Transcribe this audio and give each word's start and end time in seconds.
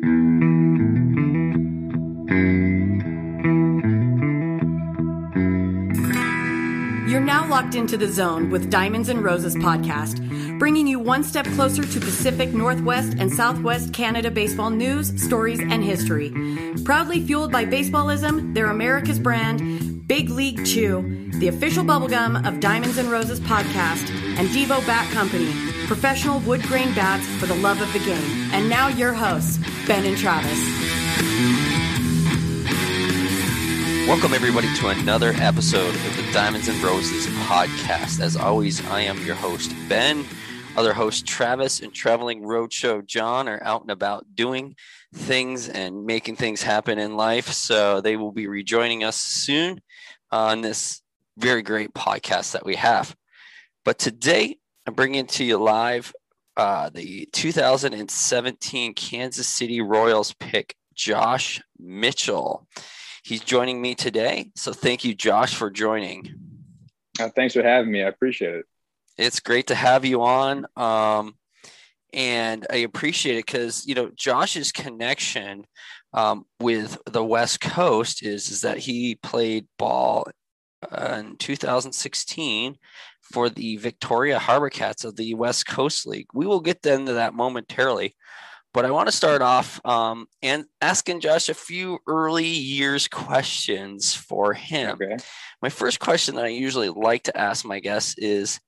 You're 0.00 0.10
now 7.20 7.48
locked 7.48 7.74
into 7.74 7.96
the 7.96 8.06
zone 8.06 8.50
with 8.50 8.70
Diamonds 8.70 9.08
and 9.08 9.24
Roses 9.24 9.56
podcast, 9.56 10.58
bringing 10.60 10.86
you 10.86 11.00
one 11.00 11.24
step 11.24 11.46
closer 11.46 11.82
to 11.82 12.00
Pacific 12.00 12.54
Northwest 12.54 13.16
and 13.18 13.32
Southwest 13.32 13.92
Canada 13.92 14.30
baseball 14.30 14.70
news, 14.70 15.20
stories, 15.20 15.58
and 15.58 15.82
history. 15.82 16.30
Proudly 16.84 17.20
fueled 17.26 17.50
by 17.50 17.64
baseballism, 17.64 18.54
they're 18.54 18.70
America's 18.70 19.18
brand, 19.18 20.06
Big 20.06 20.30
League 20.30 20.64
Chew, 20.64 21.28
the 21.40 21.48
official 21.48 21.82
bubblegum 21.84 22.46
of 22.46 22.60
Diamonds 22.60 22.98
and 22.98 23.10
Roses 23.10 23.40
podcast, 23.40 24.08
and 24.38 24.48
Devo 24.50 24.86
Bat 24.86 25.10
Company, 25.12 25.52
professional 25.88 26.38
wood 26.40 26.62
grain 26.62 26.94
bats 26.94 27.26
for 27.40 27.46
the 27.46 27.56
love 27.56 27.82
of 27.82 27.92
the 27.92 27.98
game. 27.98 28.50
And 28.52 28.70
now 28.70 28.86
your 28.86 29.12
hosts, 29.12 29.58
Ben 29.88 30.06
and 30.06 30.16
Travis. 30.16 30.58
Welcome, 34.06 34.32
everybody, 34.32 34.72
to 34.76 34.88
another 34.88 35.32
episode 35.34 35.92
of 35.92 36.16
the 36.16 36.24
Diamonds 36.32 36.68
and 36.68 36.80
Roses 36.80 37.26
podcast. 37.46 38.20
As 38.20 38.36
always, 38.36 38.86
I 38.86 39.00
am 39.00 39.22
your 39.26 39.34
host, 39.34 39.74
Ben. 39.88 40.24
Other 40.76 40.92
host, 40.92 41.26
Travis, 41.26 41.80
and 41.80 41.92
Traveling 41.92 42.42
Roadshow 42.42 43.04
John 43.04 43.48
are 43.48 43.60
out 43.64 43.82
and 43.82 43.90
about 43.90 44.24
doing 44.36 44.76
things 45.12 45.68
and 45.68 46.06
making 46.06 46.36
things 46.36 46.62
happen 46.62 47.00
in 47.00 47.16
life. 47.16 47.48
So 47.48 48.00
they 48.00 48.16
will 48.16 48.30
be 48.30 48.46
rejoining 48.46 49.02
us 49.02 49.16
soon 49.16 49.80
on 50.30 50.60
this 50.60 51.02
very 51.36 51.62
great 51.62 51.92
podcast 51.92 52.52
that 52.52 52.64
we 52.64 52.76
have. 52.76 53.16
But 53.88 53.98
today, 53.98 54.58
I'm 54.86 54.92
bringing 54.92 55.24
to 55.28 55.44
you 55.44 55.56
live 55.56 56.12
uh, 56.58 56.90
the 56.90 57.26
2017 57.32 58.92
Kansas 58.92 59.48
City 59.48 59.80
Royals 59.80 60.34
pick, 60.34 60.76
Josh 60.94 61.62
Mitchell. 61.78 62.68
He's 63.24 63.40
joining 63.40 63.80
me 63.80 63.94
today. 63.94 64.50
So 64.56 64.74
thank 64.74 65.06
you, 65.06 65.14
Josh, 65.14 65.54
for 65.54 65.70
joining. 65.70 66.34
Uh, 67.18 67.30
thanks 67.34 67.54
for 67.54 67.62
having 67.62 67.90
me. 67.90 68.02
I 68.02 68.08
appreciate 68.08 68.56
it. 68.56 68.66
It's 69.16 69.40
great 69.40 69.68
to 69.68 69.74
have 69.74 70.04
you 70.04 70.20
on. 70.20 70.66
Um, 70.76 71.36
and 72.12 72.66
I 72.70 72.76
appreciate 72.76 73.38
it 73.38 73.46
because, 73.46 73.86
you 73.86 73.94
know, 73.94 74.10
Josh's 74.14 74.70
connection 74.70 75.64
um, 76.12 76.44
with 76.60 76.98
the 77.06 77.24
West 77.24 77.62
Coast 77.62 78.22
is, 78.22 78.50
is 78.50 78.60
that 78.60 78.76
he 78.76 79.14
played 79.14 79.66
ball 79.78 80.28
uh, 80.92 81.16
in 81.20 81.36
2016 81.36 82.76
for 83.32 83.48
the 83.48 83.76
Victoria 83.76 84.38
Harbor 84.38 84.70
Cats 84.70 85.04
of 85.04 85.16
the 85.16 85.34
West 85.34 85.66
Coast 85.66 86.06
League. 86.06 86.28
We 86.34 86.46
will 86.46 86.60
get 86.60 86.84
into 86.86 87.14
that 87.14 87.34
momentarily. 87.34 88.14
But 88.74 88.84
I 88.84 88.90
want 88.90 89.08
to 89.08 89.16
start 89.16 89.40
off 89.40 89.80
um, 89.84 90.26
and 90.42 90.66
asking 90.80 91.20
Josh 91.20 91.48
a 91.48 91.54
few 91.54 91.98
early 92.06 92.46
years 92.46 93.08
questions 93.08 94.14
for 94.14 94.52
him. 94.52 94.98
Okay. 95.02 95.16
My 95.62 95.70
first 95.70 96.00
question 96.00 96.34
that 96.34 96.44
I 96.44 96.48
usually 96.48 96.90
like 96.90 97.24
to 97.24 97.36
ask 97.36 97.64
my 97.64 97.80
guests 97.80 98.14
is, 98.18 98.60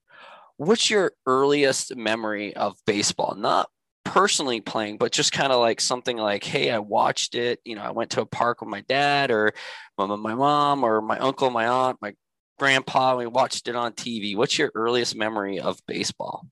"What's 0.56 0.88
your 0.88 1.12
earliest 1.27 1.94
memory 1.97 2.56
of 2.56 2.77
baseball? 2.87 3.34
Not 3.37 3.69
personally 4.04 4.60
playing, 4.60 4.98
but 4.98 5.12
just 5.12 5.32
kind 5.32 5.53
of 5.53 5.60
like 5.60 5.81
something 5.81 6.16
like, 6.16 6.42
hey, 6.42 6.71
I 6.71 6.78
watched 6.78 7.34
it. 7.34 7.60
You 7.65 7.77
know, 7.77 7.82
I 7.82 7.91
went 7.91 8.10
to 8.12 8.22
a 8.22 8.27
park 8.27 8.60
with 8.60 8.69
my 8.69 8.81
dad 8.82 9.31
or 9.31 9.53
my, 9.98 10.06
my 10.16 10.34
mom 10.34 10.82
or 10.82 11.00
my 11.00 11.19
uncle, 11.19 11.50
my 11.50 11.69
aunt, 11.69 11.98
my 12.00 12.15
grandpa. 12.60 13.16
We 13.16 13.26
watched 13.26 13.69
it 13.69 13.75
on 13.75 13.93
TV. 13.93 14.37
What's 14.37 14.59
your 14.59 14.71
earliest 14.75 15.16
memory 15.16 15.59
of 15.59 15.81
baseball? 15.87 16.47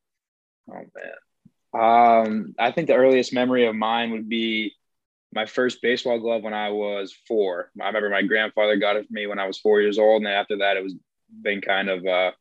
Oh 0.70 0.74
man, 0.74 2.24
um, 2.24 2.54
I 2.58 2.72
think 2.72 2.88
the 2.88 2.94
earliest 2.94 3.32
memory 3.32 3.66
of 3.66 3.76
mine 3.76 4.10
would 4.12 4.28
be 4.28 4.72
my 5.32 5.44
first 5.44 5.82
baseball 5.82 6.19
glove 6.19 6.42
when 6.42 6.54
I 6.54 6.70
was 6.70 7.14
four. 7.28 7.70
I 7.80 7.86
remember 7.86 8.08
my 8.08 8.22
grandfather 8.22 8.76
got 8.76 8.96
it 8.96 9.06
for 9.06 9.12
me 9.12 9.26
when 9.26 9.38
I 9.38 9.46
was 9.46 9.58
four 9.58 9.82
years 9.82 9.98
old, 9.98 10.16
and 10.22 10.26
then 10.26 10.32
after 10.32 10.58
that, 10.58 10.78
it 10.78 10.82
was 10.82 10.94
been 11.42 11.60
kind 11.60 11.91
of 11.91 12.06
uh, 12.06 12.32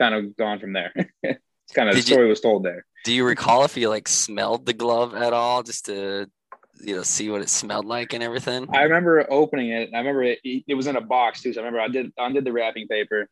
kind 0.00 0.14
of 0.14 0.34
gone 0.36 0.58
from 0.58 0.72
there. 0.72 0.92
it's 1.22 1.74
kind 1.74 1.90
of 1.90 1.94
Did 1.94 2.04
the 2.04 2.06
story 2.06 2.24
you, 2.24 2.30
was 2.30 2.40
told 2.40 2.64
there. 2.64 2.86
Do 3.04 3.12
you 3.12 3.24
recall 3.24 3.64
if 3.64 3.76
you 3.76 3.90
like 3.90 4.08
smelled 4.08 4.64
the 4.64 4.72
glove 4.72 5.14
at 5.14 5.34
all, 5.34 5.62
just 5.62 5.84
to 5.86 6.30
you 6.80 6.96
know 6.96 7.02
see 7.02 7.30
what 7.30 7.42
it 7.42 7.48
smelled 7.48 7.86
like 7.86 8.12
and 8.12 8.22
everything? 8.22 8.68
I 8.72 8.82
remember 8.82 9.26
opening 9.30 9.70
it. 9.70 9.90
I 9.94 9.98
remember 9.98 10.22
it. 10.24 10.40
It 10.44 10.74
was 10.74 10.86
in 10.86 10.96
a 10.96 11.00
box 11.00 11.42
too. 11.42 11.52
So 11.52 11.60
I 11.60 11.64
remember 11.64 11.80
I 11.80 11.88
did 11.88 12.12
undid 12.18 12.44
the 12.44 12.52
wrapping 12.52 12.88
paper, 12.88 13.28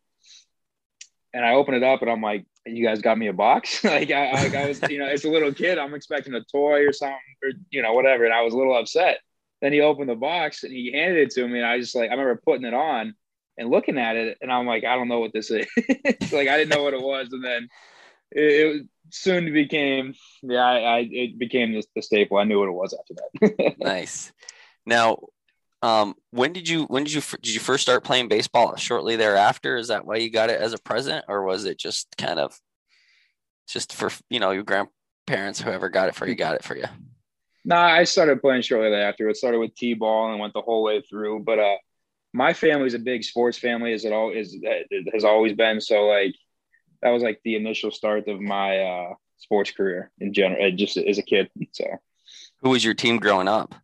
and 1.32 1.44
I 1.44 1.53
opened 1.53 1.76
it 1.76 1.82
up, 1.82 2.03
and 2.03 2.10
I'm 2.10 2.22
like, 2.22 2.47
you 2.66 2.84
guys 2.84 3.00
got 3.00 3.19
me 3.19 3.28
a 3.28 3.32
box. 3.32 3.82
like 3.84 4.10
I, 4.10 4.26
I, 4.26 4.62
I 4.64 4.69
was, 4.69 4.81
you 4.88 4.98
know, 4.98 5.06
as 5.06 5.25
a 5.25 5.31
little 5.31 5.53
kid, 5.53 5.78
I'm 5.78 5.94
expecting 5.94 6.34
a 6.34 6.44
toy 6.44 6.87
or 6.87 6.92
something, 6.92 7.19
or 7.42 7.50
you 7.70 7.82
know, 7.82 7.92
whatever. 7.92 8.25
And 8.25 8.34
I 8.34 8.42
was 8.42 8.54
a 8.54 8.56
little 8.56 8.76
upset. 8.76 9.19
Then 9.60 9.72
he 9.72 9.81
opened 9.81 10.08
the 10.08 10.14
box 10.14 10.62
and 10.62 10.72
he 10.72 10.92
handed 10.92 11.19
it 11.19 11.31
to 11.32 11.47
me, 11.47 11.58
and 11.58 11.66
I 11.66 11.78
just 11.78 11.94
like 11.94 12.10
I 12.10 12.14
remember 12.14 12.41
putting 12.44 12.66
it 12.66 12.75
on 12.75 13.14
and 13.56 13.70
looking 13.70 13.98
at 13.98 14.16
it, 14.16 14.38
and 14.41 14.53
I'm 14.53 14.66
like, 14.66 14.84
I 14.84 14.94
don't 14.94 15.08
know 15.08 15.20
what 15.20 15.32
this 15.32 15.50
is. 15.50 15.66
like 16.32 16.48
I 16.48 16.56
didn't 16.56 16.69
know 16.69 16.82
what 16.82 16.94
it 16.94 17.03
was, 17.03 17.28
and 17.32 17.44
then 17.44 17.69
it, 18.31 18.42
it 18.42 18.87
soon 19.10 19.52
became, 19.52 20.14
yeah, 20.42 20.64
I, 20.64 20.78
I 20.78 21.08
it 21.10 21.38
became 21.38 21.72
the, 21.72 21.82
the 21.94 22.02
staple. 22.02 22.38
I 22.38 22.44
knew 22.44 22.58
what 22.58 22.69
it 22.69 22.72
was 22.72 22.94
after 22.99 23.14
that. 23.14 23.75
nice. 23.78 24.32
Now, 24.87 25.19
um, 25.82 26.14
when 26.31 26.52
did 26.52 26.69
you 26.69 26.84
when 26.84 27.05
did 27.05 27.12
you 27.12 27.22
did 27.43 27.55
you 27.55 27.60
first 27.60 27.82
start 27.82 28.05
playing 28.05 28.28
baseball? 28.28 28.76
Shortly 28.76 29.16
thereafter, 29.16 29.76
is 29.76 29.88
that 29.88 30.05
why 30.06 30.16
you 30.16 30.31
got 30.31 30.50
it 30.50 30.60
as 30.60 30.72
a 30.72 30.78
present, 30.78 31.25
or 31.28 31.44
was 31.44 31.64
it 31.64 31.78
just 31.78 32.08
kind 32.16 32.40
of 32.40 32.58
just 33.69 33.94
for 33.94 34.10
you 34.28 34.40
know 34.40 34.50
your 34.50 34.64
grandparents, 34.64 35.61
whoever 35.61 35.88
got 35.88 36.08
it 36.08 36.14
for 36.14 36.26
you, 36.26 36.34
got 36.34 36.56
it 36.56 36.64
for 36.64 36.76
you? 36.76 36.87
No, 37.64 37.76
nah, 37.76 37.82
I 37.82 38.04
started 38.04 38.40
playing 38.40 38.62
shortly 38.62 38.90
thereafter. 38.90 39.28
It 39.28 39.37
started 39.37 39.58
with 39.58 39.75
t-ball 39.75 40.31
and 40.31 40.40
went 40.40 40.54
the 40.54 40.62
whole 40.62 40.82
way 40.82 41.02
through. 41.02 41.40
But 41.40 41.58
uh, 41.58 41.76
my 42.32 42.54
family's 42.54 42.94
a 42.94 42.99
big 42.99 43.22
sports 43.22 43.58
family, 43.58 43.93
as 43.93 44.04
it 44.04 44.12
all 44.12 44.32
is 44.32 44.56
has 45.12 45.25
always 45.25 45.52
been. 45.52 45.81
So 45.81 46.06
like 46.06 46.34
that 47.03 47.11
was 47.11 47.23
like 47.23 47.41
the 47.45 47.56
initial 47.56 47.91
start 47.91 48.29
of 48.29 48.41
my 48.41 48.79
uh, 48.79 49.15
sports 49.39 49.71
career 49.71 50.11
in 50.19 50.33
general, 50.33 50.71
just 50.73 50.97
as 50.97 51.19
a 51.19 51.23
kid. 51.23 51.50
So, 51.73 51.85
who 52.62 52.71
was 52.71 52.85
your 52.85 52.95
team 52.95 53.19
growing 53.19 53.49
up? 53.49 53.75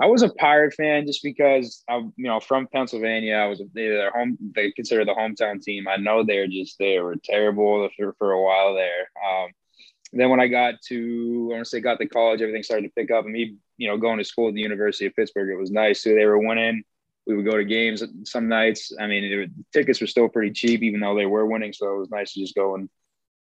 I 0.00 0.06
was 0.06 0.22
a 0.22 0.28
Pirate 0.28 0.74
fan 0.74 1.06
just 1.06 1.22
because 1.22 1.82
I'm, 1.88 2.12
you 2.16 2.26
know, 2.26 2.38
from 2.38 2.68
Pennsylvania. 2.68 3.34
I 3.34 3.46
was 3.46 3.60
they 3.74 3.88
their 3.88 4.12
home. 4.12 4.38
They 4.54 4.70
consider 4.70 5.04
the 5.04 5.14
hometown 5.14 5.60
team. 5.60 5.88
I 5.88 5.96
know 5.96 6.22
they're 6.22 6.46
just 6.46 6.78
they 6.78 7.00
were 7.00 7.16
terrible 7.24 7.88
for, 7.96 8.14
for 8.18 8.32
a 8.32 8.42
while 8.42 8.74
there. 8.74 9.10
Um, 9.28 9.50
then 10.12 10.30
when 10.30 10.40
I 10.40 10.48
got 10.48 10.74
to, 10.88 11.48
I 11.50 11.54
want 11.54 11.64
to 11.64 11.70
say, 11.70 11.80
got 11.80 11.98
to 11.98 12.06
college, 12.06 12.40
everything 12.40 12.62
started 12.62 12.88
to 12.88 12.92
pick 12.94 13.10
up. 13.10 13.24
And 13.24 13.32
me, 13.32 13.56
you 13.76 13.88
know, 13.88 13.96
going 13.96 14.18
to 14.18 14.24
school 14.24 14.48
at 14.48 14.54
the 14.54 14.60
University 14.60 15.06
of 15.06 15.14
Pittsburgh, 15.14 15.50
it 15.50 15.60
was 15.60 15.70
nice. 15.70 16.02
So 16.02 16.10
they 16.10 16.26
were 16.26 16.38
winning. 16.38 16.84
We 17.26 17.36
would 17.36 17.44
go 17.44 17.56
to 17.56 17.64
games 17.64 18.02
some 18.24 18.48
nights. 18.48 18.92
I 18.98 19.06
mean, 19.06 19.24
it, 19.24 19.50
tickets 19.72 20.00
were 20.00 20.06
still 20.06 20.28
pretty 20.28 20.52
cheap, 20.52 20.82
even 20.82 21.00
though 21.00 21.14
they 21.14 21.26
were 21.26 21.46
winning. 21.46 21.72
So 21.72 21.94
it 21.94 21.98
was 21.98 22.10
nice 22.10 22.32
to 22.32 22.40
just 22.40 22.54
go 22.54 22.74
and 22.74 22.88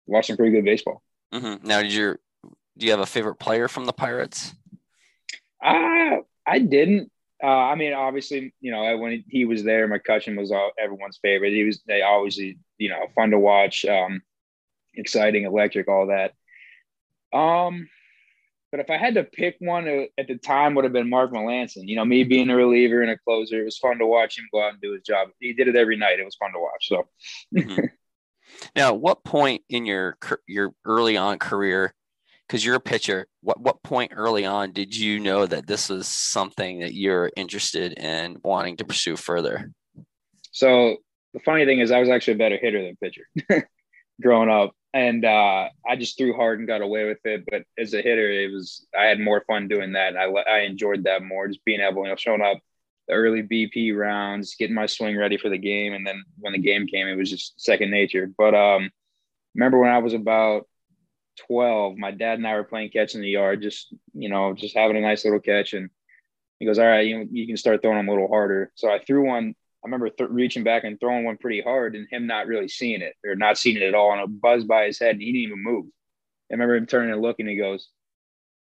watch 0.07 0.27
some 0.27 0.37
pretty 0.37 0.53
good 0.53 0.65
baseball. 0.65 1.03
Mm-hmm. 1.33 1.67
Now, 1.67 1.83
did 1.83 1.93
you 1.93 2.19
do 2.77 2.87
you 2.87 2.93
have 2.93 3.01
a 3.01 3.07
favorite 3.07 3.37
player 3.37 3.69
from 3.69 3.85
the 3.85 3.93
Pirates? 3.93 4.55
Uh, 5.65 6.19
I 6.47 6.59
didn't. 6.59 7.11
Uh, 7.43 7.47
I 7.47 7.75
mean, 7.75 7.95
obviously, 7.95 8.55
you 8.61 8.71
know, 8.71 8.99
when 8.99 9.25
he 9.29 9.45
was 9.47 9.63
there, 9.63 9.89
McCutchen 9.89 10.37
was 10.37 10.53
all, 10.53 10.73
everyone's 10.79 11.19
favorite. 11.23 11.53
He 11.53 11.65
was 11.65 11.81
they 11.87 12.03
obviously, 12.03 12.59
you 12.77 12.91
know, 12.91 13.07
fun 13.15 13.31
to 13.31 13.39
watch, 13.39 13.85
um, 13.85 14.23
exciting, 14.95 15.45
electric, 15.45 15.89
all 15.89 16.09
that. 16.09 16.33
Um, 17.37 17.89
but 18.71 18.81
if 18.81 18.91
I 18.91 18.97
had 18.97 19.15
to 19.15 19.25
pick 19.25 19.57
one 19.59 20.07
at 20.17 20.29
the 20.29 20.37
time, 20.37 20.75
would 20.75 20.85
have 20.85 20.93
been 20.93 21.11
Mark 21.11 21.33
Melancon. 21.33 21.89
You 21.89 21.97
know, 21.97 22.05
me 22.05 22.23
being 22.23 22.51
a 22.51 22.57
reliever 22.57 23.03
and 23.03 23.11
a 23.11 23.19
closer, 23.19 23.61
it 23.61 23.65
was 23.65 23.79
fun 23.79 23.99
to 23.99 24.07
watch 24.07 24.39
him 24.39 24.47
go 24.53 24.63
out 24.63 24.73
and 24.73 24.81
do 24.81 24.93
his 24.93 25.03
job. 25.03 25.29
He 25.41 25.53
did 25.53 25.69
it 25.69 25.77
every 25.77 25.97
night. 25.97 26.21
It 26.21 26.25
was 26.25 26.37
fun 26.37 26.53
to 26.53 26.61
watch. 26.61 26.89
So, 26.89 27.09
mm-hmm. 27.55 27.87
now, 28.77 28.95
what 28.95 29.25
point 29.25 29.63
in 29.69 29.87
your 29.87 30.17
your 30.47 30.73
early 30.85 31.17
on 31.17 31.39
career, 31.39 31.93
because 32.47 32.65
you're 32.65 32.77
a 32.77 32.81
pitcher, 32.81 33.27
what 33.43 33.61
what 33.61 33.83
point 33.83 34.13
early 34.15 34.47
on 34.47 34.73
did 34.73 34.97
you 34.97 35.19
know 35.19 35.47
that 35.47 35.67
this 35.67 35.89
was 35.89 36.07
something 36.07 36.81
that 36.81 36.95
you're 36.95 37.31
interested 37.37 37.95
in 37.99 38.39
wanting 38.45 38.77
to 38.77 38.85
pursue 38.85 39.17
further? 39.17 39.73
So 40.53 40.99
the 41.35 41.41
funny 41.41 41.65
thing 41.65 41.81
is, 41.81 41.91
I 41.91 41.99
was 41.99 42.09
actually 42.09 42.35
a 42.35 42.39
better 42.39 42.57
hitter 42.57 42.83
than 42.83 42.97
pitcher 42.97 43.69
growing 44.23 44.49
up 44.49 44.75
and 44.93 45.25
uh, 45.25 45.69
I 45.89 45.97
just 45.97 46.19
threw 46.19 46.35
hard 46.35 46.59
and 46.59 46.69
got 46.69 46.83
away 46.83 47.07
with 47.07 47.19
it. 47.25 47.45
But 47.51 47.63
as 47.79 47.95
a 47.95 48.03
hitter, 48.03 48.31
it 48.31 48.53
was 48.53 48.87
I 48.99 49.05
had 49.05 49.21
more 49.21 49.45
fun 49.47 49.69
doing 49.69 49.93
that. 49.93 50.17
I 50.17 50.25
I 50.25 50.61
enjoyed 50.61 51.05
that 51.05 51.23
more, 51.23 51.49
just 51.49 51.65
being 51.65 51.81
able, 51.81 52.05
you 52.05 52.11
know, 52.11 52.17
showing 52.17 52.43
up 52.43 52.59
the 53.09 53.15
early 53.15 53.43
BP 53.43 53.97
rounds, 53.97 54.57
getting 54.59 54.75
my 54.75 54.87
swing 54.87 55.17
ready 55.17 55.37
for 55.37 55.49
the 55.49 55.59
game, 55.59 55.93
and 55.95 56.07
then 56.07 56.23
when 56.39 56.53
the 56.53 56.59
game 56.59 56.87
came, 56.87 57.07
it 57.09 57.17
was 57.17 57.31
just 57.31 57.61
second 57.61 57.91
nature. 57.91 58.31
But 58.37 58.55
um, 58.55 58.91
remember 59.55 59.79
when 59.79 59.91
I 59.91 59.99
was 59.99 60.15
about 60.15 60.69
twelve, 61.47 61.97
my 61.97 62.11
dad 62.11 62.39
and 62.39 62.47
I 62.47 62.55
were 62.55 62.65
playing 62.65 62.91
catch 62.91 63.15
in 63.15 63.21
the 63.21 63.29
yard, 63.29 63.63
just 63.63 63.95
you 64.15 64.29
know, 64.29 64.55
just 64.55 64.77
having 64.77 64.97
a 64.97 65.01
nice 65.01 65.25
little 65.25 65.41
catch, 65.41 65.73
and 65.73 65.91
he 66.59 66.67
goes, 66.67 66.79
"All 66.79 66.87
right, 66.87 67.07
you 67.07 67.29
you 67.31 67.47
can 67.47 67.57
start 67.57 67.83
throwing 67.83 67.99
them 67.99 68.09
a 68.09 68.13
little 68.13 68.29
harder." 68.29 68.73
So 68.75 68.91
I 68.91 68.99
threw 68.99 69.27
one 69.27 69.55
I 69.83 69.87
remember 69.87 70.11
th- 70.11 70.31
reaching 70.31 70.63
back 70.63 70.85
and 70.85 71.01
throwing 71.01 71.25
one 71.25 71.39
pretty 71.39 71.63
hard 71.63 71.97
and 71.97 72.07
him 72.11 72.27
not 72.27 72.47
really 72.47 72.69
seeing 72.69 73.01
it 73.01 73.15
or 73.25 73.35
not 73.35 73.57
seeing 73.57 73.77
it 73.77 73.83
at 73.83 73.95
all. 73.95 74.13
And 74.13 74.21
it 74.21 74.41
buzzed 74.41 74.69
by 74.69 74.87
his 74.87 74.99
head 74.99 75.13
and 75.13 75.23
he 75.23 75.33
didn't 75.33 75.49
even 75.49 75.63
move. 75.65 75.87
I 76.51 76.55
remember 76.55 76.77
him 76.77 76.87
turning 76.87 77.13
and 77.13 77.23
looking. 77.23 77.47
And 77.47 77.53
he 77.53 77.57
goes, 77.57 77.89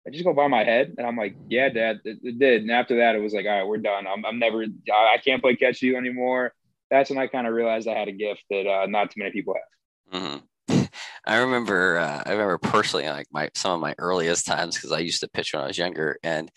I 0.06 0.10
just 0.10 0.24
go 0.24 0.34
by 0.34 0.48
my 0.48 0.64
head. 0.64 0.94
And 0.98 1.06
I'm 1.06 1.16
like, 1.16 1.36
yeah, 1.48 1.68
dad, 1.68 2.00
it, 2.04 2.18
it, 2.22 2.38
did. 2.38 2.62
And 2.62 2.70
after 2.70 2.96
that, 2.96 3.14
it 3.14 3.20
was 3.20 3.32
like, 3.32 3.46
all 3.46 3.52
right, 3.52 3.66
we're 3.66 3.78
done. 3.78 4.06
I'm, 4.06 4.24
I'm 4.24 4.38
never, 4.38 4.64
I 4.92 5.18
can't 5.24 5.40
play 5.40 5.56
catch 5.56 5.82
you 5.82 5.96
anymore. 5.96 6.52
That's 6.90 7.10
when 7.10 7.18
I 7.18 7.26
kind 7.26 7.46
of 7.46 7.54
realized 7.54 7.88
I 7.88 7.98
had 7.98 8.08
a 8.08 8.12
gift 8.12 8.42
that 8.50 8.66
uh, 8.66 8.86
not 8.86 9.10
too 9.10 9.20
many 9.20 9.30
people 9.30 9.54
have. 9.54 10.20
Mm-hmm. 10.20 10.84
I 11.26 11.36
remember, 11.38 11.98
uh, 11.98 12.22
I 12.26 12.32
remember 12.32 12.58
personally, 12.58 13.08
like 13.08 13.28
my, 13.32 13.50
some 13.54 13.72
of 13.72 13.80
my 13.80 13.94
earliest 13.98 14.46
times, 14.46 14.78
cause 14.78 14.92
I 14.92 14.98
used 14.98 15.20
to 15.20 15.28
pitch 15.28 15.54
when 15.54 15.62
I 15.62 15.68
was 15.68 15.78
younger 15.78 16.18
and 16.22 16.50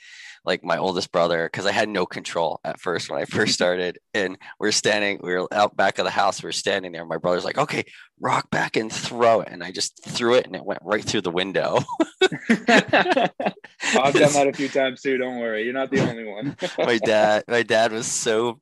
like 0.48 0.64
my 0.64 0.78
oldest 0.78 1.12
brother 1.12 1.50
because 1.52 1.66
I 1.66 1.74
had 1.74 1.90
no 1.90 2.06
control 2.06 2.62
at 2.64 2.80
first 2.80 3.12
when 3.12 3.22
I 3.22 3.26
first 3.26 3.54
started. 3.60 4.00
And 4.14 4.38
we 4.60 4.70
are 4.70 4.72
standing, 4.72 5.20
we 5.22 5.34
were 5.34 5.48
out 5.54 5.76
back 5.76 6.00
of 6.00 6.06
the 6.06 6.12
house, 6.12 6.42
we 6.42 6.50
are 6.50 6.54
standing 6.54 6.94
there. 6.94 7.06
My 7.06 7.18
brother's 7.18 7.44
like, 7.46 7.58
okay, 7.58 7.84
rock 8.20 8.50
back 8.50 8.78
and 8.78 8.92
throw 8.92 9.42
it. 9.42 9.50
And 9.52 9.62
I 9.64 9.72
just 9.72 10.04
threw 10.04 10.36
it 10.36 10.48
and 10.48 10.56
it 10.56 10.66
went 10.66 10.80
right 10.84 11.04
through 11.04 11.22
the 11.22 11.32
window. 11.32 11.80
I've 12.22 14.14
done 14.14 14.34
that 14.34 14.48
a 14.48 14.54
few 14.54 14.70
times 14.70 15.02
too. 15.02 15.18
Don't 15.18 15.40
worry. 15.40 15.66
You're 15.66 15.74
not 15.74 15.92
the 15.92 16.00
only 16.00 16.24
one. 16.24 16.56
my 16.80 16.98
dad, 16.98 17.44
my 17.48 17.64
dad 17.64 17.92
was 17.92 18.08
so 18.08 18.62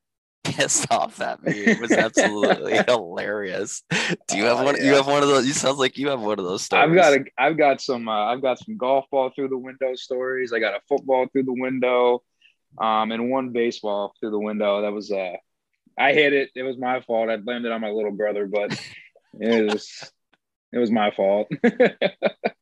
pissed 0.52 0.90
off 0.90 1.20
at 1.20 1.42
me. 1.42 1.52
It 1.52 1.80
was 1.80 1.92
absolutely 1.92 2.78
hilarious. 2.86 3.82
Do 4.28 4.36
you 4.36 4.44
have 4.44 4.60
uh, 4.60 4.64
one? 4.64 4.76
Yeah. 4.76 4.84
You 4.84 4.94
have 4.94 5.06
one 5.06 5.22
of 5.22 5.28
those? 5.28 5.46
You 5.46 5.52
sounds 5.52 5.78
like 5.78 5.98
you 5.98 6.08
have 6.08 6.20
one 6.20 6.38
of 6.38 6.44
those 6.44 6.62
stories. 6.62 6.88
I've 6.88 6.94
got 6.94 7.12
a, 7.12 7.24
I've 7.38 7.58
got 7.58 7.80
some. 7.80 8.08
Uh, 8.08 8.32
I've 8.32 8.42
got 8.42 8.58
some 8.58 8.76
golf 8.76 9.06
ball 9.10 9.30
through 9.34 9.48
the 9.48 9.58
window 9.58 9.94
stories. 9.94 10.52
I 10.52 10.58
got 10.58 10.74
a 10.74 10.80
football 10.88 11.26
through 11.32 11.44
the 11.44 11.52
window, 11.52 12.22
um, 12.78 13.12
and 13.12 13.30
one 13.30 13.50
baseball 13.50 14.14
through 14.20 14.30
the 14.30 14.38
window. 14.38 14.82
That 14.82 14.92
was 14.92 15.10
uh, 15.10 15.36
I 15.98 16.12
hit 16.12 16.32
it. 16.32 16.50
It 16.54 16.62
was 16.62 16.78
my 16.78 17.00
fault. 17.00 17.30
I 17.30 17.36
blamed 17.36 17.64
it 17.64 17.72
on 17.72 17.80
my 17.80 17.90
little 17.90 18.12
brother, 18.12 18.46
but 18.46 18.78
it 19.40 19.72
was 19.72 20.10
it 20.72 20.78
was 20.78 20.90
my 20.90 21.10
fault. 21.10 21.48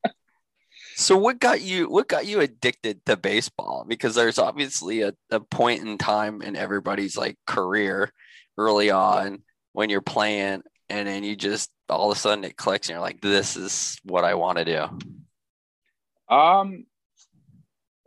So 1.05 1.19
what 1.19 1.39
got 1.39 1.61
you 1.61 1.91
what 1.91 2.09
got 2.09 2.25
you 2.25 2.41
addicted 2.41 3.05
to 3.05 3.19
baseball? 3.19 3.85
Because 3.87 4.15
there's 4.15 4.39
obviously 4.39 5.03
a, 5.03 5.13
a 5.31 5.39
point 5.39 5.83
in 5.83 5.99
time 5.99 6.41
in 6.41 6.57
everybody's 6.57 7.15
like 7.15 7.37
career 7.47 8.11
early 8.57 8.91
on 8.91 9.43
when 9.75 9.91
you're 9.91 10.01
playing 10.01 10.63
and 10.89 11.07
then 11.07 11.23
you 11.23 11.37
just 11.37 11.71
all 11.91 12.11
of 12.11 12.17
a 12.17 12.19
sudden 12.19 12.43
it 12.43 12.57
clicks 12.57 12.89
and 12.89 12.95
you're 12.95 13.03
like, 13.03 13.21
this 13.21 13.55
is 13.55 13.99
what 14.05 14.25
I 14.25 14.33
want 14.33 14.57
to 14.57 14.65
do. 14.65 16.35
Um 16.35 16.87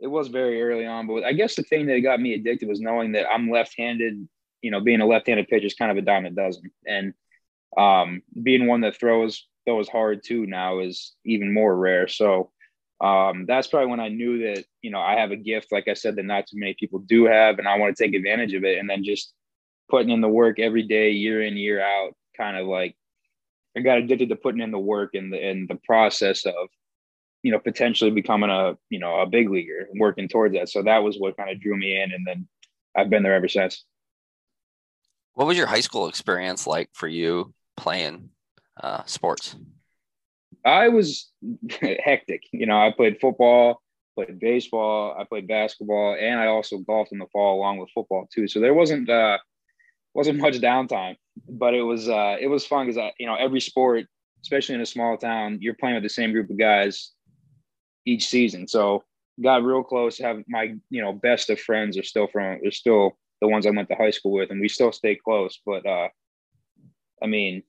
it 0.00 0.08
was 0.08 0.26
very 0.26 0.60
early 0.60 0.84
on, 0.84 1.06
but 1.06 1.22
I 1.22 1.34
guess 1.34 1.54
the 1.54 1.62
thing 1.62 1.86
that 1.86 2.00
got 2.00 2.20
me 2.20 2.34
addicted 2.34 2.68
was 2.68 2.80
knowing 2.80 3.12
that 3.12 3.26
I'm 3.32 3.48
left-handed, 3.48 4.28
you 4.60 4.70
know, 4.72 4.80
being 4.80 5.00
a 5.00 5.06
left-handed 5.06 5.46
pitcher 5.46 5.66
is 5.66 5.74
kind 5.74 5.92
of 5.92 5.98
a 5.98 6.02
dime 6.02 6.26
a 6.26 6.30
dozen. 6.30 6.72
And 6.84 7.14
um 7.76 8.22
being 8.42 8.66
one 8.66 8.80
that 8.80 8.98
throws 8.98 9.46
throws 9.64 9.88
hard 9.88 10.24
too 10.24 10.46
now 10.46 10.80
is 10.80 11.14
even 11.24 11.54
more 11.54 11.76
rare. 11.76 12.08
So 12.08 12.50
um, 13.00 13.46
that's 13.46 13.68
probably 13.68 13.90
when 13.90 14.00
I 14.00 14.08
knew 14.08 14.38
that, 14.54 14.64
you 14.82 14.90
know, 14.90 15.00
I 15.00 15.16
have 15.16 15.30
a 15.30 15.36
gift, 15.36 15.70
like 15.70 15.86
I 15.88 15.94
said, 15.94 16.16
that 16.16 16.24
not 16.24 16.46
too 16.46 16.58
many 16.58 16.74
people 16.78 16.98
do 16.98 17.26
have, 17.26 17.58
and 17.58 17.68
I 17.68 17.78
want 17.78 17.96
to 17.96 18.02
take 18.02 18.14
advantage 18.14 18.54
of 18.54 18.64
it. 18.64 18.78
And 18.78 18.90
then 18.90 19.04
just 19.04 19.32
putting 19.88 20.10
in 20.10 20.20
the 20.20 20.28
work 20.28 20.58
every 20.58 20.82
day, 20.82 21.10
year 21.10 21.42
in, 21.42 21.56
year 21.56 21.80
out, 21.80 22.14
kind 22.36 22.56
of 22.56 22.66
like 22.66 22.96
I 23.76 23.80
got 23.80 23.98
addicted 23.98 24.30
to 24.30 24.36
putting 24.36 24.60
in 24.60 24.72
the 24.72 24.78
work 24.78 25.14
and 25.14 25.32
the 25.32 25.38
and 25.40 25.68
the 25.68 25.78
process 25.86 26.44
of, 26.44 26.68
you 27.42 27.52
know, 27.52 27.60
potentially 27.60 28.10
becoming 28.10 28.50
a, 28.50 28.76
you 28.90 28.98
know, 28.98 29.20
a 29.20 29.26
big 29.26 29.48
leaguer 29.48 29.88
and 29.90 30.00
working 30.00 30.28
towards 30.28 30.54
that. 30.54 30.68
So 30.68 30.82
that 30.82 31.02
was 31.04 31.16
what 31.18 31.36
kind 31.36 31.50
of 31.50 31.60
drew 31.60 31.76
me 31.76 32.00
in. 32.00 32.12
And 32.12 32.26
then 32.26 32.48
I've 32.96 33.10
been 33.10 33.22
there 33.22 33.34
ever 33.34 33.48
since. 33.48 33.84
What 35.34 35.46
was 35.46 35.56
your 35.56 35.68
high 35.68 35.80
school 35.80 36.08
experience 36.08 36.66
like 36.66 36.90
for 36.92 37.06
you 37.06 37.54
playing 37.76 38.30
uh, 38.82 39.04
sports? 39.04 39.54
I 40.64 40.88
was 40.88 41.30
hectic. 41.80 42.42
You 42.52 42.66
know, 42.66 42.78
I 42.78 42.92
played 42.92 43.20
football, 43.20 43.82
played 44.14 44.38
baseball, 44.38 45.16
I 45.18 45.24
played 45.24 45.48
basketball, 45.48 46.16
and 46.18 46.38
I 46.38 46.46
also 46.46 46.78
golfed 46.78 47.12
in 47.12 47.18
the 47.18 47.26
fall 47.32 47.58
along 47.58 47.78
with 47.78 47.90
football 47.94 48.28
too. 48.32 48.48
So 48.48 48.60
there 48.60 48.74
wasn't 48.74 49.08
uh, 49.08 49.38
wasn't 50.14 50.40
much 50.40 50.54
downtime, 50.54 51.16
but 51.48 51.74
it 51.74 51.82
was 51.82 52.08
uh, 52.08 52.36
it 52.40 52.48
was 52.48 52.66
fun 52.66 52.86
because 52.86 53.12
you 53.18 53.26
know 53.26 53.36
every 53.36 53.60
sport, 53.60 54.06
especially 54.42 54.74
in 54.74 54.80
a 54.80 54.86
small 54.86 55.16
town, 55.16 55.58
you're 55.60 55.74
playing 55.74 55.94
with 55.94 56.04
the 56.04 56.08
same 56.08 56.32
group 56.32 56.50
of 56.50 56.58
guys 56.58 57.12
each 58.04 58.26
season. 58.26 58.66
So 58.66 59.04
got 59.42 59.62
real 59.62 59.82
close. 59.82 60.18
Have 60.18 60.42
my 60.48 60.74
you 60.90 61.00
know 61.00 61.12
best 61.12 61.50
of 61.50 61.60
friends 61.60 61.96
are 61.96 62.02
still 62.02 62.26
from 62.26 62.58
they're 62.62 62.70
still 62.70 63.16
the 63.40 63.48
ones 63.48 63.66
I 63.66 63.70
went 63.70 63.88
to 63.88 63.94
high 63.94 64.10
school 64.10 64.32
with, 64.32 64.50
and 64.50 64.60
we 64.60 64.68
still 64.68 64.92
stay 64.92 65.14
close. 65.14 65.60
But 65.64 65.86
uh, 65.86 66.08
I 67.22 67.26
mean, 67.26 67.62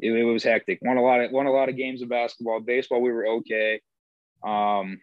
it, 0.00 0.12
it, 0.12 0.24
was 0.24 0.42
hectic. 0.42 0.78
Won 0.82 0.96
a 0.96 1.02
lot 1.02 1.20
of 1.20 1.32
won 1.32 1.46
a 1.46 1.52
lot 1.52 1.68
of 1.68 1.76
games 1.76 2.02
of 2.02 2.08
basketball. 2.08 2.60
Baseball, 2.60 3.00
we 3.00 3.12
were 3.12 3.26
okay. 3.26 3.80
Um, 4.44 5.00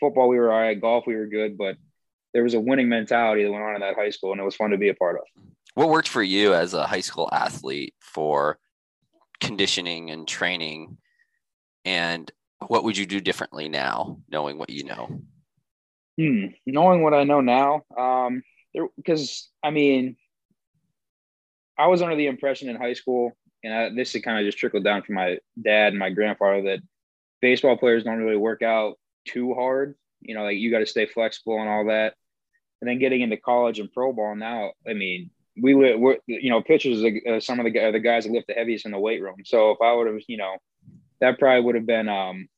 football, 0.00 0.28
we 0.28 0.38
were 0.38 0.52
all 0.52 0.60
right. 0.60 0.80
Golf, 0.80 1.06
we 1.06 1.16
were 1.16 1.26
good, 1.26 1.56
but 1.56 1.76
there 2.32 2.42
was 2.42 2.54
a 2.54 2.60
winning 2.60 2.88
mentality 2.88 3.44
that 3.44 3.50
went 3.50 3.64
on 3.64 3.74
in 3.74 3.80
that 3.80 3.96
high 3.96 4.10
school, 4.10 4.32
and 4.32 4.40
it 4.40 4.44
was 4.44 4.56
fun 4.56 4.70
to 4.70 4.78
be 4.78 4.88
a 4.88 4.94
part 4.94 5.16
of. 5.16 5.42
What 5.74 5.88
worked 5.88 6.08
for 6.08 6.22
you 6.22 6.54
as 6.54 6.74
a 6.74 6.86
high 6.86 7.00
school 7.00 7.28
athlete 7.32 7.94
for 8.00 8.58
conditioning 9.40 10.10
and 10.10 10.26
training, 10.26 10.98
and 11.84 12.30
what 12.66 12.84
would 12.84 12.96
you 12.96 13.06
do 13.06 13.20
differently 13.20 13.68
now, 13.68 14.18
knowing 14.30 14.58
what 14.58 14.70
you 14.70 14.84
know? 14.84 15.20
Hmm. 16.18 16.46
Knowing 16.64 17.02
what 17.02 17.14
I 17.14 17.24
know 17.24 17.40
now, 17.40 17.82
um, 17.96 18.42
because 18.96 19.50
I 19.62 19.70
mean, 19.70 20.16
I 21.78 21.88
was 21.88 22.02
under 22.02 22.16
the 22.16 22.26
impression 22.26 22.68
in 22.68 22.76
high 22.76 22.94
school 22.94 23.36
and 23.66 23.74
I, 23.74 23.88
this 23.90 24.12
had 24.12 24.22
kind 24.22 24.38
of 24.38 24.44
just 24.46 24.58
trickled 24.58 24.84
down 24.84 25.02
from 25.02 25.16
my 25.16 25.38
dad 25.60 25.88
and 25.88 25.98
my 25.98 26.10
grandfather 26.10 26.62
that 26.62 26.78
baseball 27.40 27.76
players 27.76 28.04
don't 28.04 28.22
really 28.22 28.36
work 28.36 28.62
out 28.62 28.94
too 29.26 29.54
hard. 29.54 29.96
You 30.20 30.36
know, 30.36 30.44
like 30.44 30.56
you 30.56 30.70
got 30.70 30.78
to 30.78 30.86
stay 30.86 31.06
flexible 31.06 31.58
and 31.58 31.68
all 31.68 31.86
that. 31.86 32.14
And 32.80 32.88
then 32.88 33.00
getting 33.00 33.22
into 33.22 33.36
college 33.36 33.80
and 33.80 33.92
pro 33.92 34.12
ball 34.12 34.36
now, 34.36 34.70
I 34.88 34.92
mean, 34.92 35.30
we 35.60 35.74
we're, 35.74 36.18
you 36.26 36.50
know, 36.50 36.62
pitchers 36.62 37.02
are 37.26 37.40
some 37.40 37.58
of 37.58 37.64
the, 37.64 37.76
are 37.80 37.90
the 37.90 37.98
guys 37.98 38.24
that 38.24 38.32
lift 38.32 38.46
the 38.46 38.54
heaviest 38.54 38.86
in 38.86 38.92
the 38.92 39.00
weight 39.00 39.20
room. 39.20 39.42
So 39.44 39.72
if 39.72 39.78
I 39.82 39.92
would 39.92 40.06
have, 40.06 40.20
you 40.28 40.36
know, 40.36 40.58
that 41.20 41.38
probably 41.40 41.64
would 41.64 41.74
have 41.74 41.86
been 41.86 42.08
um, 42.08 42.48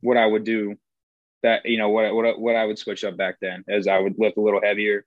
what 0.00 0.16
I 0.16 0.24
would 0.24 0.44
do. 0.44 0.76
That 1.42 1.66
you 1.66 1.76
know 1.76 1.90
what 1.90 2.14
what 2.14 2.40
what 2.40 2.56
I 2.56 2.64
would 2.64 2.78
switch 2.78 3.04
up 3.04 3.16
back 3.16 3.36
then, 3.42 3.64
as 3.68 3.86
I 3.86 3.98
would 3.98 4.14
lift 4.18 4.38
a 4.38 4.40
little 4.40 4.62
heavier. 4.62 5.04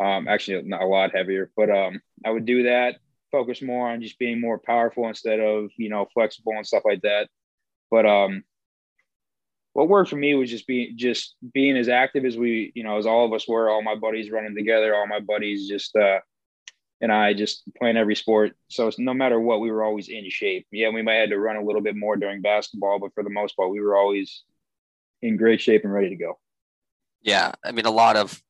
Um, 0.00 0.26
actually, 0.28 0.62
not 0.62 0.82
a 0.82 0.86
lot 0.86 1.14
heavier, 1.14 1.50
but 1.56 1.68
um, 1.68 2.00
I 2.24 2.30
would 2.30 2.46
do 2.46 2.62
that 2.64 2.96
focus 3.36 3.60
more 3.60 3.90
on 3.90 4.02
just 4.02 4.18
being 4.18 4.40
more 4.40 4.58
powerful 4.58 5.08
instead 5.08 5.40
of 5.40 5.70
you 5.76 5.90
know 5.90 6.06
flexible 6.14 6.52
and 6.56 6.66
stuff 6.66 6.84
like 6.84 7.02
that. 7.02 7.28
But 7.90 8.06
um, 8.06 8.44
what 9.74 9.88
worked 9.88 10.08
for 10.08 10.16
me 10.16 10.34
was 10.34 10.50
just 10.50 10.66
being 10.66 10.96
just 10.96 11.34
being 11.52 11.76
as 11.76 11.88
active 11.88 12.24
as 12.24 12.36
we, 12.36 12.72
you 12.74 12.82
know, 12.82 12.96
as 12.96 13.06
all 13.06 13.26
of 13.26 13.32
us 13.34 13.46
were, 13.46 13.68
all 13.68 13.82
my 13.82 13.94
buddies 13.94 14.30
running 14.30 14.54
together, 14.54 14.94
all 14.94 15.06
my 15.06 15.20
buddies 15.20 15.68
just 15.68 15.94
uh 15.96 16.18
and 17.02 17.12
I 17.12 17.34
just 17.34 17.62
playing 17.78 17.98
every 17.98 18.16
sport. 18.16 18.52
So 18.68 18.90
no 18.96 19.12
matter 19.12 19.38
what, 19.38 19.60
we 19.60 19.70
were 19.70 19.84
always 19.84 20.08
in 20.08 20.30
shape. 20.30 20.66
Yeah, 20.72 20.88
we 20.88 21.02
might 21.02 21.16
have 21.16 21.28
to 21.28 21.38
run 21.38 21.56
a 21.56 21.62
little 21.62 21.82
bit 21.82 21.94
more 21.94 22.16
during 22.16 22.40
basketball, 22.40 22.98
but 22.98 23.12
for 23.14 23.22
the 23.22 23.28
most 23.28 23.54
part, 23.54 23.68
we 23.70 23.82
were 23.82 23.98
always 23.98 24.44
in 25.20 25.36
great 25.36 25.60
shape 25.60 25.84
and 25.84 25.92
ready 25.92 26.08
to 26.08 26.16
go. 26.16 26.38
Yeah, 27.20 27.52
I 27.62 27.72
mean, 27.72 27.84
a 27.84 27.90
lot 27.90 28.16
of 28.16 28.42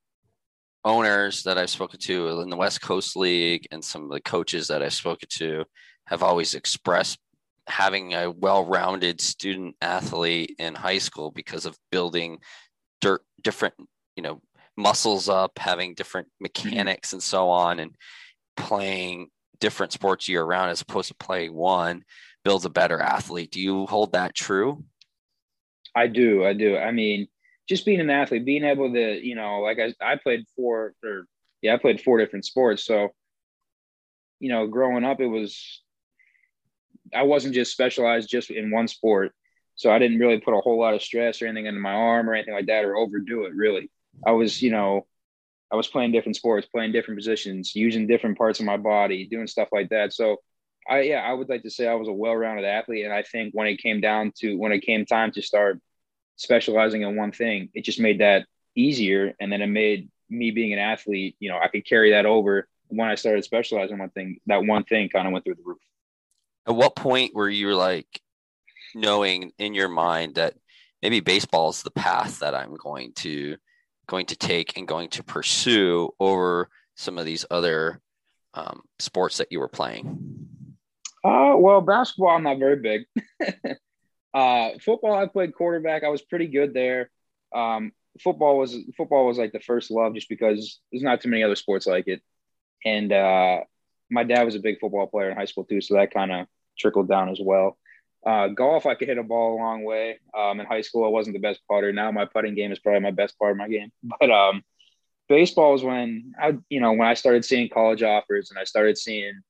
owners 0.86 1.42
that 1.42 1.58
I've 1.58 1.68
spoken 1.68 1.98
to 2.00 2.40
in 2.40 2.48
the 2.48 2.56
West 2.56 2.80
Coast 2.80 3.16
League 3.16 3.66
and 3.72 3.84
some 3.84 4.04
of 4.04 4.10
the 4.10 4.20
coaches 4.20 4.68
that 4.68 4.82
I've 4.82 4.94
spoken 4.94 5.28
to 5.32 5.64
have 6.06 6.22
always 6.22 6.54
expressed 6.54 7.18
having 7.66 8.14
a 8.14 8.30
well-rounded 8.30 9.20
student 9.20 9.74
athlete 9.82 10.54
in 10.60 10.76
high 10.76 10.98
school 10.98 11.32
because 11.32 11.66
of 11.66 11.76
building 11.90 12.38
dirt, 13.00 13.22
different, 13.42 13.74
you 14.14 14.22
know, 14.22 14.40
muscles 14.76 15.28
up, 15.28 15.58
having 15.58 15.94
different 15.94 16.28
mechanics 16.40 17.12
and 17.12 17.22
so 17.22 17.50
on, 17.50 17.80
and 17.80 17.96
playing 18.56 19.28
different 19.58 19.92
sports 19.92 20.28
year 20.28 20.44
round 20.44 20.70
as 20.70 20.82
opposed 20.82 21.08
to 21.08 21.14
playing 21.14 21.52
one 21.52 22.04
builds 22.44 22.64
a 22.64 22.70
better 22.70 23.00
athlete. 23.00 23.50
Do 23.50 23.60
you 23.60 23.86
hold 23.86 24.12
that 24.12 24.36
true? 24.36 24.84
I 25.96 26.06
do. 26.06 26.44
I 26.44 26.52
do. 26.52 26.76
I 26.76 26.92
mean, 26.92 27.26
just 27.68 27.84
being 27.84 28.00
an 28.00 28.10
athlete, 28.10 28.44
being 28.44 28.64
able 28.64 28.92
to, 28.92 29.26
you 29.26 29.34
know, 29.34 29.60
like 29.60 29.78
I, 29.78 29.94
I 30.00 30.16
played 30.16 30.44
four 30.54 30.94
or 31.04 31.26
yeah, 31.62 31.74
I 31.74 31.78
played 31.78 32.00
four 32.00 32.18
different 32.18 32.44
sports. 32.44 32.84
So, 32.84 33.08
you 34.38 34.50
know, 34.50 34.66
growing 34.66 35.04
up, 35.04 35.20
it 35.20 35.26
was 35.26 35.82
I 37.14 37.22
wasn't 37.22 37.54
just 37.54 37.72
specialized 37.72 38.28
just 38.28 38.50
in 38.50 38.70
one 38.70 38.88
sport. 38.88 39.32
So 39.74 39.90
I 39.90 39.98
didn't 39.98 40.18
really 40.18 40.40
put 40.40 40.56
a 40.56 40.60
whole 40.60 40.78
lot 40.78 40.94
of 40.94 41.02
stress 41.02 41.42
or 41.42 41.46
anything 41.46 41.66
into 41.66 41.80
my 41.80 41.92
arm 41.92 42.28
or 42.28 42.34
anything 42.34 42.54
like 42.54 42.66
that 42.66 42.84
or 42.84 42.96
overdo 42.96 43.44
it 43.44 43.54
really. 43.54 43.90
I 44.26 44.32
was, 44.32 44.62
you 44.62 44.70
know, 44.70 45.06
I 45.70 45.76
was 45.76 45.88
playing 45.88 46.12
different 46.12 46.36
sports, 46.36 46.66
playing 46.66 46.92
different 46.92 47.18
positions, 47.18 47.74
using 47.74 48.06
different 48.06 48.38
parts 48.38 48.60
of 48.60 48.66
my 48.66 48.76
body, 48.76 49.26
doing 49.26 49.46
stuff 49.46 49.68
like 49.72 49.90
that. 49.90 50.12
So 50.12 50.38
I 50.88 51.02
yeah, 51.02 51.20
I 51.20 51.32
would 51.32 51.48
like 51.48 51.64
to 51.64 51.70
say 51.70 51.88
I 51.88 51.94
was 51.94 52.08
a 52.08 52.12
well-rounded 52.12 52.64
athlete. 52.64 53.04
And 53.04 53.12
I 53.12 53.22
think 53.22 53.52
when 53.54 53.66
it 53.66 53.82
came 53.82 54.00
down 54.00 54.32
to 54.38 54.54
when 54.56 54.72
it 54.72 54.80
came 54.80 55.04
time 55.04 55.32
to 55.32 55.42
start 55.42 55.80
specializing 56.36 57.02
in 57.02 57.16
one 57.16 57.32
thing, 57.32 57.70
it 57.74 57.84
just 57.84 58.00
made 58.00 58.20
that 58.20 58.46
easier. 58.74 59.34
And 59.40 59.50
then 59.50 59.62
it 59.62 59.66
made 59.66 60.08
me 60.28 60.50
being 60.50 60.72
an 60.72 60.78
athlete, 60.78 61.36
you 61.38 61.48
know, 61.48 61.58
I 61.58 61.68
could 61.68 61.86
carry 61.86 62.12
that 62.12 62.26
over. 62.26 62.68
When 62.88 63.08
I 63.08 63.16
started 63.16 63.44
specializing 63.44 63.98
one 63.98 64.10
thing, 64.10 64.38
that 64.46 64.64
one 64.64 64.84
thing 64.84 65.08
kind 65.08 65.26
of 65.26 65.32
went 65.32 65.44
through 65.44 65.56
the 65.56 65.62
roof. 65.64 65.78
At 66.66 66.74
what 66.74 66.96
point 66.96 67.34
were 67.34 67.48
you 67.48 67.74
like 67.74 68.20
knowing 68.94 69.52
in 69.58 69.74
your 69.74 69.88
mind 69.88 70.36
that 70.36 70.54
maybe 71.02 71.20
baseball 71.20 71.70
is 71.70 71.82
the 71.82 71.90
path 71.90 72.40
that 72.40 72.54
I'm 72.54 72.76
going 72.76 73.12
to 73.16 73.56
going 74.06 74.26
to 74.26 74.36
take 74.36 74.76
and 74.76 74.86
going 74.86 75.08
to 75.10 75.22
pursue 75.22 76.10
over 76.20 76.68
some 76.94 77.18
of 77.18 77.26
these 77.26 77.44
other 77.50 78.00
um, 78.54 78.82
sports 78.98 79.38
that 79.38 79.48
you 79.50 79.60
were 79.60 79.68
playing? 79.68 80.48
Uh, 81.24 81.54
well, 81.56 81.80
basketball, 81.80 82.30
I'm 82.30 82.44
not 82.44 82.58
very 82.58 82.76
big. 82.76 83.02
uh, 84.36 84.78
football, 84.84 85.14
I 85.14 85.26
played 85.26 85.54
quarterback. 85.54 86.04
I 86.04 86.10
was 86.10 86.20
pretty 86.20 86.48
good 86.48 86.74
there. 86.74 87.10
Um, 87.54 87.92
football 88.20 88.58
was 88.58 88.76
football 88.94 89.26
was 89.26 89.38
like 89.38 89.52
the 89.52 89.60
first 89.60 89.90
love, 89.90 90.14
just 90.14 90.28
because 90.28 90.78
there's 90.92 91.02
not 91.02 91.22
too 91.22 91.30
many 91.30 91.42
other 91.42 91.56
sports 91.56 91.86
like 91.86 92.06
it. 92.06 92.20
And 92.84 93.10
uh, 93.12 93.60
my 94.10 94.24
dad 94.24 94.44
was 94.44 94.54
a 94.54 94.60
big 94.60 94.78
football 94.78 95.06
player 95.06 95.30
in 95.30 95.36
high 95.38 95.46
school 95.46 95.64
too, 95.64 95.80
so 95.80 95.94
that 95.94 96.12
kind 96.12 96.30
of 96.30 96.46
trickled 96.78 97.08
down 97.08 97.30
as 97.30 97.40
well. 97.40 97.78
Uh, 98.26 98.48
golf, 98.48 98.84
I 98.84 98.94
could 98.94 99.08
hit 99.08 99.16
a 99.16 99.22
ball 99.22 99.54
a 99.54 99.62
long 99.62 99.84
way. 99.84 100.18
Um, 100.36 100.60
in 100.60 100.66
high 100.66 100.82
school, 100.82 101.06
I 101.06 101.08
wasn't 101.08 101.34
the 101.34 101.40
best 101.40 101.60
putter. 101.66 101.90
Now 101.94 102.10
my 102.10 102.26
putting 102.26 102.54
game 102.54 102.72
is 102.72 102.78
probably 102.78 103.00
my 103.00 103.12
best 103.12 103.38
part 103.38 103.52
of 103.52 103.56
my 103.56 103.68
game. 103.68 103.90
But 104.20 104.30
um, 104.30 104.62
baseball 105.30 105.74
is 105.76 105.82
when 105.82 106.34
I, 106.38 106.58
you 106.68 106.80
know, 106.80 106.92
when 106.92 107.08
I 107.08 107.14
started 107.14 107.46
seeing 107.46 107.70
college 107.70 108.02
offers 108.02 108.50
and 108.50 108.58
I 108.58 108.64
started 108.64 108.98
seeing, 108.98 109.40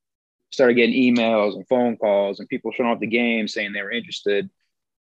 started 0.50 0.75
getting 0.75 0.95
emails 0.95 1.57
and 1.57 1.66
phone 1.66 1.97
calls 1.97 2.38
and 2.38 2.49
people 2.49 2.71
showing 2.71 2.90
up 2.90 3.00
the 3.00 3.09
game 3.09 3.49
saying 3.49 3.73
they 3.73 3.83
were 3.83 3.90
interested, 3.90 4.49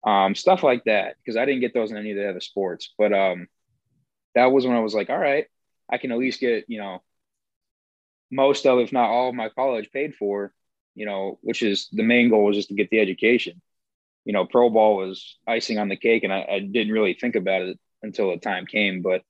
um, 0.05 0.35
stuff 0.35 0.63
like 0.63 0.85
that. 0.85 1.17
Because 1.19 1.37
I 1.37 1.45
didn't 1.45 1.61
get 1.61 1.75
those 1.75 1.91
in 1.91 1.97
any 1.97 2.13
of 2.13 2.17
the 2.17 2.29
other 2.29 2.41
sports. 2.41 2.93
But 2.99 3.13
um, 3.13 3.49
that 4.35 4.53
was 4.53 4.67
when 4.67 4.77
I 4.77 4.81
was 4.81 4.95
like, 4.95 5.11
all 5.11 5.19
right, 5.19 5.47
I 5.91 5.99
can 5.99 6.13
at 6.13 6.19
least 6.19 6.41
get, 6.41 6.65
you 6.69 6.79
know, 6.79 7.03
most 8.31 8.67
of, 8.67 8.79
if 8.79 8.93
not 8.93 9.11
all 9.11 9.31
of 9.31 9.35
my 9.35 9.49
college 9.49 9.91
paid 9.91 10.15
for 10.15 10.53
you 10.99 11.07
know, 11.07 11.39
which 11.43 11.63
is 11.63 11.89
the 11.93 12.03
main 12.03 12.29
goal 12.29 12.45
was 12.45 12.57
just 12.57 12.71
to 12.71 12.75
get 12.75 12.91
the 12.91 12.99
education. 12.99 13.63
You 14.25 14.33
know, 14.33 14.45
pro 14.45 14.69
ball 14.69 14.97
was 14.97 15.39
icing 15.47 15.79
on 15.79 15.89
the 15.89 15.97
cake, 15.97 16.25
and 16.25 16.33
I, 16.33 16.45
I 16.51 16.59
didn't 16.59 16.93
really 16.93 17.15
think 17.15 17.37
about 17.37 17.63
it 17.63 17.79
until 18.03 18.31
the 18.31 18.37
time 18.37 18.67
came. 18.67 19.01
But 19.01 19.23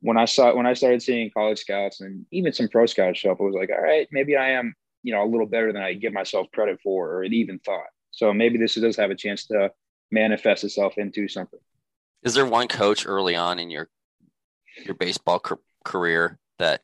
when 0.00 0.18
I 0.18 0.26
saw 0.26 0.54
when 0.54 0.66
I 0.66 0.74
started 0.74 1.02
seeing 1.02 1.30
college 1.30 1.58
scouts 1.58 2.02
and 2.02 2.26
even 2.30 2.52
some 2.52 2.68
pro 2.68 2.84
scout 2.84 3.16
stuff, 3.16 3.38
I 3.40 3.42
was 3.42 3.54
like, 3.54 3.70
all 3.70 3.82
right, 3.82 4.06
maybe 4.12 4.36
I 4.36 4.50
am, 4.50 4.74
you 5.02 5.14
know, 5.14 5.24
a 5.24 5.30
little 5.32 5.46
better 5.46 5.72
than 5.72 5.82
I 5.82 5.94
give 5.94 6.12
myself 6.12 6.48
credit 6.52 6.78
for 6.82 7.10
or 7.14 7.24
even 7.24 7.58
thought. 7.58 7.88
So 8.10 8.34
maybe 8.34 8.58
this 8.58 8.74
does 8.74 8.96
have 8.96 9.10
a 9.10 9.16
chance 9.16 9.46
to 9.46 9.70
manifest 10.12 10.62
itself 10.62 10.98
into 10.98 11.26
something. 11.26 11.58
Is 12.22 12.34
there 12.34 12.46
one 12.46 12.68
coach 12.68 13.06
early 13.06 13.34
on 13.34 13.58
in 13.58 13.70
your 13.70 13.88
your 14.84 14.94
baseball 14.94 15.42
career 15.84 16.38
that 16.58 16.82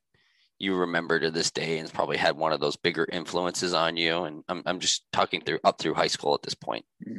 you 0.59 0.75
remember 0.75 1.21
to 1.21 1.31
this 1.31 1.51
day 1.51 1.79
and 1.79 1.93
probably 1.93 2.17
had 2.17 2.37
one 2.37 2.53
of 2.53 2.61
those 2.61 2.77
bigger 2.77 3.07
influences 3.13 3.75
on 3.75 3.97
you? 3.97 4.25
And 4.25 4.43
i'm, 4.49 4.63
I'm 4.67 4.81
just 4.81 5.05
talking 5.13 5.43
through 5.43 5.61
up 5.63 5.79
through 5.79 5.95
high 5.95 6.09
school 6.09 6.35
at 6.35 6.43
this 6.43 6.55
point. 6.55 6.85
Mm-hmm. 7.07 7.19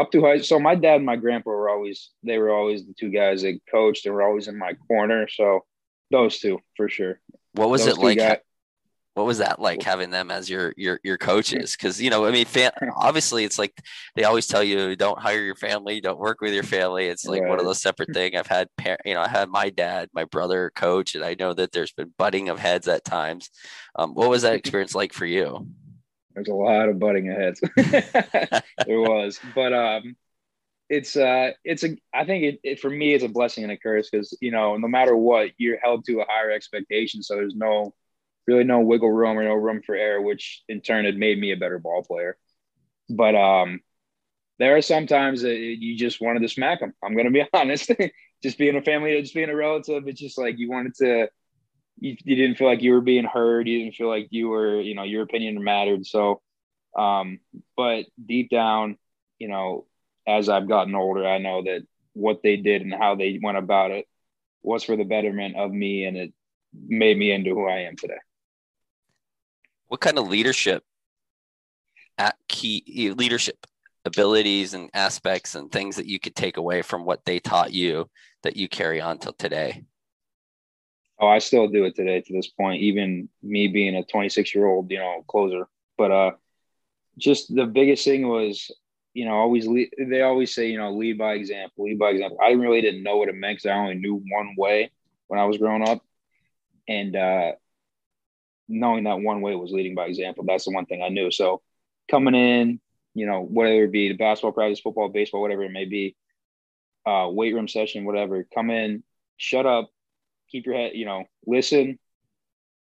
Up 0.00 0.12
through 0.12 0.22
high 0.22 0.38
so 0.38 0.60
my 0.60 0.76
dad 0.76 0.96
and 0.96 1.06
my 1.06 1.16
grandpa 1.16 1.50
were 1.50 1.68
always 1.68 2.10
they 2.22 2.38
were 2.38 2.50
always 2.50 2.86
the 2.86 2.94
two 2.94 3.10
guys 3.10 3.42
that 3.42 3.58
coached. 3.68 4.06
And 4.06 4.14
were 4.14 4.22
always 4.22 4.46
in 4.46 4.56
my 4.56 4.74
corner. 4.86 5.26
So 5.28 5.64
those 6.12 6.38
two 6.38 6.60
for 6.76 6.88
sure. 6.88 7.20
What 7.54 7.70
was 7.70 7.84
those 7.84 7.98
it 7.98 8.00
like 8.00 8.18
guys, 8.18 8.38
what 9.20 9.26
was 9.26 9.38
that 9.38 9.60
like 9.60 9.82
having 9.82 10.08
them 10.08 10.30
as 10.30 10.48
your 10.48 10.72
your 10.78 10.98
your 11.04 11.18
coaches? 11.18 11.76
Because 11.80 12.00
you 12.00 12.08
know 12.08 12.24
i 12.24 12.30
mean 12.30 12.46
fam- 12.46 12.72
obviously 12.96 13.44
it's 13.44 13.58
like 13.58 13.78
they 14.16 14.24
always 14.24 14.46
tell 14.46 14.62
you 14.62 14.96
don't 14.96 15.18
hire 15.18 15.42
your 15.42 15.54
family 15.54 16.00
don't 16.00 16.18
work 16.18 16.40
with 16.40 16.54
your 16.54 16.62
family. 16.62 17.06
It's 17.06 17.26
like 17.26 17.42
right. 17.42 17.50
one 17.50 17.58
of 17.58 17.66
those 17.66 17.82
separate 17.82 18.08
thing. 18.14 18.34
I've 18.34 18.46
had 18.46 18.68
par- 18.78 18.98
you 19.04 19.14
know 19.14 19.20
i 19.20 19.28
had 19.28 19.50
my 19.50 19.68
dad 19.68 20.08
my 20.14 20.24
brother 20.24 20.72
coach 20.74 21.14
and 21.14 21.24
i 21.24 21.36
know 21.38 21.52
that 21.52 21.72
there's 21.72 21.92
been 21.92 22.12
butting 22.16 22.48
of 22.48 22.58
heads 22.58 22.88
at 22.88 23.04
times. 23.04 23.50
Um, 23.94 24.14
what 24.14 24.30
was 24.30 24.42
that 24.42 24.54
experience 24.60 24.94
like 24.94 25.12
for 25.12 25.26
you? 25.26 25.66
There's 26.34 26.48
a 26.48 26.54
lot 26.54 26.88
of 26.88 26.98
butting 26.98 27.28
of 27.30 27.36
heads. 27.36 27.60
There 28.86 29.00
was 29.00 29.38
but 29.54 29.74
um 29.74 30.16
it's 30.88 31.16
uh 31.16 31.52
it's 31.64 31.84
a 31.84 31.96
i 32.12 32.24
think 32.24 32.42
it, 32.44 32.60
it, 32.64 32.80
for 32.80 32.90
me 32.90 33.14
it's 33.14 33.24
a 33.24 33.28
blessing 33.28 33.62
and 33.62 33.72
a 33.72 33.76
curse 33.76 34.10
because 34.10 34.36
you 34.40 34.50
know 34.50 34.76
no 34.76 34.88
matter 34.88 35.16
what 35.16 35.50
you're 35.56 35.78
held 35.78 36.04
to 36.04 36.20
a 36.20 36.24
higher 36.28 36.50
expectation 36.50 37.22
so 37.22 37.36
there's 37.36 37.54
no 37.54 37.94
really 38.50 38.64
no 38.64 38.80
wiggle 38.80 39.10
room 39.10 39.38
or 39.38 39.44
no 39.44 39.54
room 39.54 39.80
for 39.84 39.94
error, 39.94 40.20
which 40.20 40.62
in 40.68 40.80
turn 40.80 41.04
had 41.04 41.16
made 41.16 41.38
me 41.38 41.52
a 41.52 41.56
better 41.56 41.78
ball 41.78 42.02
player. 42.02 42.36
But 43.08 43.34
um, 43.34 43.80
there 44.58 44.76
are 44.76 44.82
some 44.82 45.06
times 45.06 45.42
that 45.42 45.56
you 45.56 45.96
just 45.96 46.20
wanted 46.20 46.40
to 46.40 46.48
smack 46.48 46.80
them. 46.80 46.92
I'm 47.02 47.14
going 47.14 47.26
to 47.26 47.30
be 47.32 47.44
honest. 47.54 47.90
just 48.42 48.58
being 48.58 48.76
a 48.76 48.82
family, 48.82 49.20
just 49.20 49.34
being 49.34 49.50
a 49.50 49.56
relative, 49.56 50.06
it's 50.06 50.20
just 50.20 50.38
like 50.38 50.58
you 50.58 50.70
wanted 50.70 50.94
to. 50.96 51.28
You, 52.02 52.16
you 52.24 52.34
didn't 52.36 52.56
feel 52.56 52.66
like 52.66 52.82
you 52.82 52.92
were 52.92 53.02
being 53.02 53.24
heard. 53.24 53.68
You 53.68 53.80
didn't 53.80 53.94
feel 53.94 54.08
like 54.08 54.28
you 54.30 54.48
were, 54.48 54.80
you 54.80 54.94
know, 54.94 55.02
your 55.02 55.22
opinion 55.22 55.62
mattered. 55.62 56.06
So, 56.06 56.40
um, 56.96 57.40
but 57.76 58.06
deep 58.24 58.48
down, 58.48 58.96
you 59.38 59.48
know, 59.48 59.86
as 60.26 60.48
I've 60.48 60.68
gotten 60.68 60.94
older, 60.94 61.26
I 61.26 61.38
know 61.38 61.62
that 61.62 61.86
what 62.14 62.42
they 62.42 62.56
did 62.56 62.80
and 62.80 62.94
how 62.94 63.16
they 63.16 63.38
went 63.42 63.58
about 63.58 63.90
it 63.90 64.06
was 64.62 64.82
for 64.82 64.96
the 64.96 65.04
betterment 65.04 65.56
of 65.56 65.70
me, 65.70 66.04
and 66.04 66.16
it 66.16 66.32
made 66.72 67.18
me 67.18 67.32
into 67.32 67.50
who 67.50 67.68
I 67.68 67.80
am 67.80 67.96
today 67.96 68.16
what 69.90 70.00
kind 70.00 70.18
of 70.18 70.28
leadership 70.28 70.84
at 72.16 72.36
key 72.46 73.12
leadership 73.16 73.66
abilities 74.04 74.72
and 74.72 74.88
aspects 74.94 75.56
and 75.56 75.70
things 75.70 75.96
that 75.96 76.06
you 76.06 76.20
could 76.20 76.36
take 76.36 76.56
away 76.56 76.80
from 76.80 77.04
what 77.04 77.24
they 77.24 77.40
taught 77.40 77.72
you 77.72 78.08
that 78.44 78.56
you 78.56 78.68
carry 78.68 79.00
on 79.00 79.18
till 79.18 79.32
today? 79.32 79.82
Oh, 81.18 81.26
I 81.26 81.40
still 81.40 81.66
do 81.66 81.84
it 81.84 81.96
today 81.96 82.20
to 82.20 82.32
this 82.32 82.46
point, 82.46 82.82
even 82.82 83.28
me 83.42 83.66
being 83.66 83.96
a 83.96 84.04
26 84.04 84.54
year 84.54 84.66
old, 84.66 84.88
you 84.92 84.98
know, 84.98 85.24
closer. 85.26 85.66
But 85.98 86.12
uh, 86.12 86.30
just 87.18 87.52
the 87.52 87.66
biggest 87.66 88.04
thing 88.04 88.28
was, 88.28 88.70
you 89.12 89.24
know, 89.24 89.34
always 89.34 89.66
lead, 89.66 89.90
they 89.98 90.22
always 90.22 90.54
say, 90.54 90.70
you 90.70 90.78
know, 90.78 90.92
lead 90.92 91.18
by 91.18 91.32
example, 91.32 91.84
lead 91.84 91.98
by 91.98 92.10
example. 92.10 92.38
I 92.40 92.52
really 92.52 92.80
didn't 92.80 93.02
know 93.02 93.16
what 93.16 93.28
it 93.28 93.34
meant 93.34 93.58
because 93.58 93.66
I 93.66 93.74
only 93.74 93.96
knew 93.96 94.22
one 94.30 94.54
way 94.56 94.92
when 95.26 95.40
I 95.40 95.46
was 95.46 95.58
growing 95.58 95.86
up. 95.86 96.00
And 96.86 97.16
uh, 97.16 97.52
knowing 98.70 99.04
that 99.04 99.20
one 99.20 99.40
way 99.40 99.54
was 99.54 99.72
leading 99.72 99.94
by 99.94 100.06
example. 100.06 100.44
That's 100.46 100.64
the 100.64 100.72
one 100.72 100.86
thing 100.86 101.02
I 101.02 101.08
knew. 101.08 101.30
So 101.30 101.60
coming 102.10 102.34
in, 102.34 102.80
you 103.14 103.26
know, 103.26 103.42
whether 103.42 103.84
it 103.84 103.92
be 103.92 104.08
the 104.08 104.16
basketball 104.16 104.52
practice, 104.52 104.80
football, 104.80 105.08
baseball, 105.08 105.42
whatever 105.42 105.64
it 105.64 105.72
may 105.72 105.84
be, 105.84 106.16
uh, 107.06 107.28
weight 107.30 107.54
room 107.54 107.68
session, 107.68 108.04
whatever, 108.04 108.46
come 108.54 108.70
in, 108.70 109.02
shut 109.36 109.66
up, 109.66 109.90
keep 110.50 110.66
your 110.66 110.76
head, 110.76 110.92
you 110.94 111.04
know, 111.04 111.24
listen, 111.46 111.98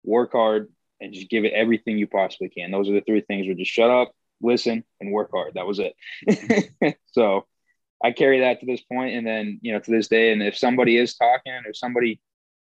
work 0.04 0.32
hard, 0.32 0.68
and 1.00 1.14
just 1.14 1.30
give 1.30 1.44
it 1.44 1.52
everything 1.52 1.96
you 1.96 2.06
possibly 2.06 2.48
can. 2.48 2.70
Those 2.70 2.88
are 2.88 2.92
the 2.92 3.00
three 3.00 3.22
things 3.22 3.48
were 3.48 3.54
just 3.54 3.70
shut 3.70 3.90
up, 3.90 4.12
listen, 4.42 4.84
and 5.00 5.12
work 5.12 5.30
hard. 5.32 5.54
That 5.54 5.66
was 5.66 5.80
it. 5.80 6.96
so 7.12 7.46
I 8.02 8.12
carry 8.12 8.40
that 8.40 8.60
to 8.60 8.66
this 8.66 8.82
point, 8.82 9.14
and 9.14 9.26
then 9.26 9.60
you 9.62 9.72
know 9.72 9.80
to 9.80 9.90
this 9.90 10.08
day. 10.08 10.32
And 10.32 10.42
if 10.42 10.56
somebody 10.56 10.96
is 10.96 11.14
talking, 11.14 11.52
or 11.66 11.72
somebody 11.72 12.20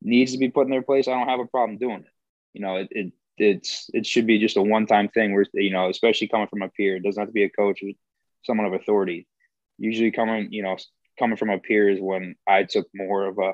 needs 0.03 0.33
to 0.33 0.39
be 0.39 0.51
put 0.51 0.65
in 0.67 0.71
their 0.71 0.83
place, 0.83 1.09
I 1.09 1.13
don't 1.13 1.29
have 1.29 1.41
a 1.41 1.47
problem 1.47 1.79
doing 1.79 2.05
it. 2.05 2.12
You 2.55 2.63
know, 2.63 2.77
it, 2.77 2.89
it 2.91 3.13
it's 3.39 3.91
it 3.95 4.07
should 4.07 4.27
be 4.27 4.39
just 4.39 4.57
a 4.57 4.63
one 4.63 4.87
time 4.87 5.09
thing 5.09 5.35
where 5.35 5.47
you 5.55 5.71
know, 5.71 5.89
especially 5.89 6.29
coming 6.29 6.49
from 6.49 6.63
a 6.63 6.69
peer, 6.69 6.97
it 6.97 7.03
doesn't 7.03 7.21
have 7.21 7.29
to 7.29 7.33
be 7.33 7.45
a 7.45 7.51
coach 7.51 7.83
or 7.83 7.91
someone 8.45 8.67
of 8.67 8.75
authority. 8.75 9.27
Usually, 9.79 10.11
coming 10.11 10.49
you 10.53 10.63
know 10.63 10.77
coming 11.19 11.37
from 11.37 11.51
a 11.51 11.59
peer 11.59 11.89
is 11.89 12.01
when 12.01 12.37
I 12.47 12.65
took 12.65 12.89
more 12.95 13.27
of 13.27 13.39
a 13.39 13.53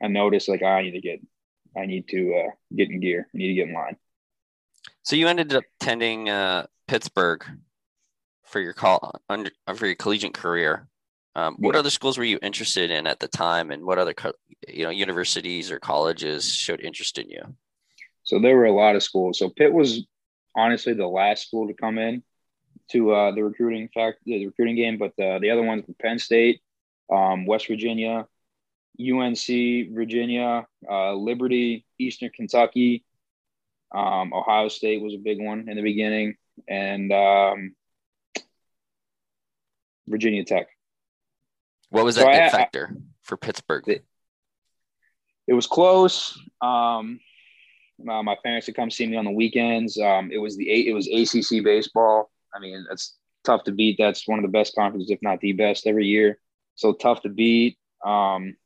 a 0.00 0.08
notice 0.08 0.48
like 0.48 0.62
I 0.62 0.82
need 0.82 0.92
to 0.92 1.00
get 1.00 1.20
I 1.76 1.86
need 1.86 2.08
to 2.08 2.34
uh, 2.34 2.50
get 2.74 2.90
in 2.90 3.00
gear. 3.00 3.28
I 3.34 3.38
need 3.38 3.48
to 3.48 3.54
get 3.54 3.68
in 3.68 3.74
line. 3.74 3.96
So 5.02 5.16
you 5.16 5.28
ended 5.28 5.52
up 5.54 5.64
attending 5.80 6.28
uh, 6.28 6.66
Pittsburgh 6.88 7.44
for 8.44 8.60
your 8.60 8.72
call 8.72 9.20
under 9.28 9.50
for 9.74 9.86
your 9.86 9.96
collegiate 9.96 10.34
career. 10.34 10.88
Um, 11.36 11.56
what 11.58 11.74
other 11.74 11.90
schools 11.90 12.16
were 12.16 12.24
you 12.24 12.38
interested 12.42 12.92
in 12.92 13.08
at 13.08 13.18
the 13.18 13.26
time, 13.26 13.72
and 13.72 13.84
what 13.84 13.98
other 13.98 14.14
you 14.68 14.84
know 14.84 14.90
universities 14.90 15.70
or 15.70 15.80
colleges 15.80 16.50
showed 16.50 16.80
interest 16.80 17.18
in 17.18 17.28
you? 17.28 17.56
So 18.24 18.40
there 18.40 18.56
were 18.56 18.64
a 18.64 18.72
lot 18.72 18.96
of 18.96 19.02
schools. 19.02 19.38
So 19.38 19.48
Pitt 19.50 19.72
was 19.72 20.04
honestly 20.56 20.94
the 20.94 21.06
last 21.06 21.46
school 21.46 21.68
to 21.68 21.74
come 21.74 21.98
in 21.98 22.22
to 22.90 23.12
uh, 23.12 23.34
the 23.34 23.42
recruiting 23.44 23.88
fact 23.94 24.18
the 24.24 24.46
recruiting 24.46 24.76
game, 24.76 24.98
but 24.98 25.12
the, 25.16 25.38
the 25.40 25.50
other 25.50 25.62
ones 25.62 25.84
were 25.86 25.94
Penn 26.00 26.18
State, 26.18 26.60
um, 27.12 27.46
West 27.46 27.66
Virginia, 27.68 28.26
UNC, 29.00 29.46
Virginia, 29.92 30.66
uh, 30.90 31.14
Liberty, 31.14 31.86
Eastern 31.98 32.30
Kentucky, 32.30 33.04
um, 33.94 34.32
Ohio 34.32 34.68
State 34.68 35.02
was 35.02 35.14
a 35.14 35.18
big 35.18 35.40
one 35.40 35.68
in 35.68 35.76
the 35.76 35.82
beginning, 35.82 36.36
and 36.68 37.12
um, 37.12 37.74
Virginia 40.06 40.44
Tech. 40.44 40.68
What 41.90 42.04
was 42.04 42.16
that 42.16 42.50
so 42.50 42.56
factor 42.56 42.96
for 43.22 43.36
Pittsburgh? 43.36 43.88
It, 43.88 44.04
it 45.46 45.52
was 45.52 45.66
close. 45.66 46.38
Um, 46.60 47.20
uh, 48.08 48.22
my 48.22 48.36
parents 48.42 48.66
would 48.66 48.76
come 48.76 48.90
see 48.90 49.06
me 49.06 49.16
on 49.16 49.24
the 49.24 49.30
weekends. 49.30 49.98
Um, 49.98 50.30
it 50.32 50.38
was 50.38 50.56
the 50.56 50.70
eight. 50.70 50.86
it 50.86 50.92
was 50.92 51.08
ACC 51.08 51.62
baseball. 51.62 52.30
I 52.54 52.60
mean, 52.60 52.84
that's 52.88 53.16
tough 53.44 53.64
to 53.64 53.72
beat. 53.72 53.96
That's 53.98 54.26
one 54.26 54.38
of 54.38 54.42
the 54.42 54.50
best 54.50 54.74
conferences, 54.74 55.10
if 55.10 55.20
not 55.22 55.40
the 55.40 55.52
best, 55.52 55.86
every 55.86 56.06
year. 56.06 56.38
So 56.76 56.92
tough 56.92 57.22
to 57.22 57.28
beat. 57.28 57.78
Um, 58.04 58.56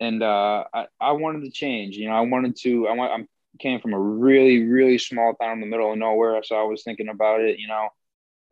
and 0.00 0.22
uh, 0.22 0.64
I, 0.72 0.86
I 1.00 1.12
wanted 1.12 1.44
to 1.44 1.50
change. 1.50 1.96
You 1.96 2.08
know, 2.08 2.14
I 2.14 2.20
wanted 2.20 2.56
to. 2.62 2.88
I 2.88 2.92
want. 2.94 3.12
I 3.12 3.26
came 3.60 3.80
from 3.80 3.94
a 3.94 4.00
really 4.00 4.64
really 4.64 4.98
small 4.98 5.34
town 5.34 5.54
in 5.54 5.60
the 5.60 5.66
middle 5.66 5.92
of 5.92 5.98
nowhere, 5.98 6.42
so 6.42 6.56
I 6.56 6.64
was 6.64 6.82
thinking 6.82 7.08
about 7.08 7.40
it. 7.40 7.58
You 7.58 7.68
know, 7.68 7.88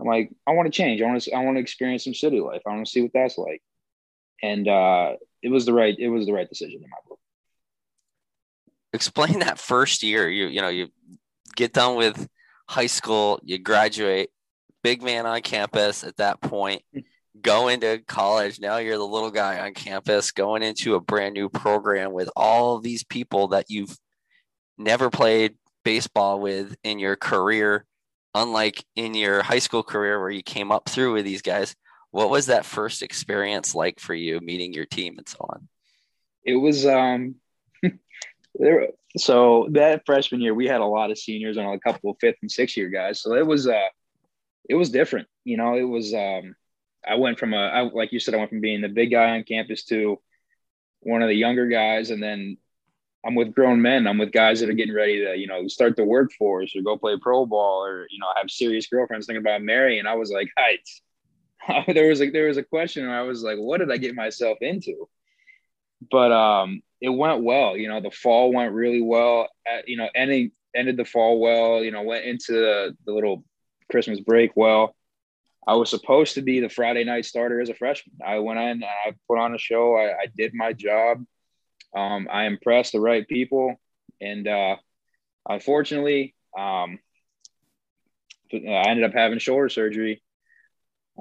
I'm 0.03 0.09
like, 0.09 0.33
I 0.47 0.53
want 0.53 0.67
to 0.67 0.77
change. 0.77 1.01
I 1.01 1.07
want 1.07 1.23
to, 1.23 1.33
I 1.33 1.45
want 1.45 1.57
to 1.57 1.61
experience 1.61 2.05
some 2.05 2.15
city 2.15 2.41
life. 2.41 2.63
I 2.67 2.71
want 2.71 2.87
to 2.87 2.91
see 2.91 3.03
what 3.03 3.13
that's 3.15 3.39
like. 3.39 3.63
And 4.43 4.67
uh, 4.67 5.13
it 5.43 5.49
was 5.49 5.65
the 5.65 5.73
right, 5.73 5.97
it 5.97 6.09
was 6.09 6.27
the 6.27 6.33
right 6.33 6.49
decision 6.49 6.83
in 6.83 6.91
my 6.91 6.97
book. 7.09 7.21
Explain 8.93 9.41
that 9.41 9.59
first 9.59 10.03
year. 10.03 10.29
You, 10.29 10.47
you 10.47 10.61
know, 10.61 10.69
you 10.69 10.89
get 11.57 11.73
done 11.73 11.97
with 11.97 12.29
high 12.69 12.87
school, 12.87 13.41
you 13.43 13.59
graduate, 13.59 14.31
big 14.83 15.03
man 15.03 15.27
on 15.27 15.41
campus 15.43 16.05
at 16.05 16.17
that 16.17 16.41
point, 16.41 16.83
go 17.41 17.69
into 17.69 18.03
college. 18.07 18.61
Now 18.61 18.79
you're 18.79 18.99
the 18.99 19.07
little 19.07 19.31
guy 19.31 19.61
on 19.61 19.75
campus, 19.75 20.31
going 20.31 20.63
into 20.63 20.95
a 20.95 21.01
brand 21.01 21.35
new 21.35 21.49
program 21.49 22.13
with 22.13 22.31
all 22.37 22.81
these 22.81 23.05
people 23.05 23.49
that 23.49 23.67
you've 23.69 23.97
never 24.79 25.11
played 25.11 25.55
baseball 25.85 26.41
with 26.41 26.77
in 26.85 26.99
your 26.99 27.17
career 27.17 27.87
unlike 28.35 28.85
in 28.97 29.15
your 29.15 29.43
high 29.43 29.59
school 29.59 29.83
career 29.83 30.21
where 30.21 30.31
you 30.31 30.43
came 30.43 30.73
up 30.73 30.89
through 30.89 31.13
with 31.13 31.25
these 31.25 31.43
guys, 31.43 31.75
what 32.11 32.31
was 32.31 32.47
that 32.47 32.65
first 32.65 33.03
experience 33.03 33.75
like 33.75 34.01
for 34.01 34.15
you 34.15 34.41
meeting 34.41 34.73
your 34.73 34.87
team 34.87 35.17
and 35.19 35.29
so 35.29 35.39
on? 35.49 35.69
It 36.45 36.57
was 36.57 36.87
um 36.87 37.37
there 38.55 38.89
so 39.17 39.69
that 39.73 40.05
freshman 40.07 40.41
year 40.41 40.55
we 40.55 40.67
had 40.67 40.81
a 40.81 40.87
lot 40.87 41.11
of 41.11 41.19
seniors 41.19 41.57
and 41.57 41.67
a 41.67 41.79
couple 41.79 42.11
of 42.11 42.17
fifth 42.21 42.37
and 42.43 42.51
sixth 42.51 42.77
year 42.77 42.89
guys. 42.89 43.21
So 43.21 43.35
it 43.35 43.47
was 43.47 43.67
uh 43.67 43.89
it 44.69 44.75
was 44.75 44.91
different. 44.91 45.29
You 45.45 45.57
know, 45.57 45.77
it 45.77 45.83
was 45.83 46.15
um 46.15 46.55
I 47.07 47.17
went 47.17 47.39
from 47.39 47.53
a 47.53 47.59
I, 47.59 47.81
like 47.83 48.13
you 48.13 48.21
said, 48.21 48.35
I 48.35 48.39
went 48.39 48.51
from 48.51 48.61
being 48.61 48.81
the 48.81 48.89
big 48.89 49.11
guy 49.11 49.31
on 49.31 49.45
campus 49.45 49.85
to 49.85 50.19
one 51.01 51.23
of 51.23 51.29
the 51.29 51.35
younger 51.35 51.67
guys 51.67 52.11
and 52.11 52.23
then 52.23 52.57
I'm 53.25 53.35
with 53.37 53.55
grown 53.55 53.81
men. 53.81 54.07
I'm 54.09 54.19
with 54.19 54.33
guys 54.33 54.61
that 54.61 54.69
are 54.69 54.75
getting 54.75 54.95
ready 54.95 55.25
to, 55.25 55.37
you 55.37 55.47
know, 55.47 55.69
start 55.69 55.95
the 55.95 56.05
workforce 56.05 56.75
or 56.75 56.83
go 56.83 56.97
play 56.97 57.17
pro 57.21 57.47
ball 57.47 57.85
or, 57.85 58.09
you 58.11 58.19
know, 58.19 58.27
have 58.37 58.51
serious 58.51 58.89
girlfriends 58.89 59.27
thinking 59.27 59.43
about 59.43 59.63
marrying. 59.63 60.01
And 60.01 60.09
I 60.09 60.15
was 60.15 60.33
like, 60.33 60.49
height. 60.59 61.87
there 61.95 62.09
was 62.09 62.19
like 62.19 62.33
there 62.33 62.49
was 62.49 62.57
a 62.57 62.65
question 62.65 63.07
where 63.07 63.17
I 63.17 63.23
was 63.23 63.45
like, 63.45 63.59
what 63.59 63.79
did 63.79 63.93
I 63.93 63.97
get 63.97 64.17
myself 64.17 64.59
into? 64.61 65.09
But 66.11 66.33
um 66.33 66.83
it 67.01 67.09
went 67.09 67.43
well. 67.43 67.77
You 67.77 67.89
know, 67.89 68.01
the 68.01 68.11
fall 68.11 68.53
went 68.53 68.73
really 68.73 69.03
well. 69.03 69.49
At, 69.67 69.89
you 69.89 69.97
know, 69.97 70.09
ending 70.15 70.53
ended 70.75 70.97
the 70.97 71.05
fall 71.05 71.41
well, 71.41 71.83
you 71.83 71.91
know, 71.91 72.03
went 72.03 72.25
into 72.25 72.53
the, 72.53 72.97
the 73.05 73.13
little 73.13 73.45
Christmas 73.91 74.21
break 74.21 74.53
well. 74.57 74.95
I 75.67 75.75
was 75.75 75.91
supposed 75.91 76.35
to 76.35 76.43
be 76.43 76.61
the 76.61 76.69
Friday 76.69 77.05
night 77.05 77.25
starter 77.25 77.61
as 77.61 77.69
a 77.69 77.75
freshman. 77.75 78.17
I 78.25 78.39
went 78.39 78.59
in, 78.59 78.69
and 78.69 78.85
I 78.85 79.13
put 79.29 79.39
on 79.39 79.55
a 79.55 79.59
show, 79.59 79.97
I, 79.97 80.13
I 80.13 80.27
did 80.35 80.55
my 80.55 80.73
job 80.73 81.25
um, 81.95 82.29
I 82.31 82.45
impressed 82.45 82.93
the 82.93 83.01
right 83.01 83.27
people, 83.27 83.77
and 84.21 84.47
uh, 84.49 84.77
unfortunately, 85.49 86.35
um, 86.59 86.99
I 88.53 88.89
ended 88.89 89.05
up 89.05 89.13
having 89.13 89.39
shoulder 89.39 89.69
surgery. 89.69 90.23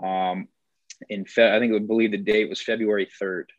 Um, 0.02 0.48
in 1.10 1.26
Fe- 1.26 1.54
I 1.54 1.60
think 1.60 1.74
I 1.74 1.80
believe 1.80 2.12
the 2.12 2.17
date 2.17 2.50
was 2.50 2.62
February 2.62 3.10
third 3.20 3.52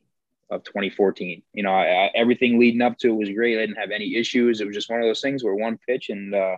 of 0.52 0.64
2014. 0.64 1.42
You 1.54 1.62
know, 1.62 1.72
I, 1.72 2.06
I, 2.06 2.10
everything 2.14 2.58
leading 2.58 2.82
up 2.82 2.98
to 2.98 3.08
it 3.08 3.16
was 3.16 3.30
great. 3.30 3.58
I 3.58 3.62
didn't 3.62 3.80
have 3.80 3.90
any 3.90 4.16
issues. 4.16 4.60
It 4.60 4.66
was 4.66 4.74
just 4.74 4.90
one 4.90 5.00
of 5.00 5.06
those 5.06 5.20
things 5.20 5.42
where 5.42 5.54
one 5.54 5.78
pitch 5.86 6.10
and 6.10 6.34
uh, 6.34 6.56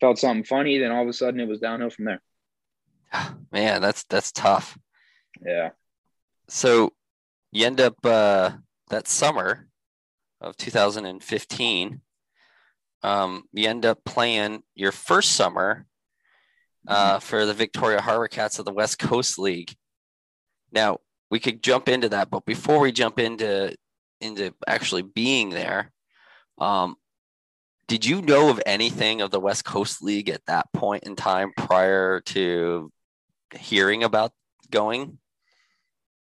felt 0.00 0.18
something 0.18 0.44
funny, 0.44 0.78
then 0.78 0.90
all 0.90 1.02
of 1.02 1.08
a 1.08 1.12
sudden 1.12 1.40
it 1.40 1.48
was 1.48 1.60
downhill 1.60 1.90
from 1.90 2.04
there. 2.04 2.22
Man, 3.52 3.80
that's 3.80 4.04
that's 4.04 4.32
tough. 4.32 4.78
Yeah. 5.44 5.70
So 6.48 6.92
you 7.52 7.66
end 7.66 7.80
up 7.80 7.96
uh, 8.04 8.50
that 8.90 9.08
summer 9.08 9.66
of 10.40 10.56
2015, 10.56 12.00
um, 13.02 13.44
you 13.52 13.68
end 13.68 13.86
up 13.86 14.04
playing 14.04 14.62
your 14.74 14.92
first 14.92 15.32
summer 15.32 15.86
uh, 16.86 17.16
mm-hmm. 17.16 17.18
for 17.20 17.46
the 17.46 17.54
Victoria 17.54 18.00
Harbor 18.00 18.28
Cats 18.28 18.58
of 18.58 18.64
the 18.64 18.72
West 18.72 18.98
Coast 18.98 19.38
League. 19.38 19.74
Now 20.72 20.98
we 21.30 21.40
could 21.40 21.62
jump 21.62 21.88
into 21.88 22.08
that, 22.10 22.30
but 22.30 22.44
before 22.44 22.80
we 22.80 22.92
jump 22.92 23.18
into 23.18 23.74
into 24.20 24.52
actually 24.66 25.02
being 25.02 25.50
there, 25.50 25.92
um, 26.58 26.96
did 27.88 28.04
you 28.04 28.20
know 28.22 28.50
of 28.50 28.60
anything 28.66 29.20
of 29.20 29.30
the 29.30 29.40
West 29.40 29.64
Coast 29.64 30.02
League 30.02 30.28
at 30.28 30.44
that 30.46 30.72
point 30.72 31.04
in 31.04 31.16
time 31.16 31.52
prior 31.56 32.20
to 32.20 32.92
hearing 33.54 34.04
about 34.04 34.32
going? 34.70 35.18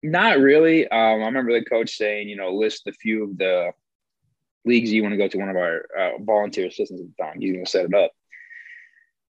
Not 0.02 0.40
really. 0.40 0.88
Um, 0.88 1.22
I 1.22 1.26
remember 1.26 1.54
the 1.54 1.66
coach 1.66 1.98
saying, 1.98 2.30
you 2.30 2.38
know, 2.38 2.56
list 2.56 2.88
a 2.88 2.94
few 2.94 3.26
of 3.26 3.38
the 3.38 3.72
leagues 4.66 4.92
you 4.92 5.04
want 5.04 5.14
to 5.14 5.18
go 5.18 5.28
to. 5.28 5.38
One 5.38 5.50
of 5.50 5.58
our 5.58 5.86
uh, 5.98 6.12
volunteer 6.22 6.68
assistants 6.68 7.04
at 7.04 7.16
the 7.16 7.24
time, 7.24 7.42
he's 7.42 7.52
going 7.52 7.66
to 7.66 7.70
set 7.70 7.86
it 7.86 7.94
up. 7.94 8.12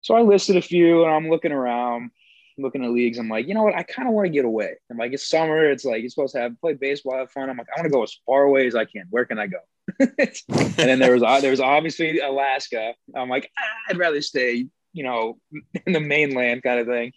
So 0.02 0.14
I 0.14 0.20
listed 0.20 0.56
a 0.56 0.62
few, 0.62 1.04
and 1.04 1.12
I'm 1.12 1.30
looking 1.30 1.52
around, 1.52 2.10
looking 2.58 2.84
at 2.84 2.90
leagues. 2.90 3.18
I'm 3.18 3.28
like, 3.28 3.46
you 3.46 3.54
know 3.54 3.62
what? 3.62 3.74
I 3.74 3.82
kind 3.82 4.08
of 4.08 4.14
want 4.14 4.26
to 4.26 4.32
get 4.32 4.44
away. 4.44 4.74
I'm 4.90 4.98
like, 4.98 5.12
it's 5.12 5.28
summer. 5.28 5.70
It's 5.70 5.84
like 5.84 6.00
you're 6.00 6.10
supposed 6.10 6.34
to 6.34 6.40
have 6.40 6.60
play 6.60 6.74
baseball, 6.74 7.18
have 7.18 7.30
fun. 7.30 7.50
I'm 7.50 7.56
like, 7.56 7.68
I 7.74 7.80
want 7.80 7.86
to 7.86 7.96
go 7.96 8.02
as 8.02 8.16
far 8.26 8.44
away 8.44 8.66
as 8.66 8.74
I 8.74 8.84
can. 8.84 9.04
Where 9.10 9.24
can 9.24 9.38
I 9.38 9.46
go? 9.46 9.58
and 10.00 10.74
then 10.76 10.98
there 10.98 11.12
was 11.12 11.22
uh, 11.22 11.40
there 11.40 11.50
was 11.50 11.60
obviously 11.60 12.20
Alaska. 12.20 12.94
I'm 13.14 13.28
like, 13.28 13.50
ah, 13.58 13.90
I'd 13.90 13.98
rather 13.98 14.20
stay, 14.20 14.66
you 14.92 15.04
know, 15.04 15.38
in 15.86 15.92
the 15.92 16.00
mainland 16.00 16.62
kind 16.62 16.80
of 16.80 16.86
thing. 16.86 17.12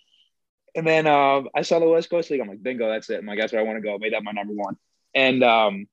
And 0.73 0.87
then 0.87 1.05
um, 1.05 1.49
I 1.53 1.63
saw 1.63 1.79
the 1.79 1.89
West 1.89 2.09
Coast 2.09 2.29
League. 2.29 2.39
I'm 2.39 2.47
like, 2.47 2.63
bingo, 2.63 2.89
that's 2.89 3.09
it. 3.09 3.19
I'm 3.19 3.25
like, 3.25 3.39
that's 3.39 3.51
where 3.51 3.61
I 3.61 3.65
want 3.65 3.77
to 3.77 3.81
go. 3.81 3.97
Made 3.97 4.13
that 4.13 4.23
my 4.23 4.31
number 4.31 4.53
one. 4.53 4.77
And 5.13 5.43
um, 5.43 5.87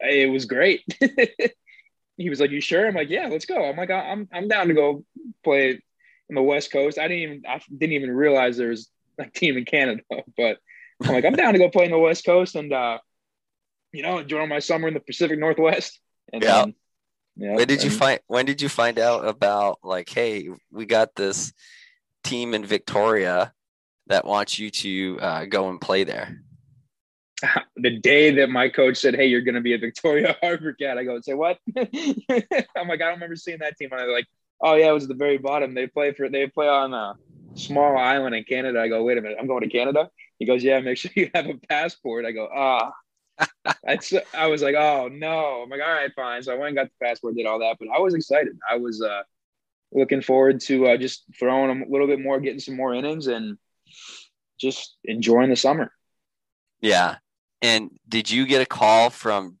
it 0.00 0.30
was 0.30 0.46
great. 0.46 0.82
he 2.16 2.30
was 2.30 2.40
like, 2.40 2.50
"You 2.50 2.60
sure?" 2.60 2.86
I'm 2.86 2.94
like, 2.94 3.10
"Yeah, 3.10 3.28
let's 3.30 3.46
go." 3.46 3.64
I'm 3.64 3.76
like, 3.76 3.90
"I'm 3.90 4.28
I'm 4.32 4.48
down 4.48 4.68
to 4.68 4.74
go 4.74 5.04
play 5.44 5.80
in 6.28 6.34
the 6.34 6.42
West 6.42 6.72
Coast." 6.72 6.98
I 6.98 7.08
didn't 7.08 7.22
even 7.22 7.42
I 7.48 7.60
didn't 7.76 7.94
even 7.94 8.10
realize 8.10 8.56
there 8.56 8.68
was 8.68 8.90
a 9.18 9.26
team 9.26 9.56
in 9.56 9.64
Canada, 9.64 10.02
but 10.36 10.58
I'm 11.02 11.12
like, 11.12 11.24
"I'm 11.24 11.34
down 11.34 11.52
to 11.52 11.58
go 11.58 11.68
play 11.68 11.84
in 11.84 11.90
the 11.90 11.98
West 11.98 12.24
Coast 12.24 12.54
and 12.54 12.72
uh, 12.72 12.98
you 13.92 14.02
know 14.02 14.18
enjoy 14.18 14.46
my 14.46 14.58
summer 14.58 14.88
in 14.88 14.94
the 14.94 15.00
Pacific 15.00 15.38
Northwest." 15.38 16.00
And 16.32 16.42
yeah. 16.42 16.64
Then, 16.64 16.74
yeah, 17.36 17.54
when 17.54 17.68
did 17.68 17.82
you 17.82 17.90
find 17.90 18.18
when 18.26 18.46
did 18.46 18.62
you 18.62 18.68
find 18.68 18.98
out 18.98 19.26
about 19.28 19.80
like, 19.82 20.08
hey, 20.08 20.48
we 20.72 20.86
got 20.86 21.14
this 21.14 21.52
team 22.24 22.54
in 22.54 22.64
Victoria 22.64 23.52
that 24.06 24.24
wants 24.24 24.58
you 24.58 24.70
to 24.70 25.18
uh, 25.20 25.44
go 25.44 25.68
and 25.68 25.80
play 25.80 26.04
there? 26.04 26.42
The 27.78 27.98
day 27.98 28.30
that 28.36 28.48
my 28.48 28.70
coach 28.70 28.96
said, 28.96 29.14
"Hey, 29.14 29.26
you're 29.26 29.42
going 29.42 29.56
to 29.56 29.60
be 29.60 29.74
a 29.74 29.78
Victoria 29.78 30.34
Harbor 30.42 30.72
cat," 30.72 30.96
I 30.96 31.04
go 31.04 31.16
and 31.16 31.22
say, 31.22 31.34
"What?" 31.34 31.58
I'm 31.76 31.84
like, 32.88 33.02
I 33.02 33.04
don't 33.04 33.16
remember 33.16 33.36
seeing 33.36 33.58
that 33.58 33.76
team. 33.76 33.90
And 33.92 34.00
they're 34.00 34.10
like, 34.10 34.26
"Oh 34.60 34.74
yeah, 34.74 34.88
it 34.88 34.92
was 34.92 35.04
at 35.04 35.08
the 35.08 35.14
very 35.14 35.38
bottom. 35.38 35.74
They 35.74 35.86
play 35.86 36.12
for 36.12 36.28
they 36.28 36.46
play 36.46 36.68
on 36.68 36.94
a 36.94 37.16
small 37.58 37.96
island 37.96 38.34
in 38.34 38.44
Canada. 38.44 38.80
I 38.80 38.88
go, 38.88 39.02
wait 39.02 39.18
a 39.18 39.22
minute, 39.22 39.38
I'm 39.40 39.46
going 39.46 39.62
to 39.62 39.68
Canada. 39.68 40.10
He 40.38 40.46
goes, 40.46 40.62
yeah, 40.62 40.80
make 40.80 40.98
sure 40.98 41.10
you 41.16 41.30
have 41.34 41.46
a 41.46 41.54
passport. 41.68 42.24
I 42.24 42.32
go, 42.32 42.48
ah. 42.54 42.92
I, 43.86 43.98
I 44.34 44.46
was 44.46 44.62
like, 44.62 44.74
oh 44.74 45.08
no. 45.12 45.62
I'm 45.62 45.68
like, 45.68 45.80
all 45.80 45.92
right, 45.92 46.12
fine. 46.14 46.42
So 46.42 46.52
I 46.52 46.56
went 46.56 46.68
and 46.68 46.76
got 46.76 46.86
the 46.86 47.04
passport, 47.04 47.36
did 47.36 47.46
all 47.46 47.58
that, 47.58 47.76
but 47.78 47.88
I 47.94 47.98
was 48.00 48.14
excited. 48.14 48.56
I 48.68 48.76
was 48.76 49.02
uh, 49.02 49.22
looking 49.92 50.22
forward 50.22 50.60
to 50.62 50.88
uh, 50.88 50.96
just 50.96 51.24
throwing 51.38 51.82
a 51.82 51.86
little 51.90 52.06
bit 52.06 52.20
more, 52.20 52.40
getting 52.40 52.60
some 52.60 52.76
more 52.76 52.94
innings, 52.94 53.26
and 53.26 53.58
just 54.58 54.96
enjoying 55.04 55.50
the 55.50 55.56
summer. 55.56 55.92
Yeah. 56.80 57.16
And 57.60 57.90
did 58.08 58.30
you 58.30 58.46
get 58.46 58.62
a 58.62 58.66
call 58.66 59.10
from, 59.10 59.58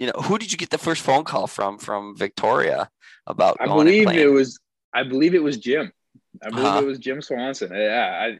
you 0.00 0.06
know, 0.06 0.20
who 0.22 0.38
did 0.38 0.50
you 0.50 0.58
get 0.58 0.70
the 0.70 0.78
first 0.78 1.02
phone 1.02 1.24
call 1.24 1.46
from 1.46 1.78
from 1.78 2.16
Victoria 2.16 2.90
about? 3.26 3.56
I 3.60 3.66
believe 3.66 4.08
it 4.10 4.30
was. 4.30 4.58
I 4.92 5.04
believe 5.04 5.34
it 5.34 5.42
was 5.42 5.58
Jim. 5.58 5.92
I 6.42 6.50
believe 6.50 6.66
uh-huh. 6.66 6.82
it 6.82 6.86
was 6.86 6.98
Jim 6.98 7.22
Swanson. 7.22 7.72
Yeah, 7.72 8.28
I 8.28 8.38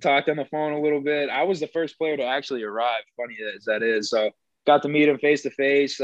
talked 0.00 0.28
on 0.28 0.36
the 0.36 0.44
phone 0.44 0.72
a 0.72 0.80
little 0.80 1.00
bit. 1.00 1.30
I 1.30 1.44
was 1.44 1.60
the 1.60 1.68
first 1.68 1.98
player 1.98 2.16
to 2.16 2.24
actually 2.24 2.62
arrive. 2.62 3.02
Funny 3.16 3.36
as 3.56 3.64
that 3.64 3.82
is, 3.82 4.10
so 4.10 4.30
got 4.66 4.82
to 4.82 4.88
meet 4.88 5.08
him 5.08 5.18
face 5.18 5.42
to 5.42 5.50
face. 5.50 6.00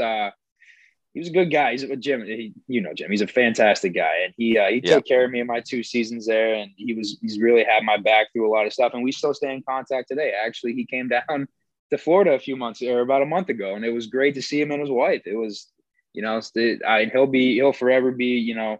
He 1.15 1.19
was 1.19 1.29
a 1.29 1.31
good 1.31 1.49
guy. 1.49 1.71
He's 1.71 1.83
a 1.83 1.95
Jim. 1.95 2.25
He, 2.25 2.53
you 2.67 2.81
know 2.81 2.93
Jim. 2.93 3.09
He's 3.09 3.21
a 3.21 3.27
fantastic 3.27 3.95
guy, 3.95 4.23
and 4.25 4.33
he 4.35 4.57
uh, 4.57 4.67
he 4.67 4.81
yeah. 4.83 4.95
took 4.95 5.05
care 5.05 5.23
of 5.23 5.31
me 5.31 5.39
in 5.39 5.47
my 5.47 5.61
two 5.61 5.81
seasons 5.81 6.27
there, 6.27 6.55
and 6.55 6.71
he 6.75 6.93
was 6.93 7.17
he's 7.21 7.39
really 7.39 7.63
had 7.63 7.83
my 7.83 7.95
back 7.95 8.27
through 8.33 8.49
a 8.49 8.53
lot 8.53 8.65
of 8.65 8.73
stuff, 8.73 8.93
and 8.93 9.01
we 9.01 9.13
still 9.13 9.33
stay 9.33 9.53
in 9.53 9.63
contact 9.63 10.09
today. 10.09 10.33
Actually, 10.45 10.73
he 10.73 10.85
came 10.85 11.07
down 11.29 11.47
to 11.89 11.97
Florida 11.97 12.33
a 12.33 12.39
few 12.39 12.57
months 12.57 12.81
or 12.81 12.99
about 12.99 13.21
a 13.21 13.25
month 13.25 13.47
ago, 13.47 13.75
and 13.75 13.85
it 13.85 13.93
was 13.93 14.07
great 14.07 14.35
to 14.35 14.41
see 14.41 14.59
him 14.59 14.71
and 14.71 14.81
his 14.81 14.89
wife. 14.89 15.21
It 15.25 15.37
was, 15.37 15.71
you 16.15 16.21
know, 16.21 16.41
I, 16.87 17.09
he'll 17.11 17.27
be 17.27 17.55
he'll 17.55 17.73
forever 17.73 18.11
be 18.11 18.37
you 18.39 18.55
know 18.55 18.79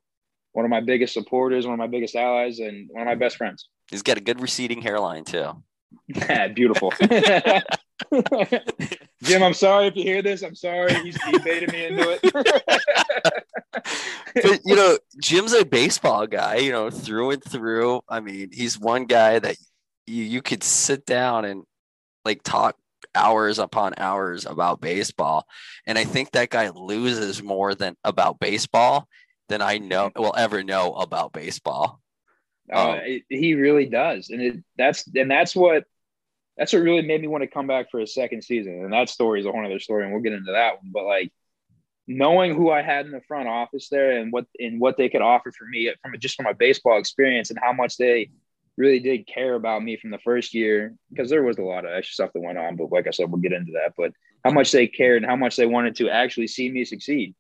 one 0.54 0.66
of 0.66 0.72
my 0.72 0.80
biggest 0.80 1.14
supporters, 1.14 1.66
one 1.66 1.74
of 1.74 1.80
my 1.80 1.88
biggest 1.88 2.16
allies, 2.16 2.60
and 2.60 2.90
one 2.92 3.02
of 3.02 3.08
my 3.08 3.16
best 3.16 3.36
friends. 3.36 3.68
He's 3.92 4.02
got 4.02 4.18
a 4.18 4.22
good 4.22 4.40
receding 4.40 4.82
hairline 4.82 5.26
too. 5.26 5.52
Yeah, 6.08 6.48
beautiful. 6.56 6.94
Jim, 9.24 9.44
I'm 9.44 9.54
sorry 9.54 9.88
if 9.88 9.96
you 9.96 10.04
hear 10.04 10.22
this. 10.22 10.44
I'm 10.44 10.56
sorry. 10.56 10.94
He's, 11.04 11.22
he 11.24 11.38
baited 11.40 11.72
me 11.72 11.86
into 11.86 12.18
it. 12.22 12.22
but 14.34 14.62
you 14.66 14.76
know, 14.76 14.98
Jim's 15.22 15.54
a 15.54 15.66
baseball 15.66 16.26
guy, 16.28 16.56
you 16.58 16.72
know, 16.72 16.90
through 16.90 17.32
and 17.32 17.44
through. 17.44 18.02
I 18.08 18.22
mean, 18.22 18.50
he's 18.52 18.80
one 18.80 19.06
guy 19.06 19.40
that 19.40 19.58
you 20.08 20.24
you 20.24 20.42
could 20.42 20.64
sit 20.64 21.06
down 21.06 21.44
and 21.46 21.64
like 22.24 22.44
talk 22.44 22.78
hours 23.16 23.60
upon 23.60 23.94
hours 23.98 24.46
about 24.46 24.82
baseball. 24.82 25.48
And 25.88 25.98
I 25.98 26.04
think 26.04 26.32
that 26.32 26.50
guy 26.50 26.70
loses 26.70 27.42
more 27.42 27.74
than 27.76 27.96
about 28.04 28.40
baseball 28.40 29.08
than 29.50 29.62
I 29.62 29.78
know 29.78 30.12
will 30.16 30.34
ever 30.36 30.64
know 30.64 30.94
about 30.94 31.34
baseball. 31.34 32.02
Uh, 32.72 32.94
um, 32.94 33.00
he 33.30 33.54
really 33.54 33.86
does, 33.86 34.30
and 34.32 34.42
it, 34.42 34.64
that's 34.76 35.08
and 35.16 35.30
that's 35.30 35.56
what 35.56 35.84
that's 36.58 36.74
what 36.74 36.82
really 36.82 37.04
made 37.04 37.22
me 37.22 37.28
want 37.28 37.44
to 37.44 37.48
come 37.48 37.68
back 37.68 37.92
for 37.92 38.00
a 38.00 38.08
second 38.08 38.44
season. 38.44 38.84
And 38.84 38.94
that 38.94 39.10
story 39.10 39.40
is 39.40 39.46
a 39.46 39.52
whole 39.52 39.64
other 39.64 39.80
story, 39.80 40.04
and 40.04 40.14
we'll 40.14 40.24
get 40.24 40.34
into 40.34 40.52
that 40.54 40.78
one. 40.78 40.92
But 40.92 41.06
like 41.06 41.32
knowing 42.08 42.56
who 42.56 42.70
I 42.70 42.82
had 42.82 43.06
in 43.06 43.12
the 43.12 43.22
front 43.22 43.48
office 43.48 43.90
there 43.90 44.18
and 44.18 44.32
what 44.32 44.46
and 44.60 44.80
what 44.80 44.98
they 44.98 45.10
could 45.10 45.22
offer 45.22 45.52
for 45.52 45.66
me 45.66 45.92
from 46.02 46.14
just 46.20 46.36
from 46.36 46.46
my 46.46 46.54
baseball 46.54 47.00
experience 47.00 47.50
and 47.50 47.60
how 47.62 47.74
much 47.74 47.98
they 47.98 48.30
really 48.78 49.00
did 49.00 49.28
care 49.28 49.56
about 49.56 49.84
me 49.84 49.98
from 49.98 50.12
the 50.12 50.20
first 50.20 50.54
year 50.54 50.96
because 51.10 51.30
there 51.30 51.44
was 51.44 51.58
a 51.58 51.64
lot 51.64 51.86
of 51.86 51.92
extra 51.92 52.14
stuff 52.14 52.34
that 52.34 52.42
went 52.42 52.58
on. 52.58 52.76
But 52.76 52.92
like 52.92 53.08
I 53.08 53.12
said, 53.12 53.32
we'll 53.32 53.42
get 53.42 53.54
into 53.54 53.74
that. 53.74 53.94
But 53.98 54.12
how 54.44 54.52
much 54.52 54.72
they 54.72 54.88
cared 54.88 55.24
and 55.24 55.30
how 55.30 55.36
much 55.36 55.56
they 55.56 55.66
wanted 55.66 55.96
to 55.98 56.10
actually 56.10 56.48
see 56.48 56.70
me 56.70 56.86
succeed 56.86 57.36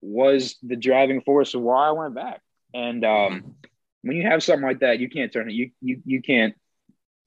was 0.00 0.56
the 0.62 0.76
driving 0.76 1.20
force 1.20 1.54
of 1.54 1.60
why 1.60 1.88
I 1.88 1.92
went 1.92 2.14
back. 2.14 2.40
And 2.74 3.04
um, 3.04 3.56
when 4.02 4.16
you 4.16 4.24
have 4.24 4.42
something 4.42 4.66
like 4.66 4.80
that, 4.80 4.98
you 4.98 5.08
can't 5.08 5.32
turn 5.32 5.50
it. 5.50 5.54
You 5.54 5.70
you 5.80 6.02
you 6.04 6.22
can't 6.22 6.54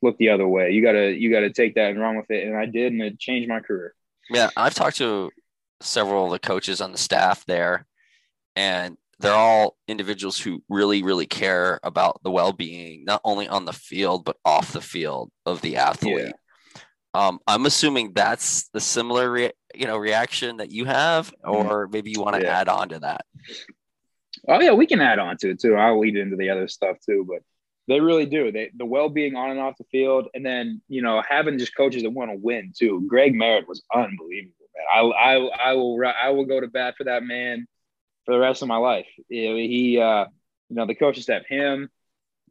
look 0.02 0.17
the 0.17 0.30
other 0.30 0.48
way. 0.48 0.72
You 0.72 0.82
gotta 0.82 1.12
you 1.12 1.32
gotta 1.32 1.52
take 1.52 1.76
that 1.76 1.91
and 1.91 2.00
run 2.00 2.17
with 2.17 2.30
it. 2.30 2.46
And 2.46 2.56
I 2.56 2.65
did, 2.65 2.94
and 2.94 3.02
it 3.02 3.20
changed 3.20 3.50
my 3.50 3.60
career. 3.60 3.94
Yeah, 4.30 4.50
I've 4.56 4.74
talked 4.74 4.98
to 4.98 5.32
several 5.82 6.26
of 6.26 6.32
the 6.32 6.39
coaches 6.39 6.82
on 6.82 6.91
the 6.91 6.98
staff 6.98 7.46
there, 7.46 7.86
and 8.56 8.98
they're 9.21 9.34
all 9.34 9.77
individuals 9.88 10.39
who 10.39 10.63
really 10.69 11.03
really 11.03 11.25
care 11.25 11.79
about 11.84 12.21
the 12.23 12.31
well-being 12.31 13.03
not 13.05 13.21
only 13.23 13.47
on 13.47 13.65
the 13.65 13.73
field 13.73 14.25
but 14.25 14.38
off 14.45 14.73
the 14.73 14.81
field 14.81 15.31
of 15.45 15.62
the 15.62 15.77
athlete. 15.77 16.17
Yeah. 16.25 16.31
Um, 17.13 17.39
I'm 17.45 17.65
assuming 17.65 18.13
that's 18.13 18.69
the 18.69 18.79
similar 18.79 19.29
re- 19.29 19.51
you 19.75 19.86
know 19.86 19.97
reaction 19.97 20.57
that 20.57 20.71
you 20.71 20.86
have, 20.86 21.34
mm-hmm. 21.45 21.67
or 21.67 21.88
maybe 21.88 22.12
you 22.12 22.21
want 22.21 22.36
to 22.38 22.43
yeah. 22.43 22.60
add 22.60 22.69
on 22.69 22.89
to 22.89 22.99
that. 22.99 23.25
Oh 24.47 24.60
yeah, 24.62 24.73
we 24.73 24.88
can 24.88 25.01
add 25.01 25.19
on 25.19 25.38
to 25.38 25.51
it 25.51 25.60
too. 25.60 25.75
I'll 25.75 25.99
lead 25.99 26.15
into 26.15 26.38
the 26.38 26.49
other 26.49 26.67
stuff 26.67 26.97
too, 27.05 27.25
but 27.27 27.41
they 27.88 27.99
really 27.99 28.25
do. 28.25 28.51
They 28.51 28.71
the 28.75 28.86
well 28.86 29.10
being 29.10 29.36
on 29.36 29.51
and 29.51 29.60
off 29.60 29.77
the 29.77 29.84
field, 29.91 30.29
and 30.34 30.45
then 30.45 30.81
you 30.88 31.01
know 31.01 31.21
having 31.27 31.57
just 31.57 31.75
coaches 31.75 32.03
that 32.03 32.12
want 32.12 32.31
to 32.31 32.38
win 32.38 32.71
too. 32.77 33.05
Greg 33.07 33.36
Merritt 33.36 33.67
was 33.67 33.84
unbelievable, 33.93 34.67
man. 34.75 34.86
I 34.93 34.99
I 35.01 35.71
I 35.71 35.73
will 35.73 35.99
I 36.05 36.29
will 36.29 36.45
go 36.45 36.62
to 36.62 36.67
bat 36.67 36.95
for 36.97 37.03
that 37.03 37.23
man 37.23 37.67
for 38.32 38.38
the 38.38 38.39
rest 38.39 38.62
of 38.62 38.70
my 38.70 38.78
life. 38.78 39.08
He 39.28 40.00
uh, 40.02 40.26
you 40.70 40.76
know 40.76 40.88
the 40.88 40.96
coaching 40.96 41.24
staff, 41.24 41.44
him, 41.46 41.89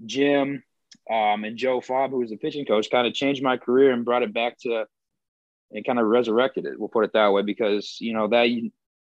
Jim, 0.04 0.62
um, 1.10 1.44
and 1.44 1.56
Joe 1.56 1.80
Fobb, 1.80 2.10
who 2.10 2.18
was 2.18 2.28
the 2.28 2.36
pitching 2.36 2.66
coach, 2.66 2.90
kind 2.90 3.06
of 3.06 3.14
changed 3.14 3.42
my 3.42 3.56
career 3.56 3.92
and 3.92 4.04
brought 4.04 4.22
it 4.22 4.34
back 4.34 4.58
to 4.60 4.84
and 5.72 5.86
kind 5.86 5.98
of 5.98 6.06
resurrected 6.06 6.66
it. 6.66 6.78
We'll 6.78 6.88
put 6.88 7.04
it 7.04 7.14
that 7.14 7.32
way 7.32 7.42
because 7.42 7.96
you 7.98 8.12
know 8.12 8.28
that 8.28 8.48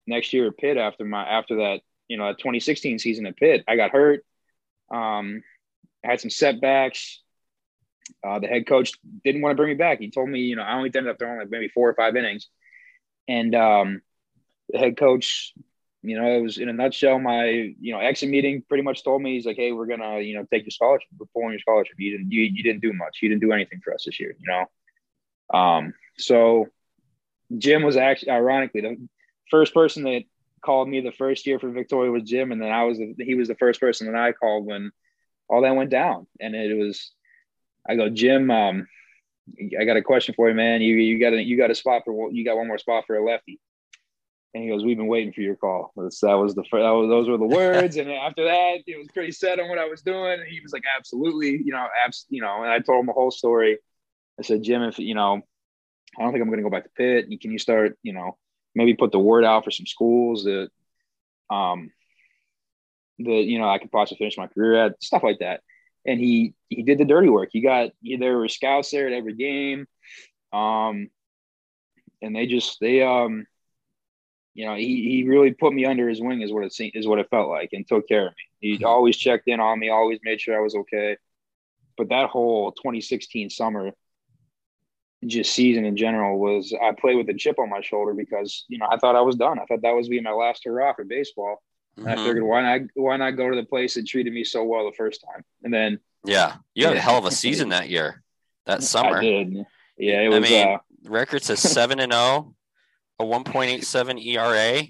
next 0.07 0.33
year 0.33 0.47
at 0.47 0.57
Pitt 0.57 0.77
after 0.77 1.05
my 1.05 1.25
after 1.25 1.57
that 1.57 1.81
you 2.07 2.17
know 2.17 2.29
that 2.29 2.38
2016 2.38 3.01
season 3.01 3.27
at 3.27 3.37
Pitt, 3.37 3.64
I 3.67 3.75
got 3.75 3.91
hurt. 3.91 4.25
Um, 4.88 5.43
had 6.05 6.21
some 6.21 6.31
setbacks. 6.31 7.23
Uh, 8.25 8.38
the 8.38 8.47
head 8.47 8.69
coach 8.69 8.93
didn't 9.25 9.43
want 9.43 9.53
to 9.53 9.57
bring 9.57 9.71
me 9.71 9.75
back. 9.75 9.99
He 9.99 10.11
told 10.11 10.31
me, 10.31 10.41
you 10.41 10.55
know, 10.55 10.62
I 10.62 10.77
only 10.77 10.91
ended 10.95 11.09
up 11.09 11.19
throwing 11.19 11.38
like 11.38 11.51
maybe 11.51 11.69
four 11.69 11.88
or 11.91 11.95
five 11.95 12.17
innings. 12.17 12.49
And 13.27 13.55
um, 13.55 14.01
the 14.71 14.79
head 14.79 14.97
coach, 14.97 15.53
you 16.02 16.20
know, 16.20 16.26
it 16.26 16.40
was 16.40 16.58
in 16.58 16.68
a 16.68 16.72
nutshell. 16.72 17.18
My, 17.18 17.46
you 17.46 17.92
know, 17.92 17.98
exit 17.98 18.28
meeting 18.28 18.62
pretty 18.68 18.82
much 18.82 19.02
told 19.02 19.22
me 19.22 19.34
he's 19.34 19.46
like, 19.46 19.56
"Hey, 19.56 19.72
we're 19.72 19.87
gonna, 19.87 20.20
you 20.20 20.34
know, 20.34 20.46
take 20.50 20.64
your 20.64 20.70
scholarship. 20.70 21.08
We're 21.18 21.26
pulling 21.34 21.50
your 21.50 21.61
scholarship. 21.61 21.96
You 21.98 22.16
didn't, 22.16 22.32
you, 22.32 22.42
you 22.42 22.62
didn't 22.62 22.82
do 22.82 22.92
much. 22.92 23.18
You 23.20 23.28
didn't 23.28 23.42
do 23.42 23.52
anything 23.52 23.80
for 23.82 23.94
us 23.94 24.04
this 24.04 24.20
year, 24.20 24.34
you 24.38 24.46
know." 24.46 25.58
Um, 25.58 25.94
so 26.16 26.66
Jim 27.56 27.82
was 27.82 27.96
actually, 27.96 28.30
ironically, 28.30 28.80
the 28.82 29.08
first 29.50 29.74
person 29.74 30.04
that 30.04 30.24
called 30.61 30.88
me 30.88 31.00
the 31.00 31.12
first 31.12 31.46
year 31.46 31.58
for 31.58 31.70
Victoria 31.70 32.11
was 32.11 32.24
Jim, 32.24 32.52
and 32.52 32.61
then 32.61 32.70
I 32.70 32.84
was, 32.84 32.98
he 33.18 33.34
was 33.34 33.48
the 33.48 33.54
first 33.54 33.80
person 33.80 34.06
that 34.06 34.18
I 34.18 34.32
called 34.32 34.66
when 34.66 34.90
all 35.48 35.62
that 35.62 35.76
went 35.76 35.90
down. 35.90 36.26
And 36.40 36.54
it 36.54 36.76
was, 36.76 37.12
I 37.88 37.96
go, 37.96 38.08
Jim, 38.11 38.50
um, 38.50 38.87
I 39.78 39.84
got 39.84 39.96
a 39.96 40.02
question 40.02 40.34
for 40.34 40.48
you, 40.48 40.54
man. 40.54 40.80
You 40.82 40.96
you 40.96 41.18
got 41.18 41.32
a 41.32 41.42
you 41.42 41.56
got 41.56 41.70
a 41.70 41.74
spot 41.74 42.02
for 42.04 42.30
you 42.30 42.44
got 42.44 42.56
one 42.56 42.68
more 42.68 42.78
spot 42.78 43.04
for 43.06 43.16
a 43.16 43.24
lefty. 43.24 43.58
And 44.54 44.62
he 44.64 44.70
goes, 44.70 44.84
"We've 44.84 44.96
been 44.96 45.08
waiting 45.08 45.32
for 45.32 45.42
your 45.42 45.56
call." 45.56 45.92
that 45.96 46.06
was 46.06 46.54
the 46.54 46.62
that 46.62 46.90
was, 46.90 47.08
those 47.08 47.28
were 47.28 47.37
the 47.37 47.44
words. 47.56 47.96
and 47.96 48.11
after 48.11 48.44
that, 48.44 48.78
it 48.87 48.98
was 48.98 49.08
pretty 49.12 49.32
set 49.32 49.61
on 49.61 49.68
what 49.68 49.78
I 49.78 49.87
was 49.87 50.02
doing. 50.02 50.40
And 50.40 50.48
he 50.48 50.61
was 50.61 50.72
like, 50.72 50.84
"Absolutely, 50.96 51.62
you 51.64 51.72
know, 51.72 51.87
abs, 52.04 52.26
you 52.28 52.40
know." 52.40 52.62
And 52.62 52.70
I 52.72 52.78
told 52.78 53.00
him 53.00 53.06
the 53.06 53.12
whole 53.12 53.30
story. 53.30 53.78
I 54.38 54.42
said, 54.42 54.62
"Jim, 54.62 54.82
if 54.82 54.98
you 54.98 55.14
know, 55.14 55.42
I 56.18 56.22
don't 56.22 56.32
think 56.32 56.42
I'm 56.42 56.48
going 56.48 56.58
to 56.58 56.64
go 56.64 56.70
back 56.70 56.84
to 56.84 56.90
Pitt. 56.96 57.40
Can 57.40 57.52
you 57.52 57.58
start, 57.58 57.98
you 58.02 58.12
know, 58.12 58.37
maybe 58.74 58.94
put 58.94 59.12
the 59.12 59.18
word 59.18 59.44
out 59.44 59.64
for 59.64 59.70
some 59.70 59.87
schools 59.87 60.44
that, 60.44 60.68
um, 61.50 61.90
that 63.18 63.44
you 63.44 63.58
know 63.58 63.68
I 63.68 63.78
could 63.78 63.92
possibly 63.92 64.18
finish 64.18 64.38
my 64.38 64.46
career 64.46 64.87
at 64.87 65.02
stuff 65.02 65.22
like 65.22 65.40
that. 65.40 65.61
And 66.06 66.18
he 66.18 66.54
he 66.68 66.82
did 66.82 66.98
the 66.98 67.04
dirty 67.04 67.28
work. 67.28 67.50
He 67.52 67.61
got 67.61 67.90
there 68.02 68.38
were 68.38 68.48
scouts 68.48 68.90
there 68.90 69.06
at 69.06 69.12
every 69.12 69.34
game, 69.34 69.87
um, 70.52 71.11
and 72.22 72.34
they 72.34 72.46
just 72.46 72.78
they 72.80 73.02
um, 73.02 73.46
you 74.59 74.66
know 74.66 74.75
he 74.75 75.09
he 75.09 75.23
really 75.23 75.53
put 75.53 75.73
me 75.73 75.85
under 75.85 76.09
his 76.09 76.21
wing 76.21 76.42
is 76.42 76.53
what 76.53 76.64
it 76.64 76.73
seemed, 76.73 76.97
is 76.97 77.07
what 77.07 77.21
it 77.21 77.31
felt 77.31 77.49
like 77.49 77.68
and 77.73 77.87
took 77.87 78.09
care 78.09 78.27
of 78.27 78.33
me. 78.33 78.42
He 78.59 78.75
mm-hmm. 78.75 78.87
always 78.87 79.16
checked 79.16 79.47
in 79.47 79.61
on 79.61 79.79
me, 79.79 79.88
always 79.88 80.18
made 80.25 80.40
sure 80.40 80.57
I 80.57 80.61
was 80.61 80.75
okay. 80.75 81.16
But 81.97 82.09
that 82.09 82.29
whole 82.29 82.73
2016 82.73 83.51
summer 83.51 83.92
just 85.25 85.53
season 85.53 85.85
in 85.85 85.97
general 85.97 86.40
was 86.40 86.75
I 86.83 86.90
played 86.90 87.18
with 87.18 87.29
a 87.29 87.35
chip 87.35 87.61
on 87.61 87.71
my 87.71 87.83
shoulder 87.83 88.14
because 88.14 88.64
you 88.66 88.79
know 88.79 88.88
I 88.90 88.97
thought 88.97 89.14
I 89.14 89.21
was 89.21 89.37
done. 89.37 89.61
I 89.61 89.64
thought 89.64 89.83
that 89.83 89.94
was 89.94 90.09
being 90.09 90.25
my 90.25 90.33
last 90.33 90.64
hurrah 90.64 90.92
for 90.92 91.05
baseball. 91.05 91.62
Mm-hmm. 91.97 92.09
I 92.09 92.16
figured 92.16 92.42
why 92.42 92.62
not 92.62 92.88
why 92.94 93.16
not 93.16 93.37
go 93.37 93.49
to 93.49 93.55
the 93.55 93.64
place 93.64 93.94
that 93.94 94.09
treated 94.09 94.33
me 94.33 94.42
so 94.42 94.64
well 94.64 94.85
the 94.87 94.97
first 94.97 95.25
time, 95.33 95.44
and 95.62 95.73
then 95.73 96.01
yeah, 96.25 96.57
you 96.75 96.85
had 96.85 96.97
a 96.97 97.01
hell 97.01 97.18
of 97.18 97.27
a 97.27 97.31
season 97.31 97.68
that 97.77 97.90
year, 97.90 98.25
that 98.66 98.83
summer. 98.83 99.18
I 99.18 99.23
did. 99.23 99.66
Yeah, 99.97 100.23
it 100.23 100.29
was. 100.31 100.38
I 100.38 100.40
mean, 100.40 100.66
uh, 100.66 100.79
record 101.05 101.44
says 101.44 101.61
seven 101.61 102.01
and 102.01 102.12
oh, 102.12 102.57
a 103.18 103.24
one 103.24 103.44
point 103.44 103.70
eight 103.70 103.85
seven 103.85 104.18
ERA. 104.18 104.83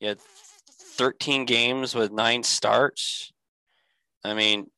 You 0.00 0.08
had 0.08 0.20
thirteen 0.20 1.44
games 1.44 1.94
with 1.94 2.12
nine 2.12 2.42
starts. 2.42 3.32
I 4.24 4.34
mean, 4.34 4.70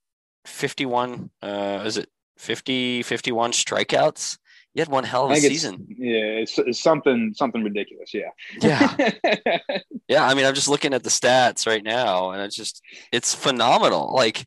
fifty 0.45 0.87
one. 0.87 1.31
Uh, 1.43 1.83
is 1.85 1.97
it 1.97 2.09
50, 2.43 3.03
51 3.05 3.53
strikeouts? 3.53 4.39
You 4.75 4.81
had 4.81 4.89
one 4.89 5.05
hell 5.05 5.27
of 5.27 5.33
a 5.33 5.37
season. 5.37 5.87
It's, 5.89 6.01
yeah, 6.01 6.19
it's, 6.41 6.59
it's, 6.59 6.81
something 6.81 7.35
something 7.37 7.63
ridiculous. 7.63 8.13
Yeah. 8.15 8.31
Yeah. 8.61 9.11
yeah. 10.09 10.27
I 10.27 10.35
mean, 10.35 10.47
I'm 10.47 10.55
just 10.55 10.69
looking 10.69 10.95
at 10.95 11.05
the 11.05 11.11
stats 11.11 11.67
right 11.67 11.85
now, 11.85 12.31
and 12.31 12.41
it's 12.43 12.57
just 12.57 12.83
it's 13.13 13.35
phenomenal. 13.35 14.15
Like 14.15 14.47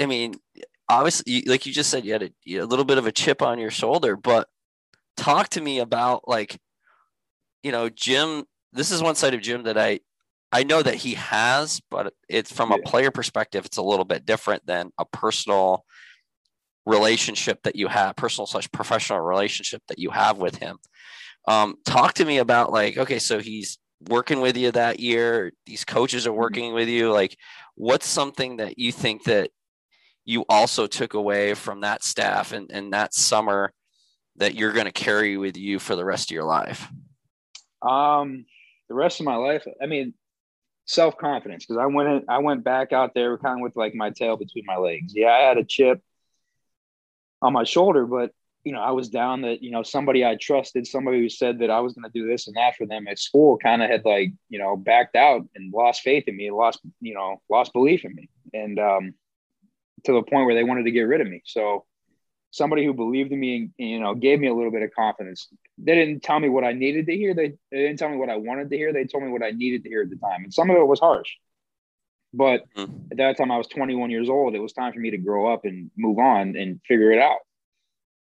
I 0.00 0.06
mean, 0.06 0.34
obviously, 0.88 1.44
like 1.46 1.66
you 1.66 1.72
just 1.72 1.88
said, 1.88 2.04
you 2.04 2.12
had 2.12 2.24
a, 2.24 2.30
you 2.42 2.58
had 2.58 2.64
a 2.64 2.68
little 2.68 2.84
bit 2.84 2.98
of 2.98 3.06
a 3.06 3.12
chip 3.12 3.42
on 3.42 3.60
your 3.60 3.70
shoulder, 3.70 4.16
but 4.16 4.48
talk 5.16 5.48
to 5.50 5.60
me 5.60 5.78
about 5.78 6.26
like, 6.28 6.58
you 7.62 7.72
know, 7.72 7.88
Jim. 7.88 8.44
This 8.72 8.90
is 8.90 9.02
one 9.02 9.14
side 9.14 9.34
of 9.34 9.40
Jim 9.40 9.64
that 9.64 9.78
I 9.78 10.00
I 10.54 10.62
know 10.62 10.82
that 10.82 10.94
he 10.94 11.14
has, 11.14 11.80
but 11.90 12.14
it's 12.28 12.52
from 12.52 12.70
a 12.70 12.78
player 12.78 13.10
perspective, 13.10 13.64
it's 13.64 13.76
a 13.76 13.82
little 13.82 14.04
bit 14.04 14.24
different 14.24 14.64
than 14.66 14.90
a 14.98 15.04
personal 15.04 15.84
relationship 16.86 17.62
that 17.64 17.76
you 17.76 17.88
have, 17.88 18.14
personal 18.14 18.46
slash 18.46 18.70
professional 18.70 19.20
relationship 19.20 19.82
that 19.88 19.98
you 19.98 20.10
have 20.10 20.38
with 20.38 20.56
him. 20.56 20.78
Um, 21.48 21.74
talk 21.84 22.14
to 22.14 22.24
me 22.24 22.38
about 22.38 22.72
like, 22.72 22.96
okay, 22.96 23.18
so 23.18 23.40
he's 23.40 23.78
working 24.08 24.40
with 24.40 24.56
you 24.56 24.70
that 24.70 25.00
year. 25.00 25.52
These 25.66 25.84
coaches 25.84 26.26
are 26.26 26.30
mm-hmm. 26.30 26.38
working 26.38 26.74
with 26.74 26.88
you. 26.88 27.10
Like, 27.10 27.36
what's 27.74 28.06
something 28.06 28.58
that 28.58 28.78
you 28.78 28.92
think 28.92 29.24
that 29.24 29.50
you 30.24 30.44
also 30.48 30.86
took 30.86 31.14
away 31.14 31.54
from 31.54 31.80
that 31.80 32.04
staff 32.04 32.52
and, 32.52 32.70
and 32.70 32.92
that 32.92 33.12
summer 33.12 33.72
that 34.36 34.54
you're 34.54 34.72
going 34.72 34.86
to 34.86 34.92
carry 34.92 35.36
with 35.36 35.56
you 35.56 35.78
for 35.78 35.96
the 35.96 36.04
rest 36.04 36.30
of 36.30 36.34
your 36.34 36.44
life? 36.44 36.88
Um, 37.82 38.46
the 38.88 38.94
rest 38.94 39.20
of 39.20 39.26
my 39.26 39.36
life, 39.36 39.66
I 39.82 39.86
mean, 39.86 40.14
self 40.86 41.16
confidence 41.16 41.64
because 41.64 41.80
I 41.80 41.86
went 41.86 42.08
in, 42.08 42.24
I 42.28 42.38
went 42.38 42.64
back 42.64 42.92
out 42.92 43.14
there 43.14 43.38
kind 43.38 43.60
of 43.60 43.62
with 43.62 43.76
like 43.76 43.94
my 43.94 44.10
tail 44.10 44.36
between 44.36 44.64
my 44.66 44.76
legs. 44.76 45.12
Yeah, 45.14 45.28
I 45.28 45.40
had 45.40 45.58
a 45.58 45.64
chip 45.64 46.00
on 47.42 47.52
my 47.52 47.64
shoulder, 47.64 48.06
but 48.06 48.32
you 48.64 48.72
know, 48.72 48.80
I 48.80 48.92
was 48.92 49.10
down 49.10 49.42
that, 49.42 49.62
you 49.62 49.70
know, 49.70 49.82
somebody 49.82 50.24
I 50.24 50.36
trusted, 50.36 50.86
somebody 50.86 51.20
who 51.20 51.28
said 51.28 51.58
that 51.58 51.70
I 51.70 51.80
was 51.80 51.92
going 51.92 52.10
to 52.10 52.18
do 52.18 52.26
this 52.26 52.46
and 52.46 52.56
that 52.56 52.76
for 52.76 52.86
them 52.86 53.06
at 53.06 53.18
school 53.18 53.58
kind 53.58 53.82
of 53.82 53.90
had 53.90 54.06
like, 54.06 54.32
you 54.48 54.58
know, 54.58 54.74
backed 54.74 55.16
out 55.16 55.42
and 55.54 55.72
lost 55.72 56.00
faith 56.00 56.24
in 56.26 56.36
me, 56.36 56.50
lost, 56.50 56.80
you 57.00 57.14
know, 57.14 57.42
lost 57.50 57.74
belief 57.74 58.06
in 58.06 58.14
me. 58.14 58.30
And 58.54 58.78
um, 58.78 59.14
to 60.04 60.12
the 60.12 60.22
point 60.22 60.46
where 60.46 60.54
they 60.54 60.64
wanted 60.64 60.84
to 60.84 60.92
get 60.92 61.02
rid 61.02 61.20
of 61.20 61.28
me. 61.28 61.42
So 61.44 61.84
somebody 62.54 62.84
who 62.84 62.94
believed 62.94 63.32
in 63.32 63.40
me 63.40 63.56
and, 63.56 63.88
you 63.88 64.00
know, 64.00 64.14
gave 64.14 64.38
me 64.38 64.46
a 64.46 64.54
little 64.54 64.70
bit 64.70 64.82
of 64.82 64.90
confidence. 64.94 65.48
They 65.76 65.94
didn't 65.94 66.22
tell 66.22 66.38
me 66.38 66.48
what 66.48 66.64
I 66.64 66.72
needed 66.72 67.06
to 67.06 67.16
hear. 67.16 67.34
They, 67.34 67.54
they 67.70 67.78
didn't 67.78 67.98
tell 67.98 68.08
me 68.08 68.16
what 68.16 68.30
I 68.30 68.36
wanted 68.36 68.70
to 68.70 68.76
hear. 68.76 68.92
They 68.92 69.04
told 69.04 69.24
me 69.24 69.30
what 69.30 69.42
I 69.42 69.50
needed 69.50 69.82
to 69.82 69.88
hear 69.88 70.02
at 70.02 70.10
the 70.10 70.16
time. 70.16 70.44
And 70.44 70.54
some 70.54 70.70
of 70.70 70.76
it 70.76 70.86
was 70.86 71.00
harsh. 71.00 71.30
But 72.32 72.62
mm-hmm. 72.76 73.06
at 73.10 73.16
that 73.18 73.36
time, 73.36 73.50
I 73.50 73.58
was 73.58 73.66
21 73.66 74.10
years 74.10 74.28
old. 74.28 74.54
It 74.54 74.60
was 74.60 74.72
time 74.72 74.92
for 74.92 75.00
me 75.00 75.10
to 75.10 75.18
grow 75.18 75.52
up 75.52 75.64
and 75.64 75.90
move 75.96 76.18
on 76.18 76.56
and 76.56 76.80
figure 76.86 77.10
it 77.10 77.18
out 77.18 77.38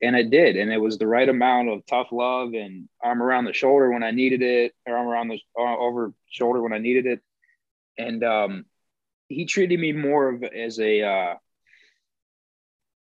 and 0.03 0.17
it 0.17 0.29
did 0.29 0.57
and 0.57 0.71
it 0.71 0.77
was 0.77 0.97
the 0.97 1.07
right 1.07 1.29
amount 1.29 1.69
of 1.69 1.85
tough 1.85 2.07
love 2.11 2.53
and 2.53 2.89
arm 3.01 3.23
around 3.23 3.45
the 3.45 3.53
shoulder 3.53 3.89
when 3.89 4.03
i 4.03 4.11
needed 4.11 4.41
it 4.41 4.73
or 4.85 4.97
arm 4.97 5.07
around 5.07 5.29
the 5.29 5.39
uh, 5.57 5.77
over 5.77 6.13
shoulder 6.29 6.61
when 6.61 6.73
i 6.73 6.77
needed 6.77 7.05
it 7.05 7.21
and 7.97 8.23
um, 8.23 8.65
he 9.29 9.45
treated 9.45 9.79
me 9.79 9.93
more 9.93 10.29
of 10.29 10.43
as 10.43 10.79
a 10.79 11.01
uh, 11.03 11.35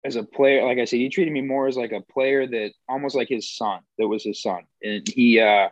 as 0.06 0.16
a 0.16 0.24
player 0.24 0.64
like 0.64 0.78
i 0.78 0.86
said 0.86 0.98
he 0.98 1.10
treated 1.10 1.34
me 1.34 1.42
more 1.42 1.68
as 1.68 1.76
like 1.76 1.92
a 1.92 2.02
player 2.02 2.48
that 2.48 2.72
almost 2.88 3.16
like 3.16 3.28
his 3.28 3.50
son 3.50 3.82
that 3.98 4.08
was 4.08 4.24
his 4.24 4.42
son 4.42 4.62
and 4.84 5.08
he 5.08 5.40
uh 5.40 5.68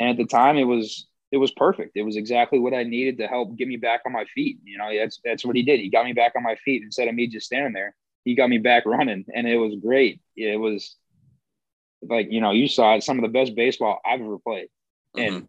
and 0.00 0.10
at 0.10 0.16
the 0.16 0.26
time 0.26 0.56
it 0.56 0.64
was 0.64 1.06
it 1.32 1.36
was 1.36 1.50
perfect 1.52 1.92
it 1.96 2.02
was 2.02 2.16
exactly 2.16 2.58
what 2.58 2.72
i 2.72 2.84
needed 2.84 3.18
to 3.18 3.26
help 3.26 3.56
get 3.56 3.68
me 3.68 3.76
back 3.76 4.00
on 4.06 4.12
my 4.12 4.24
feet 4.34 4.58
you 4.64 4.78
know 4.78 4.88
that's 4.96 5.20
that's 5.24 5.44
what 5.44 5.56
he 5.56 5.62
did 5.62 5.80
he 5.80 5.90
got 5.90 6.06
me 6.06 6.12
back 6.12 6.32
on 6.36 6.42
my 6.42 6.56
feet 6.64 6.82
instead 6.82 7.08
of 7.08 7.14
me 7.14 7.26
just 7.26 7.46
standing 7.46 7.72
there 7.72 7.94
he 8.28 8.34
got 8.34 8.50
me 8.50 8.58
back 8.58 8.84
running, 8.84 9.24
and 9.34 9.48
it 9.48 9.56
was 9.56 9.74
great. 9.76 10.20
It 10.36 10.60
was 10.60 10.96
like 12.02 12.28
you 12.30 12.42
know 12.42 12.50
you 12.50 12.68
saw 12.68 12.94
it, 12.94 13.02
some 13.02 13.18
of 13.18 13.22
the 13.22 13.28
best 13.28 13.54
baseball 13.54 14.00
I've 14.04 14.20
ever 14.20 14.38
played, 14.38 14.68
mm-hmm. 15.16 15.36
and 15.36 15.48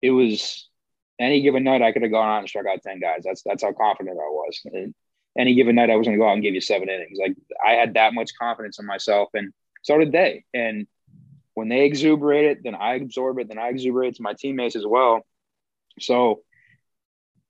it 0.00 0.10
was 0.10 0.68
any 1.18 1.42
given 1.42 1.64
night 1.64 1.82
I 1.82 1.90
could 1.90 2.02
have 2.02 2.12
gone 2.12 2.28
out 2.28 2.38
and 2.38 2.48
struck 2.48 2.66
out 2.66 2.82
ten 2.82 3.00
guys. 3.00 3.22
That's 3.24 3.42
that's 3.42 3.64
how 3.64 3.72
confident 3.72 4.18
I 4.20 4.30
was. 4.30 4.60
And 4.66 4.94
any 5.38 5.54
given 5.54 5.76
night 5.76 5.90
I 5.90 5.96
was 5.96 6.06
going 6.06 6.16
to 6.16 6.22
go 6.22 6.28
out 6.28 6.34
and 6.34 6.42
give 6.42 6.54
you 6.54 6.60
seven 6.60 6.88
innings. 6.88 7.18
Like 7.20 7.36
I 7.64 7.72
had 7.72 7.94
that 7.94 8.14
much 8.14 8.30
confidence 8.40 8.78
in 8.78 8.86
myself, 8.86 9.30
and 9.34 9.52
so 9.82 9.98
did 9.98 10.12
they. 10.12 10.44
And 10.54 10.86
when 11.54 11.68
they 11.68 11.84
exuberate 11.84 12.44
it, 12.44 12.62
then 12.62 12.74
I 12.74 12.94
absorb 12.94 13.38
it, 13.38 13.48
then 13.48 13.58
I 13.58 13.68
exuberate 13.68 14.10
it 14.10 14.16
to 14.16 14.22
my 14.22 14.34
teammates 14.34 14.76
as 14.76 14.86
well. 14.86 15.26
So 16.00 16.42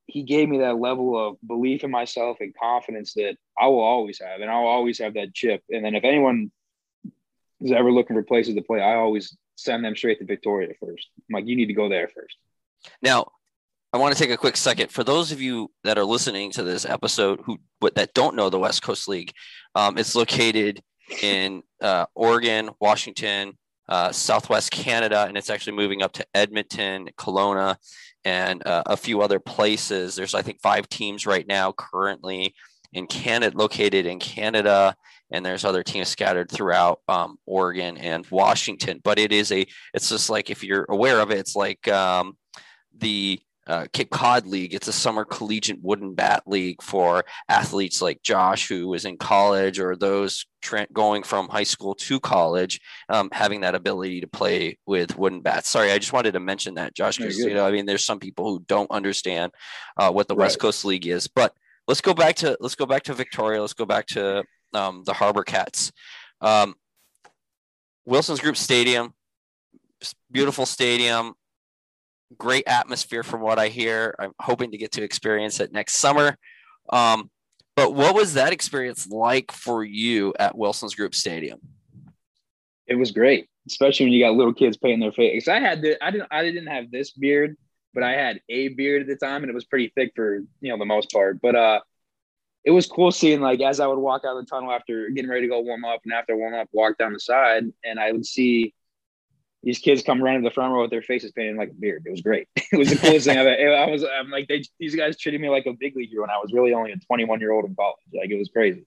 he 0.06 0.22
gave 0.22 0.48
me 0.48 0.58
that 0.58 0.78
level 0.78 1.16
of 1.18 1.36
belief 1.46 1.82
in 1.82 1.90
myself 1.90 2.36
and 2.40 2.54
confidence 2.56 3.14
that 3.14 3.36
I 3.58 3.66
will 3.66 3.82
always 3.82 4.20
have, 4.20 4.40
and 4.40 4.50
I'll 4.50 4.66
always 4.66 5.00
have 5.00 5.14
that 5.14 5.34
chip. 5.34 5.62
And 5.68 5.84
then 5.84 5.94
if 5.96 6.04
anyone 6.04 6.52
is 7.60 7.72
ever 7.72 7.90
looking 7.90 8.14
for 8.14 8.22
places 8.22 8.54
to 8.54 8.62
play, 8.62 8.80
I 8.80 8.94
always 8.94 9.36
send 9.56 9.84
them 9.84 9.96
straight 9.96 10.20
to 10.20 10.24
Victoria 10.24 10.74
first. 10.80 11.08
I'm 11.18 11.34
like, 11.34 11.46
you 11.46 11.56
need 11.56 11.66
to 11.66 11.72
go 11.72 11.88
there 11.88 12.08
first. 12.08 12.36
Now, 13.02 13.32
I 13.96 13.98
want 13.98 14.14
to 14.14 14.22
take 14.22 14.30
a 14.30 14.36
quick 14.36 14.58
second 14.58 14.90
for 14.90 15.02
those 15.04 15.32
of 15.32 15.40
you 15.40 15.70
that 15.82 15.96
are 15.96 16.04
listening 16.04 16.50
to 16.50 16.62
this 16.62 16.84
episode 16.84 17.40
who 17.46 17.56
that 17.94 18.12
don't 18.12 18.36
know 18.36 18.50
the 18.50 18.58
West 18.58 18.82
Coast 18.82 19.08
League. 19.08 19.32
Um, 19.74 19.96
it's 19.96 20.14
located 20.14 20.82
in 21.22 21.62
uh, 21.80 22.04
Oregon, 22.14 22.68
Washington, 22.78 23.56
uh, 23.88 24.12
Southwest 24.12 24.70
Canada, 24.70 25.24
and 25.26 25.38
it's 25.38 25.48
actually 25.48 25.78
moving 25.78 26.02
up 26.02 26.12
to 26.12 26.26
Edmonton, 26.34 27.08
Kelowna, 27.16 27.76
and 28.22 28.62
uh, 28.66 28.82
a 28.84 28.98
few 28.98 29.22
other 29.22 29.40
places. 29.40 30.14
There's, 30.14 30.34
I 30.34 30.42
think, 30.42 30.60
five 30.60 30.90
teams 30.90 31.24
right 31.24 31.46
now 31.48 31.72
currently 31.72 32.54
in 32.92 33.06
Canada, 33.06 33.56
located 33.56 34.04
in 34.04 34.18
Canada, 34.18 34.94
and 35.30 35.44
there's 35.44 35.64
other 35.64 35.82
teams 35.82 36.08
scattered 36.08 36.50
throughout 36.50 37.00
um, 37.08 37.38
Oregon 37.46 37.96
and 37.96 38.26
Washington. 38.26 39.00
But 39.02 39.18
it 39.18 39.32
is 39.32 39.50
a, 39.52 39.64
it's 39.94 40.10
just 40.10 40.28
like 40.28 40.50
if 40.50 40.62
you're 40.62 40.84
aware 40.90 41.18
of 41.20 41.30
it, 41.30 41.38
it's 41.38 41.56
like 41.56 41.88
um, 41.88 42.36
the 42.98 43.40
uh, 43.66 43.86
Cape 43.92 44.10
Cod 44.10 44.46
League. 44.46 44.74
It's 44.74 44.88
a 44.88 44.92
summer 44.92 45.24
collegiate 45.24 45.82
wooden 45.82 46.14
bat 46.14 46.42
league 46.46 46.82
for 46.82 47.24
athletes 47.48 48.00
like 48.00 48.22
Josh, 48.22 48.68
who 48.68 48.94
is 48.94 49.04
in 49.04 49.16
college, 49.16 49.80
or 49.80 49.96
those 49.96 50.46
tra- 50.62 50.86
going 50.92 51.22
from 51.22 51.48
high 51.48 51.64
school 51.64 51.94
to 51.94 52.20
college, 52.20 52.80
um, 53.08 53.28
having 53.32 53.62
that 53.62 53.74
ability 53.74 54.20
to 54.20 54.28
play 54.28 54.78
with 54.86 55.18
wooden 55.18 55.40
bats. 55.40 55.68
Sorry, 55.68 55.90
I 55.90 55.98
just 55.98 56.12
wanted 56.12 56.32
to 56.32 56.40
mention 56.40 56.74
that, 56.74 56.94
Josh, 56.94 57.18
because 57.18 57.38
you 57.38 57.54
know, 57.54 57.66
I 57.66 57.72
mean, 57.72 57.86
there's 57.86 58.04
some 58.04 58.20
people 58.20 58.48
who 58.48 58.64
don't 58.68 58.90
understand 58.90 59.52
uh, 59.96 60.10
what 60.10 60.28
the 60.28 60.36
right. 60.36 60.44
West 60.44 60.60
Coast 60.60 60.84
League 60.84 61.06
is. 61.06 61.26
But 61.26 61.52
let's 61.88 62.00
go 62.00 62.14
back 62.14 62.36
to 62.36 62.56
let's 62.60 62.76
go 62.76 62.86
back 62.86 63.04
to 63.04 63.14
Victoria. 63.14 63.60
Let's 63.60 63.74
go 63.74 63.86
back 63.86 64.06
to 64.08 64.44
um, 64.74 65.02
the 65.04 65.12
Harbor 65.12 65.42
Cats. 65.42 65.92
Um, 66.40 66.74
Wilson's 68.04 68.40
Group 68.40 68.56
Stadium, 68.56 69.14
beautiful 70.30 70.66
stadium 70.66 71.34
great 72.36 72.64
atmosphere 72.66 73.22
from 73.22 73.40
what 73.40 73.58
I 73.58 73.68
hear. 73.68 74.14
I'm 74.18 74.32
hoping 74.40 74.72
to 74.72 74.78
get 74.78 74.92
to 74.92 75.02
experience 75.02 75.60
it 75.60 75.72
next 75.72 75.96
summer. 75.96 76.36
Um, 76.90 77.30
but 77.74 77.94
what 77.94 78.14
was 78.14 78.34
that 78.34 78.52
experience 78.52 79.06
like 79.06 79.52
for 79.52 79.84
you 79.84 80.32
at 80.38 80.56
Wilson's 80.56 80.94
Group 80.94 81.14
Stadium? 81.14 81.60
It 82.86 82.94
was 82.94 83.10
great, 83.10 83.48
especially 83.66 84.06
when 84.06 84.12
you 84.12 84.24
got 84.24 84.34
little 84.34 84.54
kids 84.54 84.76
painting 84.76 85.00
their 85.00 85.12
face. 85.12 85.48
I 85.48 85.60
had 85.60 85.82
the, 85.82 86.02
I 86.02 86.10
didn't 86.10 86.28
I 86.30 86.42
didn't 86.42 86.68
have 86.68 86.90
this 86.90 87.10
beard, 87.10 87.56
but 87.92 88.02
I 88.02 88.12
had 88.12 88.40
a 88.48 88.68
beard 88.68 89.02
at 89.02 89.08
the 89.08 89.16
time, 89.16 89.42
and 89.42 89.50
it 89.50 89.54
was 89.54 89.64
pretty 89.64 89.92
thick 89.94 90.12
for 90.14 90.36
you 90.60 90.70
know 90.70 90.78
the 90.78 90.84
most 90.84 91.10
part. 91.10 91.40
But 91.42 91.54
uh, 91.54 91.80
it 92.64 92.70
was 92.70 92.86
cool 92.86 93.12
seeing 93.12 93.40
like 93.40 93.60
as 93.60 93.80
I 93.80 93.86
would 93.86 93.98
walk 93.98 94.22
out 94.24 94.36
of 94.36 94.44
the 94.44 94.48
tunnel 94.48 94.72
after 94.72 95.08
getting 95.10 95.30
ready 95.30 95.42
to 95.42 95.48
go 95.48 95.60
warm 95.60 95.84
up, 95.84 96.00
and 96.04 96.12
after 96.14 96.36
warm 96.36 96.54
up, 96.54 96.68
walk 96.72 96.96
down 96.96 97.12
the 97.12 97.20
side, 97.20 97.64
and 97.84 98.00
I 98.00 98.12
would 98.12 98.24
see 98.24 98.72
these 99.66 99.80
kids 99.80 100.04
come 100.04 100.22
running 100.22 100.44
to 100.44 100.48
the 100.48 100.54
front 100.54 100.72
row 100.72 100.82
with 100.82 100.92
their 100.92 101.02
faces 101.02 101.32
painted 101.32 101.56
like 101.56 101.70
a 101.70 101.74
beard. 101.74 102.04
It 102.06 102.10
was 102.12 102.20
great. 102.20 102.46
it 102.56 102.78
was 102.78 102.88
the 102.88 102.96
coolest 102.96 103.26
thing 103.26 103.36
I've 103.36 103.48
I 103.48 103.90
was 103.90 104.04
I'm 104.04 104.30
like 104.30 104.46
they 104.46 104.62
these 104.78 104.94
guys 104.94 105.18
treated 105.18 105.40
me 105.40 105.48
like 105.48 105.66
a 105.66 105.72
big 105.72 105.96
leaguer 105.96 106.20
when 106.20 106.30
I 106.30 106.38
was 106.38 106.52
really 106.52 106.72
only 106.72 106.92
a 106.92 106.96
21 106.96 107.40
year 107.40 107.50
old 107.50 107.64
in 107.64 107.74
college. 107.74 107.96
Like 108.14 108.30
it 108.30 108.38
was 108.38 108.48
crazy. 108.48 108.86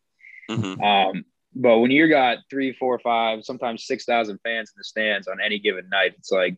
Mm-hmm. 0.49 0.81
Um, 0.81 1.25
but 1.53 1.79
when 1.79 1.91
you 1.91 2.07
got 2.07 2.37
three, 2.49 2.71
four, 2.71 2.97
five, 2.97 3.43
sometimes 3.43 3.85
six 3.85 4.05
thousand 4.05 4.39
fans 4.41 4.71
in 4.73 4.79
the 4.79 4.85
stands 4.85 5.27
on 5.27 5.41
any 5.41 5.59
given 5.59 5.89
night, 5.89 6.13
it's 6.17 6.31
like 6.31 6.55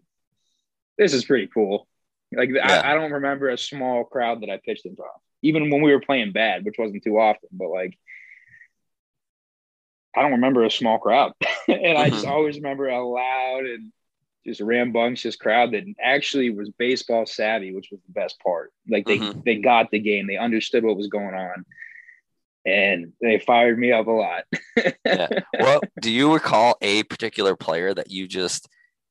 this 0.99 1.15
is 1.15 1.25
pretty 1.25 1.47
cool. 1.47 1.88
Like 2.31 2.51
yeah. 2.53 2.81
I, 2.84 2.91
I 2.91 2.93
don't 2.93 3.13
remember 3.13 3.49
a 3.49 3.57
small 3.57 4.03
crowd 4.03 4.41
that 4.41 4.51
I 4.51 4.62
pitched 4.63 4.86
in 4.86 4.95
front 4.95 5.13
of, 5.15 5.21
even 5.41 5.71
when 5.71 5.81
we 5.81 5.91
were 5.91 5.99
playing 5.99 6.31
bad, 6.31 6.63
which 6.63 6.75
wasn't 6.77 7.03
too 7.03 7.19
often. 7.19 7.49
But 7.51 7.69
like 7.69 7.97
I 10.15 10.21
don't 10.21 10.34
remember 10.34 10.63
a 10.63 10.69
small 10.69 10.99
crowd, 10.99 11.34
and 11.67 11.79
mm-hmm. 11.79 11.97
I 11.97 12.12
just 12.12 12.23
mm-hmm. 12.23 12.31
always 12.31 12.57
remember 12.57 12.88
a 12.88 13.03
loud 13.03 13.65
and 13.65 13.91
just 14.45 14.62
a 14.62 14.65
rambunctious 14.65 15.36
crowd 15.36 15.71
that 15.73 15.84
actually 16.01 16.49
was 16.49 16.69
baseball 16.77 17.25
savvy, 17.25 17.73
which 17.73 17.89
was 17.91 17.99
the 18.06 18.13
best 18.13 18.39
part. 18.39 18.71
Like 18.89 19.06
they 19.06 19.19
mm-hmm. 19.19 19.41
they 19.45 19.58
got 19.58 19.91
the 19.91 19.99
game, 19.99 20.27
they 20.27 20.38
understood 20.38 20.84
what 20.84 20.97
was 20.97 21.08
going 21.08 21.36
on, 21.36 21.65
and 22.65 23.13
they 23.21 23.39
fired 23.39 23.77
me 23.77 23.91
up 23.91 24.08
a 24.08 24.12
lot. 24.12 24.43
yeah. 25.06 25.27
Well, 25.60 25.82
do 26.01 26.12
you 26.12 26.34
recall 26.34 26.77
a 26.82 27.04
particular 27.04 27.56
player 27.56 27.93
that 27.93 28.10
you 28.10 28.27
just 28.27 28.67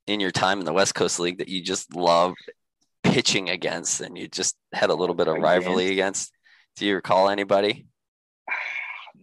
in 0.07 0.21
your 0.21 0.33
time 0.33 0.59
in 0.59 0.65
the 0.65 0.73
West 0.73 0.95
Coast 0.95 1.21
League 1.21 1.39
that 1.39 1.49
you 1.49 1.63
just 1.63 1.95
loved 1.95 2.39
pitching 3.03 3.51
against, 3.51 4.01
and 4.01 4.19
you 4.19 4.29
just 4.29 4.57
had 4.73 4.91
a 4.91 4.95
little 4.95 5.15
bit 5.15 5.29
of 5.29 5.37
rivalry 5.37 5.93
against? 5.93 6.33
Do 6.77 6.87
you 6.87 6.97
recall 6.97 7.29
anybody? 7.29 7.87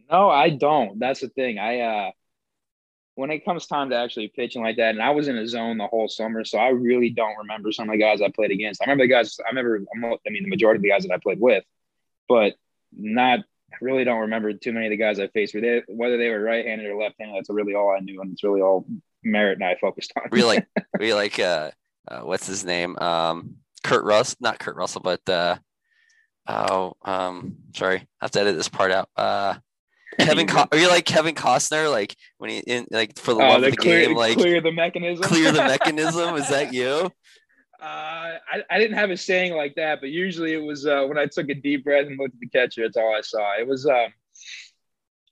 No, 0.10 0.30
I 0.30 0.52
don't. 0.52 1.00
That's 1.00 1.20
the 1.20 1.28
thing. 1.28 1.60
I 1.60 1.82
uh 1.82 2.12
when 3.17 3.32
it 3.32 3.43
comes 3.43 3.65
time 3.65 3.89
to 3.89 3.95
actually 3.95 4.27
pitching 4.27 4.62
like 4.62 4.77
that, 4.77 4.91
and 4.91 5.01
I 5.01 5.10
was 5.10 5.27
in 5.27 5.38
a 5.38 5.47
zone 5.47 5.80
the 5.80 5.88
whole 5.88 6.08
summer, 6.08 6.45
so 6.45 6.60
I 6.60 6.69
really 6.69 7.10
don't 7.10 7.36
remember 7.39 7.71
some 7.71 7.89
of 7.89 7.93
the 7.93 7.97
guys 7.97 8.21
I 8.21 8.30
played 8.30 8.51
against. 8.51 8.80
I 8.80 8.86
remember 8.86 9.06
the 9.06 9.10
guys. 9.10 9.39
I 9.43 9.49
remember. 9.49 9.82
I 9.91 10.30
mean, 10.30 10.43
the 10.43 10.49
majority 10.49 10.77
of 10.77 10.84
the 10.84 10.89
guys 10.89 11.03
that 11.03 11.12
I 11.12 11.17
played 11.17 11.39
with, 11.39 11.63
but 12.30 12.53
not 12.93 13.39
I 13.39 13.75
really 13.82 14.03
don't 14.03 14.19
remember 14.19 14.53
too 14.53 14.71
many 14.71 14.86
of 14.86 14.91
the 14.91 14.97
guys 14.97 15.19
I 15.19 15.27
faced. 15.30 15.56
Whether 15.56 15.82
they, 15.88 15.93
whether 15.93 16.17
they 16.17 16.30
were 16.30 16.41
right-handed 16.41 16.86
or 16.86 16.95
left-handed, 16.95 17.36
that's 17.36 17.49
really 17.49 17.73
all 17.73 17.89
I 17.89 18.01
knew, 18.01 18.21
and 18.21 18.32
it's 18.32 18.43
really 18.43 18.62
all 18.62 18.86
Merritt 19.23 19.58
and 19.58 19.65
I 19.65 19.77
focused 19.82 20.13
on. 20.15 20.30
we 20.32 20.43
like 20.43 20.67
we 20.99 21.15
like 21.15 21.39
uh, 21.39 21.71
uh, 22.08 22.19
what's 22.19 22.45
his 22.45 22.63
name? 22.63 22.95
Um, 22.99 23.56
Kurt 23.84 24.03
Russ, 24.06 24.36
not 24.39 24.60
Kurt 24.60 24.75
Russell, 24.75 25.01
but 25.01 25.27
uh, 25.27 25.58
oh, 26.45 26.93
um, 27.01 27.58
sorry, 27.73 27.97
I 27.97 28.25
have 28.25 28.32
to 28.32 28.41
edit 28.41 28.56
this 28.56 28.69
part 28.69 28.91
out. 28.91 29.10
Uh, 29.17 29.56
Kevin, 30.25 30.47
Co- 30.47 30.65
are 30.71 30.77
you 30.77 30.88
like 30.89 31.06
Kevin 31.06 31.36
Costner? 31.36 31.91
Like 31.91 32.15
when 32.38 32.49
he 32.49 32.58
in 32.60 32.88
like 32.91 33.17
for 33.19 33.34
the 33.34 33.41
Oh, 33.41 33.49
love 33.49 33.62
the 33.62 33.67
of 33.67 33.71
the 33.71 33.77
clear, 33.77 34.08
game, 34.08 34.15
like 34.15 34.38
clear 34.38 34.62
the 34.62 34.71
mechanism. 34.71 35.23
clear 35.23 35.51
the 35.51 35.63
mechanism. 35.65 36.36
Is 36.36 36.49
that 36.49 36.73
you? 36.73 37.12
Uh, 37.80 38.38
I, 38.51 38.63
I 38.71 38.80
didn't 38.80 38.97
have 38.97 39.12
a 39.12 39.17
saying 39.17 39.53
like 39.53 39.75
that, 39.75 39.99
but 40.01 40.10
usually 40.10 40.53
it 40.53 40.63
was 40.63 40.88
uh, 40.88 41.06
when 41.06 41.17
I 41.19 41.27
took 41.27 41.49
a 41.49 41.53
deep 41.53 41.84
breath 41.84 42.08
and 42.08 42.17
looked 42.17 42.34
at 42.34 42.39
the 42.39 42.49
catcher. 42.49 42.82
That's 42.84 42.97
all 42.97 43.15
I 43.15 43.21
saw. 43.21 43.60
It 43.60 43.67
was. 43.67 43.86
Um, 43.86 44.13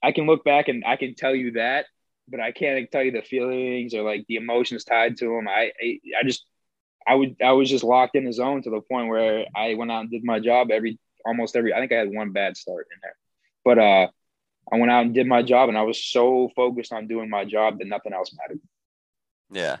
I 0.02 0.12
can 0.12 0.26
look 0.26 0.44
back 0.44 0.68
and 0.68 0.84
I 0.86 0.96
can 0.96 1.14
tell 1.14 1.34
you 1.34 1.52
that, 1.52 1.86
but 2.28 2.38
I 2.38 2.52
can't 2.52 2.88
tell 2.92 3.02
you 3.02 3.10
the 3.10 3.22
feelings 3.22 3.94
or 3.94 4.02
like 4.02 4.24
the 4.28 4.36
emotions 4.36 4.84
tied 4.84 5.16
to 5.18 5.24
them. 5.26 5.48
I, 5.48 5.72
I, 5.82 5.98
I 6.20 6.22
just, 6.24 6.44
I 7.08 7.14
would, 7.14 7.36
I 7.42 7.52
was 7.52 7.68
just 7.68 7.82
locked 7.82 8.14
in 8.14 8.24
the 8.24 8.32
zone 8.32 8.62
to 8.62 8.70
the 8.70 8.80
point 8.80 9.08
where 9.08 9.46
I 9.56 9.74
went 9.74 9.90
out 9.90 10.02
and 10.02 10.10
did 10.10 10.22
my 10.22 10.38
job 10.38 10.70
every, 10.70 10.98
almost 11.24 11.56
every. 11.56 11.74
I 11.74 11.80
think 11.80 11.90
I 11.92 11.96
had 11.96 12.12
one 12.12 12.30
bad 12.30 12.56
start 12.56 12.86
in 12.92 12.98
there, 13.02 13.16
but 13.64 13.78
uh, 13.78 14.08
I 14.72 14.76
went 14.78 14.90
out 14.90 15.04
and 15.04 15.14
did 15.14 15.26
my 15.26 15.42
job, 15.42 15.68
and 15.68 15.78
I 15.78 15.82
was 15.82 16.02
so 16.02 16.50
focused 16.56 16.92
on 16.92 17.06
doing 17.06 17.30
my 17.30 17.44
job 17.44 17.78
that 17.78 17.86
nothing 17.86 18.12
else 18.12 18.34
mattered. 18.36 18.60
Yeah. 19.50 19.76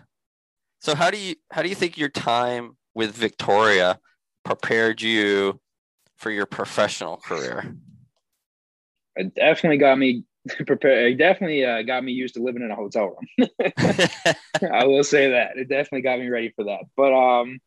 So 0.80 0.94
how 0.94 1.10
do 1.10 1.18
you 1.18 1.34
how 1.50 1.62
do 1.62 1.68
you 1.68 1.74
think 1.74 1.98
your 1.98 2.08
time 2.08 2.76
with 2.94 3.12
Victoria 3.12 3.98
prepared 4.44 5.02
you 5.02 5.60
for 6.16 6.30
your 6.30 6.46
professional 6.46 7.16
career? 7.16 7.74
It 9.16 9.34
definitely 9.34 9.78
got 9.78 9.98
me 9.98 10.24
prepared. 10.66 11.12
It 11.12 11.16
definitely 11.16 11.64
uh, 11.64 11.82
got 11.82 12.04
me 12.04 12.12
used 12.12 12.34
to 12.34 12.42
living 12.42 12.62
in 12.62 12.70
a 12.70 12.76
hotel 12.76 13.16
room. 13.16 13.48
I 14.72 14.84
will 14.86 15.04
say 15.04 15.30
that 15.30 15.56
it 15.56 15.68
definitely 15.68 16.02
got 16.02 16.20
me 16.20 16.28
ready 16.28 16.52
for 16.54 16.64
that. 16.64 16.82
But 16.96 17.12
um, 17.12 17.58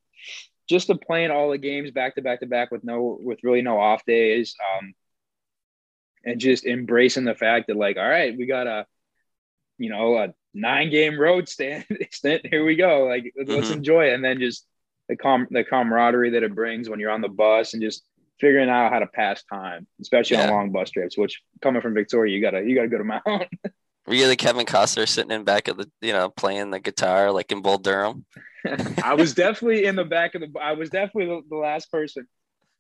just 0.67 0.87
to 0.87 0.95
playing 0.95 1.31
all 1.31 1.49
the 1.49 1.57
games 1.57 1.91
back 1.91 2.15
to 2.15 2.21
back 2.21 2.39
to 2.41 2.45
back 2.45 2.71
with 2.71 2.83
no 2.83 3.17
with 3.19 3.39
really 3.43 3.61
no 3.61 3.79
off 3.79 4.05
days, 4.05 4.55
um, 4.77 4.93
and 6.25 6.39
just 6.39 6.65
embracing 6.65 7.25
the 7.25 7.35
fact 7.35 7.67
that 7.67 7.77
like, 7.77 7.97
all 7.97 8.07
right, 8.07 8.37
we 8.37 8.45
got 8.45 8.67
a 8.67 8.85
you 9.77 9.89
know 9.89 10.17
a 10.17 10.33
nine 10.53 10.89
game 10.89 11.19
road 11.19 11.47
stand. 11.49 11.85
Here 12.23 12.65
we 12.65 12.75
go. 12.75 13.05
Like 13.05 13.31
let's 13.37 13.69
Mhm. 13.69 13.77
enjoy 13.77 14.09
it, 14.09 14.13
and 14.13 14.23
then 14.23 14.39
just 14.39 14.65
the 15.07 15.15
com 15.15 15.47
the 15.49 15.63
camaraderie 15.63 16.31
that 16.31 16.43
it 16.43 16.53
brings 16.55 16.89
when 16.89 16.99
you're 16.99 17.11
on 17.11 17.21
the 17.21 17.29
bus 17.29 17.73
and 17.73 17.81
just 17.81 18.03
figuring 18.39 18.69
out 18.69 18.91
how 18.91 18.99
to 18.99 19.07
pass 19.07 19.43
time, 19.51 19.85
especially 20.01 20.37
on 20.37 20.49
long 20.49 20.71
bus 20.71 20.89
trips. 20.91 21.17
Which 21.17 21.41
coming 21.61 21.81
from 21.81 21.93
Victoria, 21.93 22.35
you 22.35 22.41
gotta 22.41 22.61
you 22.63 22.75
got 22.75 22.85
a 22.85 22.89
good 22.89 23.01
amount. 23.01 23.23
Were 24.07 24.15
you 24.15 24.27
the 24.27 24.35
Kevin 24.35 24.65
Costner 24.65 25.07
sitting 25.07 25.31
in 25.31 25.43
back 25.43 25.67
of 25.67 25.77
the 25.77 25.89
you 26.01 26.13
know 26.13 26.29
playing 26.29 26.71
the 26.71 26.79
guitar 26.79 27.31
like 27.31 27.51
in 27.51 27.61
Bull 27.61 27.77
Durham? 27.77 28.25
I 29.03 29.13
was 29.13 29.33
definitely 29.33 29.85
in 29.85 29.95
the 29.95 30.03
back 30.05 30.35
of 30.35 30.41
the. 30.41 30.59
I 30.59 30.73
was 30.73 30.89
definitely 30.89 31.27
the, 31.27 31.41
the 31.49 31.55
last 31.57 31.91
person 31.91 32.27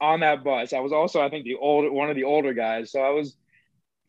on 0.01 0.21
that 0.21 0.43
bus. 0.43 0.73
I 0.73 0.79
was 0.79 0.91
also, 0.93 1.21
I 1.21 1.29
think, 1.29 1.45
the 1.45 1.55
older 1.55 1.91
one 1.91 2.09
of 2.09 2.15
the 2.15 2.23
older 2.25 2.53
guys. 2.53 2.91
So 2.91 3.01
I 3.01 3.09
was 3.11 3.35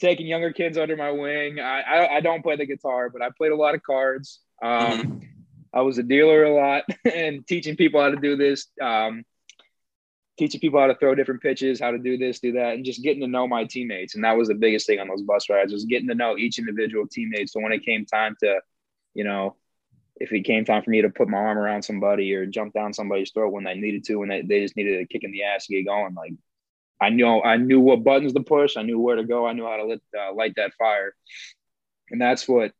taking 0.01 0.27
younger 0.27 0.53
kids 0.53 0.79
under 0.79 0.97
my 0.97 1.11
wing. 1.11 1.61
I 1.61 1.81
I, 1.81 2.17
I 2.17 2.21
don't 2.21 2.43
play 2.43 2.57
the 2.57 2.67
guitar, 2.67 3.11
but 3.11 3.23
I 3.23 3.31
played 3.37 3.53
a 3.53 3.57
lot 3.57 3.75
of 3.75 3.83
cards. 3.83 4.41
Um, 4.63 5.03
Mhm. 5.03 5.29
I 5.73 5.83
was 5.83 5.99
a 5.99 6.03
dealer 6.03 6.45
a 6.45 6.55
lot 6.55 6.85
and 7.15 7.47
teaching 7.47 7.77
people 7.77 8.01
how 8.01 8.11
to 8.11 8.17
do 8.17 8.37
this. 8.37 8.69
Um, 8.81 9.25
teaching 10.39 10.61
people 10.61 10.81
how 10.81 10.87
to 10.87 10.95
throw 10.95 11.15
different 11.15 11.43
pitches, 11.43 11.81
how 11.81 11.91
to 11.91 11.99
do 11.99 12.17
this, 12.17 12.41
do 12.41 12.53
that, 12.53 12.75
and 12.75 12.85
just 12.85 13.03
getting 13.03 13.21
to 13.21 13.29
know 13.29 13.47
my 13.47 13.65
teammates. 13.65 14.15
And 14.15 14.25
that 14.25 14.37
was 14.37 14.49
the 14.49 14.55
biggest 14.55 14.87
thing 14.87 14.99
on 14.99 15.09
those 15.09 15.23
bus 15.23 15.51
rides 15.51 15.73
was 15.73 15.85
getting 15.85 16.09
to 16.09 16.15
know 16.15 16.37
each 16.39 16.59
individual 16.59 17.07
teammate. 17.07 17.51
So 17.51 17.61
when 17.61 17.73
it 17.73 17.85
came 17.85 18.07
time 18.07 18.37
to, 18.43 18.61
you 19.15 19.25
know, 19.25 19.57
if 20.21 20.33
it 20.33 20.43
came 20.43 20.65
time 20.65 20.83
for 20.83 20.91
me 20.91 21.01
to 21.03 21.09
put 21.11 21.29
my 21.29 21.39
arm 21.39 21.59
around 21.59 21.83
somebody 21.83 22.33
or 22.35 22.45
jump 22.47 22.75
down 22.75 22.93
somebody's 22.93 23.31
throat 23.31 23.53
when 23.53 23.67
I 23.67 23.73
needed 23.75 24.05
to, 24.05 24.17
when 24.17 24.29
they, 24.29 24.43
they 24.43 24.61
just 24.61 24.77
needed 24.77 25.01
a 25.01 25.07
kick 25.07 25.25
in 25.25 25.33
the 25.33 25.43
ass 25.45 25.67
to 25.67 25.75
get 25.75 25.87
going, 25.87 26.15
like 26.15 26.35
I 27.01 27.09
knew 27.09 27.27
I 27.27 27.57
knew 27.57 27.81
what 27.81 28.05
buttons 28.05 28.35
to 28.35 28.41
push, 28.41 28.77
I 28.77 28.83
knew 28.83 29.01
where 29.01 29.17
to 29.17 29.25
go, 29.25 29.47
I 29.47 29.55
knew 29.55 29.65
how 29.65 29.79
to 29.79 29.87
lit, 29.87 30.03
uh, 30.17 30.35
light 30.35 30.55
that 30.57 30.75
fire, 30.75 31.15
and 32.11 32.21
that's 32.21 32.47
what 32.47 32.73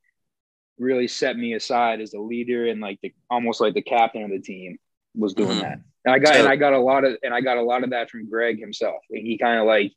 really 0.79 1.09
set 1.09 1.37
me 1.37 1.55
aside 1.55 2.01
as 2.01 2.15
a 2.15 2.21
leader 2.21 2.67
and 2.67 2.81
like 2.81 2.99
the 3.03 3.13
almost 3.31 3.61
like 3.61 3.75
the 3.75 3.83
captain 3.83 4.23
of 4.23 4.31
the 4.31 4.39
team 4.41 4.79
was 5.15 5.35
doing 5.35 5.57
Mhm. 5.59 5.61
that. 5.61 5.81
And 6.05 6.15
I 6.15 6.19
got 6.19 6.35
So- 6.35 6.41
and 6.41 6.49
I 6.49 6.57
got 6.57 6.73
a 6.75 6.79
lot 6.79 7.05
of 7.05 7.17
and 7.23 7.33
I 7.35 7.41
got 7.41 7.59
a 7.59 7.63
lot 7.63 7.85
of 7.85 7.91
that 7.91 8.11
from 8.11 8.29
Greg 8.29 8.59
himself. 8.59 9.03
And 9.11 9.27
he 9.27 9.37
kind 9.39 9.59
of 9.61 9.67
like, 9.67 9.93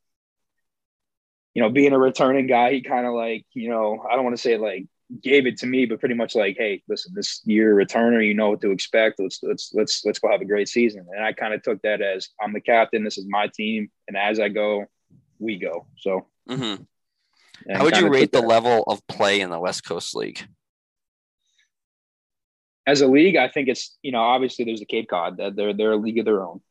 you 1.54 1.62
know, 1.62 1.70
being 1.70 1.94
a 1.94 2.00
returning 2.00 2.48
guy, 2.48 2.74
he 2.74 2.82
kind 2.82 3.06
of 3.06 3.14
like, 3.14 3.46
you 3.54 3.70
know, 3.70 4.04
I 4.10 4.16
don't 4.16 4.24
want 4.26 4.36
to 4.36 4.42
say 4.42 4.58
like 4.58 4.86
gave 5.22 5.46
it 5.46 5.58
to 5.58 5.66
me, 5.66 5.86
but 5.86 6.00
pretty 6.00 6.16
much 6.16 6.36
like, 6.36 6.58
hey, 6.58 6.82
listen, 6.88 7.14
this 7.14 7.42
a 7.46 7.50
returner, 7.50 8.26
you 8.26 8.34
know 8.34 8.52
what 8.52 8.62
to 8.62 8.72
expect. 8.72 9.20
Let's 9.20 9.40
let's 9.44 9.72
let's 9.74 10.04
let's 10.06 10.20
go 10.20 10.30
have 10.32 10.42
a 10.42 10.46
great 10.46 10.70
season. 10.70 11.06
And 11.14 11.24
I 11.24 11.34
kind 11.34 11.54
of 11.54 11.62
took 11.62 11.82
that 11.84 12.02
as 12.02 12.30
I'm 12.42 12.54
the 12.54 12.62
captain, 12.62 13.04
this 13.04 13.18
is 13.18 13.26
my 13.28 13.48
team, 13.48 13.92
and 14.08 14.18
as 14.18 14.40
I 14.40 14.50
go, 14.50 14.86
we 15.40 15.58
go. 15.58 15.88
So 15.98 16.28
Mhm. 16.50 16.86
How 17.72 17.84
would 17.86 17.96
you 17.98 18.10
rate 18.10 18.32
the 18.32 18.42
level 18.42 18.84
of 18.88 19.06
play 19.08 19.40
in 19.40 19.50
the 19.50 19.60
West 19.60 19.86
Coast 19.86 20.16
League? 20.16 20.42
as 22.86 23.00
a 23.02 23.08
league? 23.08 23.38
I 23.38 23.48
think 23.48 23.70
it's 23.70 23.98
you 24.02 24.12
know 24.12 24.22
obviously 24.22 24.66
there's 24.66 24.82
the 24.82 24.86
Cape 24.86 25.10
Cod 25.10 25.38
that 25.38 25.56
they're 25.56 25.74
they're 25.74 25.94
a 25.94 25.98
league 25.98 26.20
of 26.20 26.26
their 26.26 26.44
own. 26.44 26.62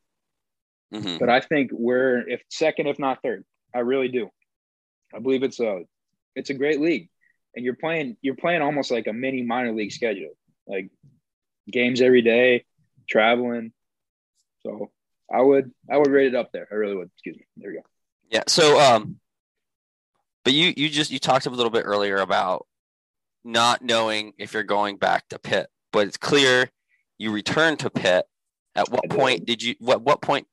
Mhm. 0.93 1.17
but 1.17 1.27
I 1.27 1.39
think 1.39 1.71
we're 1.73 2.27
if 2.29 2.43
second, 2.49 2.85
if 2.87 2.99
not 2.99 3.23
third. 3.23 3.45
I 3.73 3.79
really 3.79 4.09
do. 4.09 4.29
I 5.11 5.17
believe 5.19 5.41
it's 5.41 5.59
a 5.59 5.85
it's 6.35 6.51
a 6.51 6.53
great 6.53 6.79
league, 6.79 7.09
and 7.55 7.65
you're 7.65 7.75
playing 7.75 8.17
you're 8.21 8.35
playing 8.35 8.61
almost 8.61 8.91
like 8.91 9.07
a 9.07 9.13
mini 9.13 9.43
minor 9.43 9.73
league 9.73 9.91
schedule, 9.91 10.31
like 10.67 10.89
games 11.71 12.01
every 12.01 12.21
day, 12.21 12.65
traveling. 13.09 13.71
So 14.63 14.91
I 15.31 15.41
would 15.41 15.71
I 15.91 15.97
would 15.97 16.09
rate 16.09 16.27
it 16.27 16.35
up 16.35 16.51
there. 16.51 16.67
I 16.71 16.75
really 16.75 16.95
would. 16.95 17.09
Excuse 17.15 17.37
me. 17.37 17.45
There 17.57 17.71
we 17.71 17.77
go. 17.77 17.83
Yeah. 18.29 18.43
So, 18.47 18.79
um, 18.79 19.17
but 20.43 20.53
you 20.53 20.73
you 20.75 20.89
just 20.89 21.11
you 21.11 21.19
talked 21.19 21.45
a 21.45 21.49
little 21.49 21.69
bit 21.69 21.83
earlier 21.85 22.17
about 22.17 22.65
not 23.43 23.81
knowing 23.81 24.33
if 24.37 24.53
you're 24.53 24.63
going 24.63 24.97
back 24.97 25.27
to 25.29 25.39
Pitt, 25.39 25.67
but 25.91 26.07
it's 26.07 26.17
clear 26.17 26.69
you 27.17 27.31
returned 27.31 27.79
to 27.79 27.89
Pitt. 27.89 28.25
At 28.75 28.89
what 28.89 29.03
did. 29.03 29.11
point 29.11 29.45
did 29.45 29.61
you? 29.61 29.75
What 29.79 30.01
what 30.01 30.21
point 30.21 30.47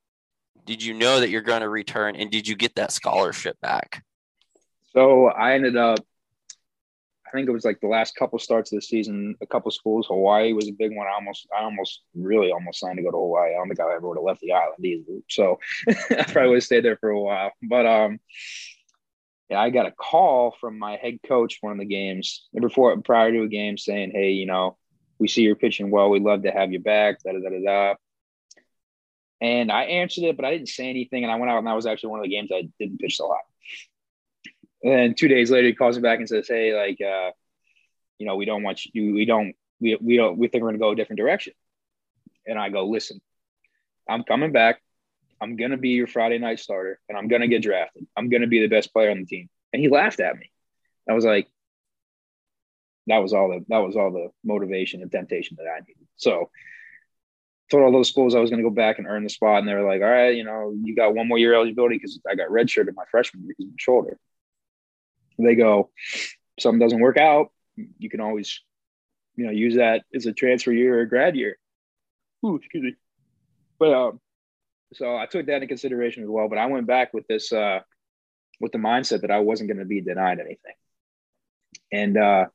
did 0.67 0.83
you 0.83 0.95
know 0.95 1.21
that 1.21 1.31
you're 1.31 1.41
going 1.41 1.63
to 1.63 1.69
return, 1.69 2.17
and 2.17 2.31
did 2.31 2.47
you 2.47 2.55
get 2.55 2.75
that 2.77 2.93
scholarship 2.93 3.59
back? 3.61 4.05
So 4.93 5.27
I 5.27 5.55
ended 5.55 5.77
up. 5.77 6.01
I 7.31 7.37
think 7.37 7.49
it 7.49 7.53
was 7.53 7.65
like 7.65 7.81
the 7.81 7.87
last 7.87 8.17
couple 8.17 8.39
starts 8.41 8.73
of 8.73 8.79
the 8.79 8.83
season. 8.83 9.37
A 9.41 9.47
couple 9.47 9.71
schools. 9.71 10.09
Hawaii 10.09 10.53
was 10.53 10.69
a 10.69 10.73
big 10.73 10.97
one. 10.97 11.07
I 11.07 11.15
almost, 11.15 11.47
I 11.57 11.63
almost, 11.63 12.03
really 12.15 12.51
almost 12.51 12.81
signed 12.81 12.97
to 12.97 13.05
go 13.05 13.11
to 13.13 13.17
Hawaii. 13.17 13.51
I 13.51 13.59
don't 13.59 13.69
think 13.69 13.79
I 13.79 13.95
ever 13.95 14.09
would 14.09 14.19
have 14.19 14.25
left 14.25 14.41
the 14.41 14.53
island 14.53 14.85
either. 14.85 15.21
So 15.29 15.61
I 15.89 16.25
probably 16.25 16.49
would 16.49 16.57
have 16.57 16.65
stayed 16.65 16.85
there 16.85 16.97
for 16.97 17.11
a 17.11 17.21
while. 17.21 17.53
But 17.63 17.87
um, 17.87 18.19
yeah, 19.49 19.61
I 19.61 19.71
got 19.71 19.87
a 19.87 19.93
call 19.93 20.57
from 20.61 20.79
my 20.79 20.97
head 20.97 21.19
coach 21.27 21.59
one 21.61 21.73
of 21.73 21.79
the 21.79 21.85
games 21.85 22.49
before 22.59 23.01
prior 23.03 23.31
to 23.31 23.43
a 23.43 23.49
game 23.49 23.79
saying, 23.79 24.11
"Hey, 24.13 24.33
you 24.33 24.47
know, 24.47 24.77
we 25.19 25.29
see 25.29 25.43
you're 25.43 25.55
pitching 25.55 25.91
well. 25.91 26.11
We'd 26.11 26.23
love 26.23 26.43
to 26.43 26.51
have 26.51 26.73
you 26.73 26.81
back." 26.81 27.23
Da 27.23 27.33
da 27.33 27.39
da 27.39 27.61
da. 27.65 27.95
And 29.41 29.73
I 29.73 29.85
answered 29.85 30.25
it, 30.25 30.37
but 30.37 30.45
I 30.45 30.53
didn't 30.53 30.69
say 30.69 30.89
anything. 30.89 31.25
And 31.25 31.33
I 31.33 31.37
went 31.37 31.51
out, 31.51 31.59
and 31.59 31.67
that 31.67 31.75
was 31.75 31.87
actually 31.87 32.11
one 32.11 32.21
of 32.21 32.25
the 32.25 32.31
games 32.31 32.51
I 32.53 32.69
didn't 32.79 33.01
pitch 33.01 33.21
a 33.21 33.25
lot. 33.25 33.41
And 34.83 34.93
then 34.93 35.15
two 35.15 35.29
days 35.29 35.51
later, 35.51 35.69
he 35.69 35.75
calls 35.75 35.97
me 35.97 36.03
back 36.03 36.19
and 36.19 36.29
says, 36.29 36.49
"Hey, 36.49 36.75
like, 36.75 37.01
uh, 37.01 37.33
you 38.19 38.27
know, 38.27 38.37
we 38.37 38.47
don't 38.47 38.63
want 38.63 38.85
you. 38.87 39.13
We 39.15 39.25
don't. 39.25 39.55
We 39.81 39.97
we 40.01 40.17
don't. 40.17 40.39
We 40.39 40.49
think 40.49 40.63
we're 40.63 40.73
to 40.73 40.79
go 40.79 40.91
a 40.91 40.97
different 40.97 41.19
direction." 41.19 41.53
And 42.47 42.59
I 42.59 42.71
go, 42.71 42.87
"Listen, 42.87 43.21
I'm 44.09 44.25
coming 44.25 44.53
back. 44.53 44.81
I'm 45.41 45.57
to 45.71 45.77
be 45.77 45.91
your 45.91 46.07
Friday 46.07 46.39
night 46.39 46.61
starter, 46.61 46.99
and 47.09 47.19
I'm 47.19 47.29
to 47.43 47.49
get 47.49 47.63
drafted. 47.63 48.07
I'm 48.17 48.31
to 48.43 48.47
be 48.47 48.61
the 48.61 48.69
best 48.69 48.93
player 48.93 49.11
on 49.11 49.19
the 49.21 49.27
team." 49.27 49.49
And 49.73 49.83
he 49.83 49.89
laughed 49.89 50.21
at 50.21 50.37
me. 50.37 50.51
I 51.09 51.13
was 51.13 51.25
like, 51.25 51.49
"That 53.07 53.19
was 53.19 53.35
all 53.35 53.49
the 53.49 53.65
that 53.69 53.79
was 53.79 53.97
all 53.97 54.11
the 54.11 54.31
motivation 54.45 55.03
and 55.03 55.13
temptation 55.13 55.57
that 55.59 55.67
I 55.67 55.81
needed." 55.81 56.07
So. 56.17 56.51
Told 57.71 57.85
all 57.85 57.93
those 57.93 58.09
schools 58.09 58.35
I 58.35 58.41
was 58.41 58.51
going 58.51 58.61
to 58.61 58.69
go 58.69 58.75
back 58.75 58.99
and 58.99 59.07
earn 59.07 59.23
the 59.23 59.31
spot, 59.31 59.61
and 59.61 59.69
they 59.69 59.75
were 59.75 59.87
like, 59.87 60.03
"All 60.03 60.11
right, 60.11 60.35
you 60.35 60.43
know, 60.43 60.75
you 60.83 60.97
got 60.97 61.15
one 61.15 61.29
more 61.29 61.39
year 61.39 61.55
eligibility 61.55 61.99
because 61.99 62.21
I 62.29 62.35
got 62.35 62.49
redshirted 62.49 62.97
my 62.97 63.05
freshman 63.09 63.45
year 63.45 63.55
because 63.57 63.67
of 63.67 63.71
my 63.71 63.77
shoulder." 63.79 64.19
They 65.45 65.55
go, 65.55 65.91
something 66.59 66.79
doesn't 66.79 67.01
work 67.01 67.17
out, 67.17 67.53
you 67.99 68.11
can 68.11 68.21
always, 68.21 68.61
you 69.37 69.47
know, 69.47 69.53
use 69.53 69.77
that 69.77 70.03
as 70.15 70.27
a 70.27 70.33
transfer 70.33 70.73
year 70.73 70.99
or 70.99 71.03
a 71.03 71.09
grad 71.09 71.37
year. 71.37 71.59
Ooh, 72.45 72.57
excuse 72.57 72.83
me. 72.83 72.95
But 73.79 73.95
um, 73.95 74.21
so 74.93 75.17
I 75.17 75.27
took 75.27 75.47
that 75.47 75.57
into 75.57 75.67
consideration 75.67 76.23
as 76.23 76.29
well. 76.29 76.49
But 76.49 76.59
I 76.59 76.67
went 76.67 76.87
back 76.87 77.15
with 77.15 77.27
this, 77.27 77.53
uh, 77.53 77.81
with 78.61 78.73
the 78.73 78.79
mindset 78.79 79.23
that 79.23 79.31
I 79.31 79.39
wasn't 79.39 79.69
going 79.69 79.79
to 79.79 79.87
be 79.87 80.01
denied 80.01 80.39
anything, 80.39 80.75
and 81.91 82.17
uh, 82.19 82.47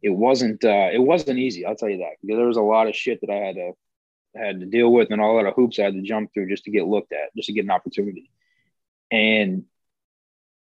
it 0.00 0.10
wasn't, 0.10 0.64
uh, 0.64 0.88
it 0.92 0.98
wasn't 0.98 1.38
easy. 1.38 1.66
I'll 1.66 1.76
tell 1.76 1.90
you 1.90 1.98
that 1.98 2.16
because 2.22 2.38
there 2.38 2.46
was 2.46 2.56
a 2.56 2.62
lot 2.62 2.88
of 2.88 2.96
shit 2.96 3.20
that 3.20 3.30
I 3.30 3.36
had 3.36 3.56
to, 3.56 3.72
I 4.34 4.46
had 4.46 4.60
to 4.60 4.66
deal 4.66 4.90
with, 4.90 5.10
and 5.10 5.20
all 5.20 5.38
of 5.38 5.54
hoops 5.54 5.78
I 5.78 5.84
had 5.84 5.94
to 5.94 6.02
jump 6.02 6.32
through 6.32 6.48
just 6.48 6.64
to 6.64 6.70
get 6.70 6.86
looked 6.86 7.12
at, 7.12 7.34
just 7.36 7.48
to 7.48 7.52
get 7.52 7.64
an 7.64 7.70
opportunity. 7.70 8.30
And 9.10 9.64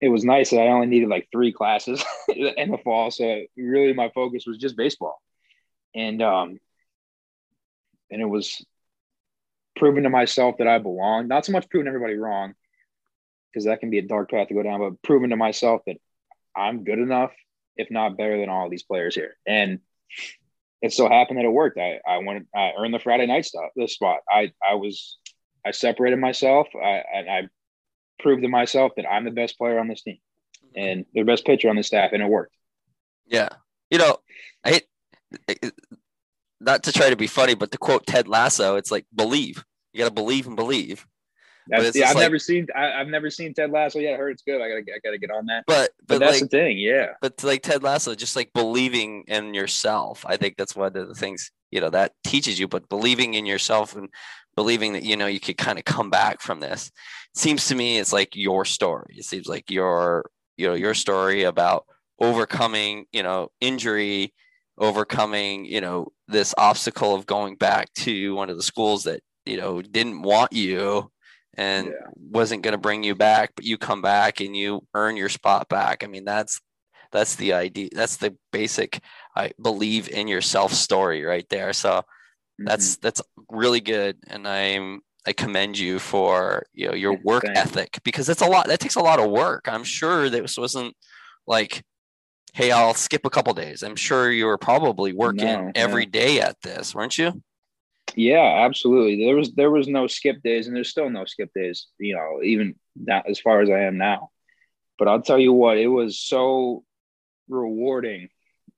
it 0.01 0.09
was 0.09 0.25
nice 0.25 0.51
that 0.51 0.61
I 0.61 0.69
only 0.69 0.87
needed 0.87 1.09
like 1.09 1.29
three 1.33 1.53
classes 1.53 2.05
in 2.29 2.71
the 2.71 2.79
fall. 2.79 3.11
So 3.11 3.43
really 3.57 3.93
my 3.93 4.11
focus 4.15 4.45
was 4.47 4.59
just 4.59 4.77
baseball. 4.77 5.21
And 5.95 6.21
um 6.23 6.59
and 8.11 8.21
it 8.21 8.27
was 8.27 8.65
proving 9.77 10.05
to 10.05 10.11
myself 10.11 10.57
that 10.59 10.69
I 10.69 10.79
belong. 10.79 11.29
Not 11.29 11.45
so 11.45 11.53
much 11.53 11.69
proving 11.69 11.89
everybody 11.89 12.15
wrong, 12.15 12.55
because 13.51 13.67
that 13.67 13.81
can 13.81 13.91
be 13.91 13.99
a 13.99 14.03
dark 14.03 14.31
path 14.31 14.49
to 14.49 14.55
go 14.55 14.63
down, 14.63 14.81
but 14.81 15.03
proving 15.03 15.31
to 15.31 15.37
myself 15.37 15.83
that 15.87 15.97
I'm 16.57 16.85
good 16.85 16.99
enough, 16.99 17.33
if 17.77 17.91
not 17.91 18.17
better 18.17 18.39
than 18.39 18.49
all 18.49 18.69
these 18.69 18.83
players 18.83 19.15
here. 19.15 19.37
And 19.47 19.81
it 20.83 20.93
so 20.93 21.09
happened 21.09 21.39
that 21.39 21.45
it 21.45 21.53
worked. 21.53 21.79
I, 21.79 22.01
I 22.07 22.19
went, 22.19 22.47
I 22.55 22.73
earned 22.79 22.95
the 22.95 22.99
Friday 22.99 23.27
night 23.27 23.47
stop, 23.47 23.71
the 23.75 23.89
spot. 23.89 24.19
I, 24.31 24.53
I 24.67 24.75
was, 24.75 25.19
I 25.67 25.71
separated 25.71 26.19
myself. 26.19 26.69
I, 26.75 27.03
and 27.13 27.31
I 27.31 27.49
proved 28.19 28.43
to 28.43 28.49
myself 28.49 28.93
that 28.97 29.11
I'm 29.11 29.25
the 29.25 29.31
best 29.31 29.59
player 29.59 29.79
on 29.79 29.89
this 29.89 30.03
team 30.03 30.19
mm-hmm. 30.67 30.79
and 30.79 31.07
the 31.15 31.23
best 31.23 31.45
pitcher 31.45 31.69
on 31.69 31.77
the 31.77 31.83
staff, 31.83 32.11
and 32.13 32.23
it 32.23 32.29
worked. 32.29 32.55
Yeah. 33.27 33.49
You 33.91 33.99
know, 33.99 34.19
I 34.65 34.83
not 36.61 36.85
to 36.85 36.93
try 36.93 37.11
to 37.11 37.17
be 37.17 37.27
funny, 37.27 37.55
but 37.55 37.71
to 37.73 37.79
quote 37.79 38.07
Ted 38.07 38.29
Lasso, 38.29 38.77
it's 38.77 38.91
like 38.91 39.07
believe. 39.15 39.65
You 39.93 39.99
got 39.99 40.09
to 40.09 40.15
believe 40.15 40.47
and 40.47 40.57
believe. 40.57 41.07
That's, 41.67 41.97
yeah, 41.97 42.09
I've 42.09 42.17
like, 42.17 42.25
never 42.25 42.39
seen. 42.39 42.67
I, 42.77 42.99
have 42.99 43.09
never 43.09 43.31
seen 43.31 43.55
Ted 43.55 43.71
Lasso 43.71 43.99
yet. 43.99 44.15
I 44.15 44.17
heard 44.19 44.33
it's 44.33 44.43
good. 44.43 44.61
I 44.61 44.69
gotta, 44.69 44.81
I 44.81 44.99
gotta 45.03 45.19
get 45.19 45.31
on 45.31 45.47
that. 45.47 45.65
But, 45.67 45.93
but, 46.01 46.07
but 46.07 46.21
that's 46.21 46.43
like, 46.43 46.51
the 46.51 46.57
thing, 46.57 46.79
yeah. 46.79 47.13
But 47.23 47.43
like 47.43 47.63
Ted 47.63 47.83
Lasso, 47.83 48.15
just 48.15 48.37
like 48.37 48.53
believing 48.53 49.25
in 49.29 49.55
yourself. 49.55 50.25
I 50.29 50.37
think 50.37 50.57
that's 50.57 50.77
one 50.77 50.95
of 50.95 51.09
the 51.09 51.15
things 51.15 51.51
you 51.71 51.81
know 51.81 51.91
that 51.91 52.13
teaches 52.23 52.59
you. 52.59 52.69
But 52.69 52.89
believing 52.89 53.35
in 53.35 53.47
yourself 53.47 53.97
and 53.97 54.11
believing 54.57 54.93
that 54.95 55.05
you 55.05 55.17
know 55.17 55.27
you 55.27 55.41
could 55.41 55.57
kind 55.57 55.79
of 55.79 55.85
come 55.85 56.11
back 56.11 56.41
from 56.41 56.61
this 56.61 56.91
seems 57.35 57.67
to 57.67 57.75
me 57.75 57.99
it's 57.99 58.13
like 58.13 58.37
your 58.37 58.65
story. 58.65 59.17
It 59.19 59.25
seems 59.25 59.47
like 59.47 59.71
your 59.71 60.31
you 60.57 60.69
know 60.69 60.75
your 60.75 60.95
story 60.95 61.43
about 61.45 61.85
overcoming 62.21 63.07
you 63.13 63.23
know 63.23 63.51
injury, 63.61 64.33
overcoming 64.79 65.65
you 65.65 65.81
know 65.81 66.09
this 66.29 66.55
obstacle 66.57 67.15
of 67.15 67.27
going 67.27 67.57
back 67.57 67.93
to 67.95 68.35
one 68.35 68.51
of 68.51 68.57
the 68.57 68.63
schools 68.63 69.05
that 69.05 69.21
you 69.45 69.57
know 69.57 69.83
didn't 69.83 70.23
want 70.23 70.53
you 70.53 71.11
and 71.57 71.89
yeah. 71.89 71.93
wasn't 72.17 72.63
going 72.63 72.73
to 72.73 72.79
bring 72.79 73.05
you 73.05 73.15
back, 73.15 73.53
but 73.55 73.65
you 73.65 73.79
come 73.79 74.03
back 74.03 74.41
and 74.41 74.57
you 74.57 74.85
earn 74.95 75.17
your 75.17 75.29
spot 75.29 75.69
back. 75.69 76.03
I 76.03 76.07
mean, 76.07 76.25
that's 76.25 76.61
that's 77.13 77.37
the 77.37 77.53
idea. 77.53 77.89
That's 77.93 78.17
the 78.17 78.37
basic 78.53 79.01
I 79.37 79.53
believe 79.61 80.09
in 80.09 80.29
yourself 80.29 80.73
story 80.73 81.25
right 81.25 81.49
there. 81.49 81.73
So 81.73 82.03
mm-hmm. 82.61 82.67
that's 82.67 82.97
that's 82.97 83.23
really 83.51 83.81
good, 83.81 84.19
and 84.27 84.47
I'm 84.47 85.01
I 85.27 85.33
commend 85.33 85.79
you 85.79 85.99
for 85.99 86.67
you 86.73 86.89
know 86.89 86.95
your 86.95 87.19
work 87.25 87.45
Thanks. 87.45 87.61
ethic 87.61 88.01
because 88.05 88.29
it's 88.29 88.43
a 88.43 88.47
lot. 88.47 88.69
That 88.69 88.81
takes 88.81 88.97
a 88.97 89.01
lot 89.01 89.21
of 89.21 89.31
work. 89.31 89.69
I'm 89.69 89.85
sure 89.85 90.29
this 90.29 90.59
wasn't 90.59 90.95
like, 91.47 91.83
hey, 92.53 92.71
I'll 92.71 92.95
skip 92.95 93.25
a 93.25 93.31
couple 93.31 93.55
days. 93.55 93.83
I'm 93.83 93.97
sure 93.97 94.31
you 94.31 94.47
were 94.47 94.59
probably 94.59 95.13
working 95.13 95.47
no, 95.47 95.73
every 95.75 96.07
day 96.07 96.41
at 96.41 96.61
this, 96.63 96.95
weren't 96.95 97.19
you? 97.19 97.43
Yeah, 98.15 98.65
absolutely. 98.67 99.25
There 99.25 99.37
was 99.37 99.55
there 99.55 99.71
was 99.71 99.89
no 99.89 100.07
skip 100.07 100.43
days, 100.43 100.67
and 100.67 100.77
there's 100.77 100.91
still 100.91 101.11
no 101.11 101.25
skip 101.25 101.51
days. 101.55 101.89
You 101.99 102.17
know, 102.17 102.43
even 102.43 102.75
that 103.05 103.29
as 103.29 103.41
far 103.41 103.61
as 103.61 103.71
I 103.71 103.81
am 103.81 103.97
now. 103.97 104.31
But 104.99 105.09
I'll 105.09 105.23
tell 105.23 105.39
you 105.39 105.53
what, 105.53 105.79
it 105.79 105.89
was 105.89 106.21
so 106.21 106.85
rewarding 107.49 108.29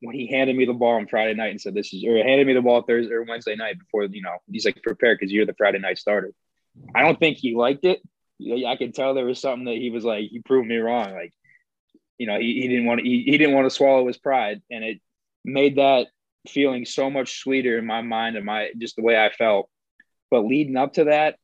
when 0.00 0.14
he 0.14 0.26
handed 0.26 0.56
me 0.56 0.64
the 0.64 0.72
ball 0.72 0.96
on 0.96 1.06
Friday 1.06 1.34
night 1.34 1.50
and 1.50 1.60
said, 1.60 1.74
"This 1.74 1.92
is," 1.92 2.04
or 2.04 2.16
handed 2.16 2.46
me 2.46 2.52
the 2.52 2.62
ball 2.62 2.82
Thursday 2.82 3.14
or 3.14 3.24
Wednesday 3.24 3.56
night 3.56 3.78
before 3.78 4.04
you 4.04 4.22
know 4.22 4.36
he's 4.50 4.64
like, 4.64 4.82
"Prepare 4.82 5.14
because 5.14 5.32
you're 5.32 5.46
the 5.46 5.54
Friday 5.54 5.78
night 5.78 5.98
starter." 5.98 6.32
I 6.94 7.02
don't 7.02 7.18
think 7.18 7.38
he 7.38 7.54
liked 7.54 7.84
it. 7.84 8.00
I 8.66 8.76
could 8.76 8.94
tell 8.94 9.14
there 9.14 9.24
was 9.24 9.40
something 9.40 9.64
that 9.64 9.76
he 9.76 9.90
was 9.90 10.04
like, 10.04 10.28
he 10.28 10.40
proved 10.40 10.68
me 10.68 10.76
wrong. 10.76 11.12
Like, 11.12 11.32
you 12.18 12.26
know, 12.26 12.38
he, 12.38 12.60
he 12.60 12.68
didn't 12.68 12.84
want 12.84 13.00
to, 13.00 13.06
he, 13.06 13.22
he 13.22 13.38
didn't 13.38 13.54
want 13.54 13.66
to 13.66 13.74
swallow 13.74 14.06
his 14.06 14.18
pride, 14.18 14.60
and 14.70 14.84
it 14.84 15.00
made 15.44 15.76
that 15.76 16.08
feeling 16.48 16.84
so 16.84 17.10
much 17.10 17.40
sweeter 17.40 17.78
in 17.78 17.86
my 17.86 18.02
mind 18.02 18.36
and 18.36 18.44
my 18.44 18.70
just 18.78 18.96
the 18.96 19.02
way 19.02 19.18
I 19.18 19.30
felt. 19.30 19.68
But 20.30 20.44
leading 20.44 20.76
up 20.76 20.94
to 20.94 21.04
that, 21.04 21.36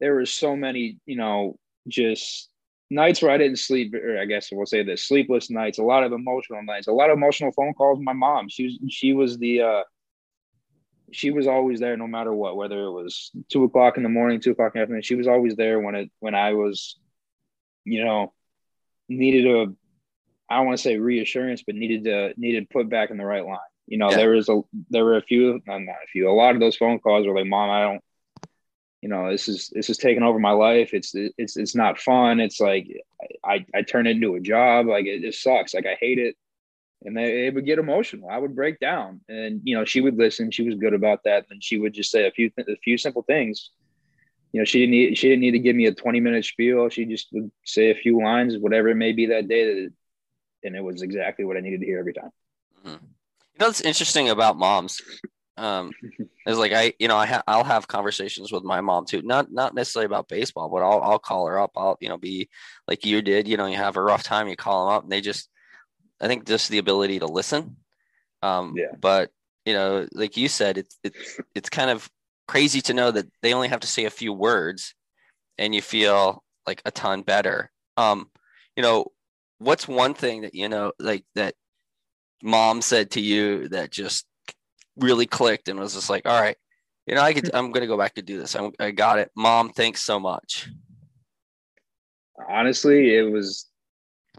there 0.00 0.14
were 0.14 0.26
so 0.26 0.56
many, 0.56 0.98
you 1.06 1.16
know, 1.16 1.58
just 1.88 2.48
nights 2.90 3.22
where 3.22 3.30
I 3.30 3.38
didn't 3.38 3.58
sleep, 3.58 3.94
or 3.94 4.18
I 4.18 4.24
guess 4.24 4.50
we'll 4.52 4.66
say 4.66 4.82
this, 4.82 5.04
sleepless 5.04 5.50
nights, 5.50 5.78
a 5.78 5.82
lot 5.82 6.04
of 6.04 6.12
emotional 6.12 6.62
nights, 6.62 6.86
a 6.86 6.92
lot 6.92 7.10
of 7.10 7.16
emotional 7.16 7.52
phone 7.52 7.74
calls 7.74 7.98
my 8.00 8.12
mom. 8.12 8.48
She 8.48 8.64
was 8.64 8.78
she 8.88 9.12
was 9.12 9.38
the 9.38 9.62
uh 9.62 9.82
she 11.12 11.30
was 11.30 11.46
always 11.46 11.80
there 11.80 11.96
no 11.96 12.06
matter 12.06 12.32
what, 12.32 12.56
whether 12.56 12.84
it 12.84 12.90
was 12.90 13.30
two 13.50 13.64
o'clock 13.64 13.96
in 13.96 14.02
the 14.02 14.08
morning, 14.08 14.40
two 14.40 14.52
o'clock 14.52 14.72
in 14.74 14.78
the 14.78 14.82
afternoon. 14.82 15.02
She 15.02 15.14
was 15.14 15.28
always 15.28 15.54
there 15.56 15.80
when 15.80 15.94
it 15.94 16.10
when 16.20 16.34
I 16.34 16.54
was, 16.54 16.98
you 17.84 18.04
know, 18.04 18.32
needed 19.08 19.46
a 19.46 19.72
I 20.48 20.58
don't 20.58 20.66
want 20.66 20.78
to 20.78 20.82
say 20.82 20.98
reassurance, 20.98 21.62
but 21.62 21.74
needed 21.74 22.04
to 22.04 22.34
needed 22.36 22.70
put 22.70 22.88
back 22.88 23.10
in 23.10 23.16
the 23.16 23.24
right 23.24 23.44
line. 23.44 23.58
You 23.86 23.98
know, 23.98 24.10
yeah. 24.10 24.16
there 24.16 24.30
was 24.30 24.48
a 24.48 24.60
there 24.90 25.04
were 25.04 25.16
a 25.16 25.22
few, 25.22 25.60
not 25.66 25.80
a 25.80 26.06
few, 26.12 26.28
a 26.28 26.32
lot 26.32 26.54
of 26.54 26.60
those 26.60 26.76
phone 26.76 26.98
calls 26.98 27.26
were 27.26 27.34
like, 27.34 27.46
"Mom, 27.46 27.70
I 27.70 27.82
don't, 27.82 28.03
you 29.04 29.10
know, 29.10 29.30
this 29.30 29.48
is 29.48 29.68
this 29.68 29.90
is 29.90 29.98
taking 29.98 30.22
over 30.22 30.38
my 30.38 30.52
life. 30.52 30.94
It's 30.94 31.12
it's 31.14 31.58
it's 31.58 31.74
not 31.74 31.98
fun. 31.98 32.40
It's 32.40 32.58
like 32.58 32.88
I 33.44 33.66
I 33.74 33.82
turn 33.82 34.06
it 34.06 34.12
into 34.12 34.34
a 34.34 34.40
job. 34.40 34.86
Like 34.86 35.04
it 35.04 35.20
just 35.20 35.42
sucks. 35.42 35.74
Like 35.74 35.84
I 35.84 35.98
hate 36.00 36.18
it." 36.18 36.36
And 37.02 37.14
they, 37.14 37.46
it 37.46 37.54
would 37.54 37.66
get 37.66 37.78
emotional. 37.78 38.30
I 38.30 38.38
would 38.38 38.56
break 38.56 38.80
down, 38.80 39.20
and 39.28 39.60
you 39.62 39.76
know, 39.76 39.84
she 39.84 40.00
would 40.00 40.16
listen. 40.16 40.50
She 40.50 40.62
was 40.62 40.76
good 40.76 40.94
about 40.94 41.24
that, 41.26 41.44
and 41.50 41.62
she 41.62 41.78
would 41.78 41.92
just 41.92 42.10
say 42.10 42.26
a 42.26 42.30
few 42.30 42.50
a 42.56 42.76
few 42.82 42.96
simple 42.96 43.20
things. 43.20 43.72
You 44.52 44.62
know, 44.62 44.64
she 44.64 44.78
didn't 44.78 44.92
need 44.92 45.18
she 45.18 45.28
didn't 45.28 45.42
need 45.42 45.50
to 45.50 45.58
give 45.58 45.76
me 45.76 45.84
a 45.84 45.92
twenty 45.92 46.20
minute 46.20 46.46
spiel. 46.46 46.88
She 46.88 47.04
just 47.04 47.28
would 47.32 47.50
say 47.66 47.90
a 47.90 47.94
few 47.94 48.22
lines, 48.22 48.56
whatever 48.56 48.88
it 48.88 48.94
may 48.94 49.12
be 49.12 49.26
that 49.26 49.48
day, 49.48 49.66
That, 49.66 49.92
and 50.62 50.76
it 50.76 50.82
was 50.82 51.02
exactly 51.02 51.44
what 51.44 51.58
I 51.58 51.60
needed 51.60 51.80
to 51.80 51.86
hear 51.86 51.98
every 51.98 52.14
time. 52.14 52.30
Mm-hmm. 52.86 53.04
You 53.04 53.58
know 53.60 53.66
what's 53.66 53.82
interesting 53.82 54.30
about 54.30 54.56
moms 54.56 55.02
um, 55.56 55.92
it's 56.46 56.58
like 56.58 56.72
I, 56.72 56.94
you 56.98 57.08
know, 57.08 57.16
I 57.16 57.26
ha- 57.26 57.42
I'll 57.46 57.64
have 57.64 57.88
conversations 57.88 58.52
with 58.52 58.64
my 58.64 58.80
mom 58.80 59.06
too. 59.06 59.22
Not 59.22 59.52
not 59.52 59.74
necessarily 59.74 60.06
about 60.06 60.28
baseball, 60.28 60.68
but 60.68 60.82
I'll 60.82 61.00
I'll 61.00 61.18
call 61.18 61.46
her 61.46 61.58
up. 61.58 61.72
I'll 61.76 61.96
you 62.00 62.08
know 62.08 62.18
be 62.18 62.48
like 62.88 63.04
you 63.04 63.22
did. 63.22 63.48
You 63.48 63.56
know, 63.56 63.66
you 63.66 63.76
have 63.76 63.96
a 63.96 64.02
rough 64.02 64.22
time, 64.22 64.48
you 64.48 64.56
call 64.56 64.86
them 64.86 64.96
up, 64.96 65.02
and 65.04 65.12
they 65.12 65.20
just, 65.20 65.48
I 66.20 66.26
think 66.26 66.46
just 66.46 66.70
the 66.70 66.78
ability 66.78 67.20
to 67.20 67.26
listen. 67.26 67.76
Um, 68.42 68.74
yeah. 68.76 68.94
But 68.98 69.30
you 69.64 69.74
know, 69.74 70.06
like 70.12 70.36
you 70.36 70.48
said, 70.48 70.78
it's 70.78 70.98
it's 71.02 71.40
it's 71.54 71.68
kind 71.68 71.90
of 71.90 72.08
crazy 72.46 72.80
to 72.82 72.94
know 72.94 73.10
that 73.10 73.26
they 73.42 73.54
only 73.54 73.68
have 73.68 73.80
to 73.80 73.86
say 73.86 74.04
a 74.04 74.10
few 74.10 74.32
words, 74.32 74.94
and 75.58 75.74
you 75.74 75.82
feel 75.82 76.42
like 76.66 76.82
a 76.84 76.90
ton 76.90 77.22
better. 77.22 77.70
Um, 77.96 78.30
you 78.76 78.82
know, 78.82 79.12
what's 79.58 79.88
one 79.88 80.14
thing 80.14 80.42
that 80.42 80.54
you 80.54 80.68
know 80.68 80.92
like 80.98 81.24
that 81.34 81.54
mom 82.42 82.82
said 82.82 83.12
to 83.12 83.20
you 83.20 83.68
that 83.68 83.90
just 83.90 84.26
really 84.96 85.26
clicked 85.26 85.68
and 85.68 85.78
was 85.78 85.94
just 85.94 86.10
like, 86.10 86.26
all 86.26 86.40
right, 86.40 86.56
you 87.06 87.14
know, 87.14 87.20
I 87.20 87.34
could, 87.34 87.54
I'm 87.54 87.70
going 87.70 87.82
to 87.82 87.86
go 87.86 87.98
back 87.98 88.14
to 88.14 88.22
do 88.22 88.38
this. 88.38 88.54
I'm, 88.54 88.72
I 88.78 88.90
got 88.90 89.18
it. 89.18 89.30
Mom, 89.36 89.70
thanks 89.70 90.02
so 90.02 90.18
much. 90.18 90.68
Honestly, 92.48 93.14
it 93.14 93.30
was 93.30 93.66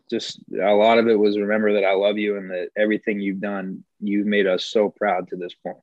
just 0.09 0.39
a 0.53 0.73
lot 0.73 0.97
of 0.97 1.07
it 1.07 1.17
was 1.17 1.37
remember 1.37 1.73
that 1.73 1.85
I 1.85 1.93
love 1.93 2.17
you 2.17 2.37
and 2.37 2.49
that 2.51 2.69
everything 2.77 3.19
you've 3.19 3.39
done, 3.39 3.83
you've 3.99 4.27
made 4.27 4.47
us 4.47 4.65
so 4.65 4.89
proud 4.89 5.29
to 5.29 5.35
this 5.35 5.53
point. 5.53 5.77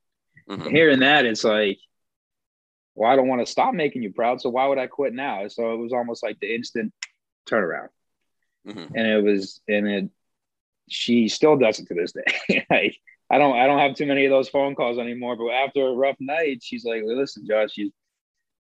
Mm-hmm. 0.49 0.71
Hearing 0.71 1.01
that, 1.01 1.25
it's 1.25 1.45
like, 1.45 1.79
well, 2.95 3.11
I 3.11 3.17
don't 3.17 3.29
want 3.29 3.45
to 3.45 3.51
stop 3.51 3.75
making 3.75 4.03
you 4.03 4.13
proud. 4.13 4.41
So 4.41 4.51
why 4.51 4.67
would 4.67 4.79
I 4.79 4.87
quit 4.87 5.15
now? 5.15 5.49
So 5.49 5.73
it 5.73 5.79
was 5.79 5.93
almost 5.93 6.23
like 6.23 6.39
the 6.41 6.55
instant 6.55 6.93
turnaround. 7.49 7.89
Mm-hmm. 8.67 8.95
And 8.95 9.07
it 9.07 9.23
was, 9.23 9.61
and 9.67 9.89
it, 9.89 10.11
she 10.89 11.29
still 11.29 11.57
does 11.57 11.79
it 11.79 11.89
to 11.89 11.95
this 11.95 12.13
day. 12.13 12.67
like, 12.71 12.97
I 13.33 13.39
don't 13.39 13.57
I 13.57 13.67
don't 13.67 13.79
have 13.79 13.95
too 13.97 14.07
many 14.07 14.27
of 14.27 14.31
those 14.31 14.51
phone 14.51 14.75
calls 14.75 14.99
anymore. 14.99 15.37
But 15.37 15.49
after 15.49 15.89
a 15.89 15.95
rough 15.95 16.17
night, 16.21 16.63
she's 16.63 16.85
like, 16.85 17.03
"Listen, 17.05 17.47
Josh, 17.47 17.79
you 17.79 17.91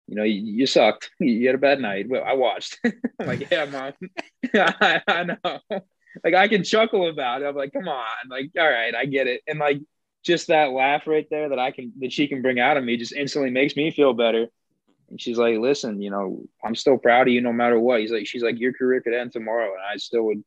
you 0.06 0.14
know 0.14 0.22
you, 0.22 0.40
you 0.40 0.66
sucked. 0.66 1.10
You 1.20 1.46
had 1.46 1.56
a 1.56 1.58
bad 1.58 1.80
night." 1.80 2.08
Well, 2.08 2.22
I 2.24 2.34
watched. 2.34 2.78
I'm 2.84 3.26
like, 3.26 3.50
"Yeah, 3.50 3.64
mom, 3.64 3.92
I, 4.54 5.02
I 5.08 5.24
know." 5.24 5.80
Like 6.22 6.34
I 6.34 6.46
can 6.46 6.62
chuckle 6.62 7.08
about 7.08 7.42
it. 7.42 7.46
I'm 7.46 7.56
like, 7.56 7.72
"Come 7.72 7.88
on!" 7.88 8.28
Like, 8.30 8.52
all 8.56 8.70
right, 8.70 8.94
I 8.94 9.06
get 9.06 9.26
it. 9.26 9.42
And 9.48 9.58
like 9.58 9.80
just 10.24 10.46
that 10.46 10.70
laugh 10.70 11.06
right 11.08 11.26
there 11.30 11.48
that 11.48 11.58
I 11.58 11.72
can 11.72 11.92
that 11.98 12.12
she 12.12 12.28
can 12.28 12.40
bring 12.40 12.60
out 12.60 12.76
of 12.76 12.84
me 12.84 12.96
just 12.96 13.12
instantly 13.12 13.50
makes 13.50 13.74
me 13.74 13.90
feel 13.90 14.12
better. 14.14 14.46
And 15.10 15.20
she's 15.20 15.36
like, 15.36 15.58
"Listen, 15.58 16.00
you 16.00 16.10
know, 16.10 16.44
I'm 16.64 16.76
still 16.76 16.96
proud 16.96 17.26
of 17.26 17.34
you 17.34 17.40
no 17.40 17.52
matter 17.52 17.78
what." 17.78 18.00
He's 18.00 18.12
like, 18.12 18.28
"She's 18.28 18.42
like, 18.44 18.60
your 18.60 18.72
career 18.72 19.00
could 19.00 19.14
end 19.14 19.32
tomorrow, 19.32 19.72
and 19.72 19.82
I 19.92 19.96
still 19.96 20.22
would." 20.26 20.44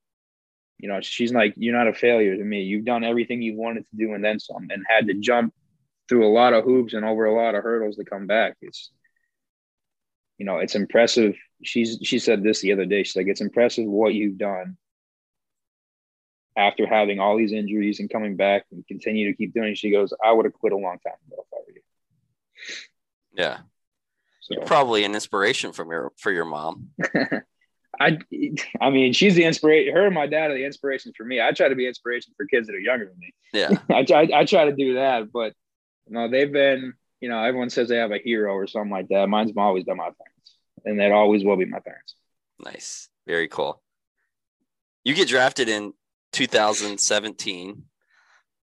You 0.80 0.88
know, 0.88 1.01
she's 1.01 1.34
like, 1.34 1.53
you're 1.57 1.75
not 1.75 1.88
a 1.88 1.93
failure 1.93 2.36
to 2.36 2.43
me. 2.43 2.61
You've 2.61 2.86
done 2.86 3.03
everything 3.03 3.41
you 3.41 3.55
wanted 3.55 3.86
to 3.89 3.95
do 3.95 4.13
and 4.13 4.23
then 4.23 4.39
some, 4.39 4.67
and 4.69 4.86
had 4.88 5.07
to 5.07 5.15
jump 5.15 5.53
through 6.07 6.28
a 6.28 6.32
lot 6.32 6.53
of 6.53 6.63
hoops 6.63 6.93
and 6.93 7.03
over 7.03 7.25
a 7.25 7.36
lot 7.36 7.55
of 7.55 7.63
hurdles 7.63 7.95
to 7.97 8.05
come 8.05 8.28
back. 8.28 8.55
It's, 8.61 8.91
you 10.38 10.45
know, 10.45 10.57
it's 10.57 10.75
impressive. 10.75 11.36
She's 11.63 11.97
she 12.03 12.19
said 12.19 12.43
this 12.43 12.61
the 12.61 12.73
other 12.73 12.86
day. 12.86 13.03
She's 13.03 13.15
like, 13.15 13.28
it's 13.28 13.41
impressive 13.41 13.86
what 13.86 14.13
you've 14.13 14.38
done 14.38 14.78
after 16.55 16.88
having 16.88 17.19
all 17.19 17.38
these 17.38 17.53
injuries 17.53 17.99
and 17.99 18.09
coming 18.09 18.36
back 18.36 18.65
and 18.71 18.86
continue 18.88 19.32
to 19.32 19.38
keep 19.38 19.53
doing. 19.53 19.71
It. 19.71 19.78
She 19.78 19.91
goes, 19.91 20.13
I 20.23 20.32
would 20.32 20.45
have 20.45 20.53
quit 20.53 20.73
a 20.73 20.78
long 20.78 20.97
time 20.99 21.13
ago 21.28 21.45
if 21.45 21.53
I 21.53 21.57
were 21.65 21.73
you. 21.73 21.82
Yeah. 23.34 23.57
So, 24.41 24.55
You're 24.55 24.65
probably 24.65 25.03
an 25.03 25.15
inspiration 25.15 25.73
from 25.73 25.89
your 25.89 26.13
for 26.17 26.32
your 26.32 26.45
mom. 26.45 26.89
I, 28.00 28.20
I 28.82 28.89
mean, 28.89 29.14
she's 29.14 29.36
the 29.36 29.43
inspiration. 29.43 29.93
Her 29.93 30.06
and 30.06 30.16
my 30.16 30.28
dad 30.28 30.52
are 30.52 30.56
the 30.56 30.66
inspiration 30.66 31.14
for 31.16 31.24
me. 31.24 31.41
I 31.41 31.52
try 31.52 31.70
to 31.70 31.76
be 31.76 31.88
inspiration 31.88 32.34
for 32.38 32.45
kids 32.45 32.68
that 32.68 32.76
are 32.76 32.80
younger 32.80 33.06
than 33.06 33.20
me. 33.20 33.34
Yeah, 33.54 33.78
I 33.95 34.04
try, 34.04 34.30
I 34.34 34.45
try 34.45 34.66
to 34.66 34.76
do 34.76 34.95
that, 34.95 35.32
but 35.32 35.54
you 36.08 36.14
know, 36.14 36.30
they've 36.30 36.52
been, 36.52 36.93
you 37.20 37.30
know, 37.30 37.43
everyone 37.43 37.70
says 37.70 37.89
they 37.89 37.98
have 37.98 38.12
a 38.12 38.20
hero 38.20 38.54
or 38.54 38.68
something 38.68 38.91
like 38.91 39.10
that. 39.10 39.28
Mine's 39.28 39.52
always 39.58 39.84
been 39.84 39.98
my 39.98 40.04
parents, 40.04 40.58
and 40.86 41.00
that 41.00 41.12
always 41.12 41.43
will 41.43 41.58
be 41.58 41.66
my 41.66 41.80
parents. 41.80 42.16
Nice, 42.64 43.10
very 43.26 43.48
cool. 43.48 43.82
You 45.04 45.14
get 45.14 45.28
drafted 45.28 45.70
in 45.70 45.93
2017 46.34 47.84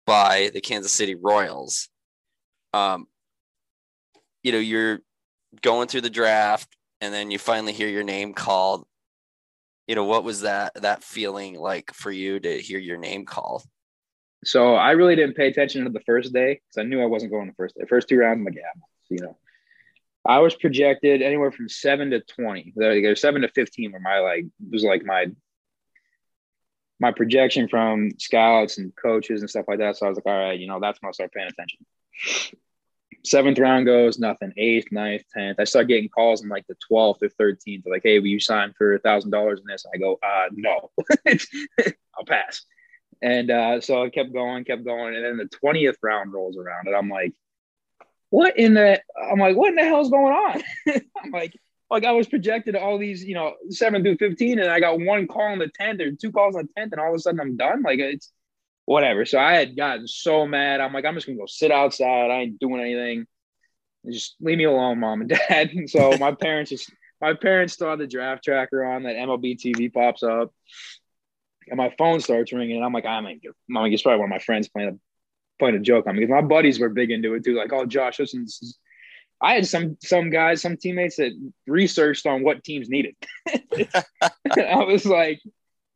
by 0.07 0.51
the 0.53 0.61
Kansas 0.61 0.93
City 0.93 1.14
Royals. 1.14 1.89
Um, 2.72 3.07
you 4.43 4.53
know, 4.53 4.59
you're 4.59 5.01
going 5.62 5.89
through 5.89 6.03
the 6.03 6.11
draft, 6.11 6.68
and 7.01 7.14
then 7.14 7.30
you 7.30 7.39
finally 7.39 7.72
hear 7.72 7.89
your 7.89 8.03
name 8.03 8.35
called. 8.35 8.87
You 9.87 9.95
know, 9.95 10.05
what 10.05 10.24
was 10.24 10.43
that 10.43 10.74
that 10.82 11.05
feeling 11.05 11.59
like 11.59 11.93
for 11.93 12.11
you 12.11 12.41
to 12.41 12.61
hear 12.61 12.78
your 12.78 12.97
name 12.97 13.26
called? 13.26 13.64
So 14.45 14.74
I 14.74 14.93
really 14.93 15.16
didn't 15.16 15.37
pay 15.37 15.49
attention 15.49 15.85
to 15.85 15.91
the 15.91 16.01
first 16.01 16.32
day 16.32 16.55
because 16.55 16.85
I 16.85 16.89
knew 16.89 17.03
I 17.03 17.07
wasn't 17.07 17.32
going 17.32 17.47
the 17.47 17.55
first 17.55 17.76
day. 17.76 17.85
First 17.89 18.09
two 18.09 18.18
rounds, 18.18 18.39
I'm 18.39 18.45
like, 18.45 18.55
yeah, 18.55 18.80
you 19.09 19.18
know. 19.24 19.37
I 20.26 20.39
was 20.39 20.55
projected 20.55 21.20
anywhere 21.20 21.53
from 21.53 21.68
seven 21.68 22.11
to 22.11 22.20
twenty. 22.20 22.72
There's 22.76 23.20
seven 23.20 23.43
to 23.43 23.49
fifteen 23.49 23.93
were 23.93 24.01
my 24.01 24.20
like 24.20 24.47
was 24.70 24.82
like 24.82 25.05
my 25.05 25.26
my 27.01 27.12
projection 27.12 27.68
from 27.68 28.11
scouts 28.18 28.78
and 28.78 28.95
coaches 28.97 29.43
and 29.43 29.51
stuff 29.51 29.66
like 29.68 29.80
that. 29.80 29.97
So 29.97 30.07
I 30.07 30.09
was 30.09 30.16
like, 30.16 30.26
all 30.26 30.39
right, 30.39 30.59
you 30.59 30.66
know, 30.66 30.80
that's 30.80 31.01
when 31.03 31.09
I 31.09 31.12
start 31.12 31.32
paying 31.32 31.49
attention. 31.49 31.85
Seventh 33.24 33.58
round 33.58 33.86
goes, 33.86 34.18
nothing. 34.18 34.52
Eighth, 34.56 34.92
ninth, 34.92 35.22
tenth. 35.32 35.58
I 35.58 35.64
start 35.64 35.88
getting 35.88 36.08
calls 36.08 36.42
in 36.42 36.48
like 36.48 36.66
the 36.66 36.76
12th 36.90 37.22
or 37.22 37.28
13th. 37.40 37.84
They're 37.84 37.92
like, 37.92 38.02
hey, 38.04 38.18
will 38.18 38.26
you 38.26 38.40
sign 38.40 38.74
for 38.76 38.94
a 38.94 38.98
thousand 38.98 39.30
dollars 39.30 39.60
in 39.60 39.66
this? 39.66 39.86
I 39.92 39.96
go, 39.96 40.18
uh, 40.22 40.48
no, 40.52 40.90
I'll 42.16 42.24
pass. 42.26 42.64
And 43.22 43.50
uh, 43.50 43.80
so 43.80 44.04
I 44.04 44.10
kept 44.10 44.32
going, 44.34 44.64
kept 44.64 44.84
going. 44.84 45.16
And 45.16 45.24
then 45.24 45.36
the 45.38 45.48
20th 45.64 45.96
round 46.02 46.34
rolls 46.34 46.58
around 46.58 46.86
and 46.86 46.96
I'm 46.96 47.08
like, 47.08 47.32
what 48.28 48.58
in 48.58 48.74
the, 48.74 49.00
I'm 49.30 49.38
like, 49.38 49.56
what 49.56 49.70
in 49.70 49.76
the 49.76 49.84
hell's 49.84 50.10
going 50.10 50.34
on? 50.34 50.62
I'm 51.22 51.30
like, 51.30 51.54
like 51.90 52.04
I 52.04 52.12
was 52.12 52.26
projected 52.26 52.76
all 52.76 52.98
these, 52.98 53.24
you 53.24 53.34
know, 53.34 53.54
seven 53.70 54.02
through 54.02 54.16
15, 54.16 54.58
and 54.58 54.70
I 54.70 54.80
got 54.80 55.00
one 55.00 55.26
call 55.26 55.52
on 55.52 55.58
the 55.58 55.70
10th 55.80 56.00
or 56.00 56.10
two 56.12 56.32
calls 56.32 56.56
on 56.56 56.66
the 56.66 56.80
10th, 56.80 56.92
and 56.92 57.00
all 57.00 57.10
of 57.10 57.14
a 57.14 57.18
sudden 57.18 57.40
I'm 57.40 57.56
done. 57.56 57.82
Like 57.82 58.00
it's 58.00 58.32
whatever. 58.85 59.24
So 59.24 59.39
I 59.39 59.55
had 59.55 59.76
gotten 59.76 60.07
so 60.07 60.47
mad. 60.47 60.80
I'm 60.80 60.93
like, 60.93 61.05
I'm 61.05 61.14
just 61.14 61.26
gonna 61.26 61.39
go 61.39 61.47
sit 61.47 61.70
outside. 61.70 62.30
I 62.30 62.43
ain't 62.43 62.59
doing 62.59 62.80
anything. 62.80 63.26
Just 64.11 64.37
leave 64.41 64.59
me 64.59 64.64
alone, 64.64 65.01
mom 65.01 65.22
and 65.22 65.30
dad. 65.49 65.70
And 65.70 65.89
so 65.89 66.16
my 66.18 66.32
parents 66.32 66.70
just 66.70 66.91
my 67.20 67.35
parents 67.35 67.76
saw 67.76 67.97
the 67.97 68.07
draft 68.07 68.45
tracker 68.45 68.85
on 68.85 69.05
that 69.05 69.16
MLB 69.16 69.59
TV 69.59 69.93
pops 69.93 70.22
up. 70.22 70.53
And 71.66 71.78
my 71.78 71.95
phone 71.97 72.20
starts 72.20 72.53
ringing, 72.53 72.76
and 72.76 72.85
I'm 72.85 72.93
like, 72.93 73.07
I'm 73.07 73.24
like, 73.24 73.41
I'm 73.74 73.93
it's 73.93 74.03
probably 74.03 74.18
one 74.20 74.28
of 74.28 74.35
my 74.35 74.39
friends 74.39 74.68
playing 74.68 74.91
a 74.91 74.99
playing 75.59 75.76
a 75.76 75.80
joke 75.80 76.07
on 76.07 76.14
me 76.14 76.20
because 76.20 76.43
my 76.43 76.47
buddies 76.47 76.78
were 76.78 76.91
big 76.91 77.11
into 77.11 77.32
it 77.35 77.45
too. 77.45 77.55
Like, 77.55 77.72
oh, 77.72 77.87
Josh, 77.87 78.18
listen, 78.18 78.43
this 78.43 78.61
is 78.62 78.78
I 79.41 79.55
had 79.55 79.66
some 79.66 79.97
some 80.03 80.30
guys, 80.30 80.62
some 80.62 80.76
teammates 80.76 81.16
that 81.16 81.32
researched 81.66 82.26
on 82.26 82.43
what 82.43 82.64
teams 82.64 82.89
needed. 82.89 83.14
I 83.47 84.85
was 84.85 85.07
like, 85.07 85.41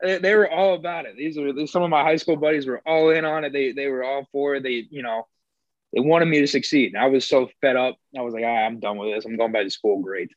they 0.00 0.34
were 0.34 0.50
all 0.50 0.74
about 0.74 1.06
it. 1.06 1.16
These 1.16 1.38
were 1.38 1.66
some 1.66 1.82
of 1.82 1.90
my 1.90 2.02
high 2.02 2.16
school 2.16 2.36
buddies 2.36 2.66
were 2.66 2.80
all 2.86 3.10
in 3.10 3.24
on 3.24 3.44
it. 3.44 3.52
They 3.52 3.72
they 3.72 3.88
were 3.88 4.04
all 4.04 4.28
for 4.32 4.56
it. 4.56 4.62
They 4.62 4.86
you 4.90 5.02
know 5.02 5.26
they 5.92 6.00
wanted 6.00 6.26
me 6.26 6.40
to 6.40 6.46
succeed. 6.46 6.94
And 6.94 7.02
I 7.02 7.06
was 7.06 7.26
so 7.26 7.48
fed 7.60 7.76
up. 7.76 7.96
I 8.16 8.22
was 8.22 8.34
like, 8.34 8.44
right, 8.44 8.66
I'm 8.66 8.80
done 8.80 8.98
with 8.98 9.14
this. 9.14 9.24
I'm 9.24 9.36
going 9.36 9.52
back 9.52 9.64
to 9.64 9.70
school. 9.70 10.02
Great. 10.02 10.30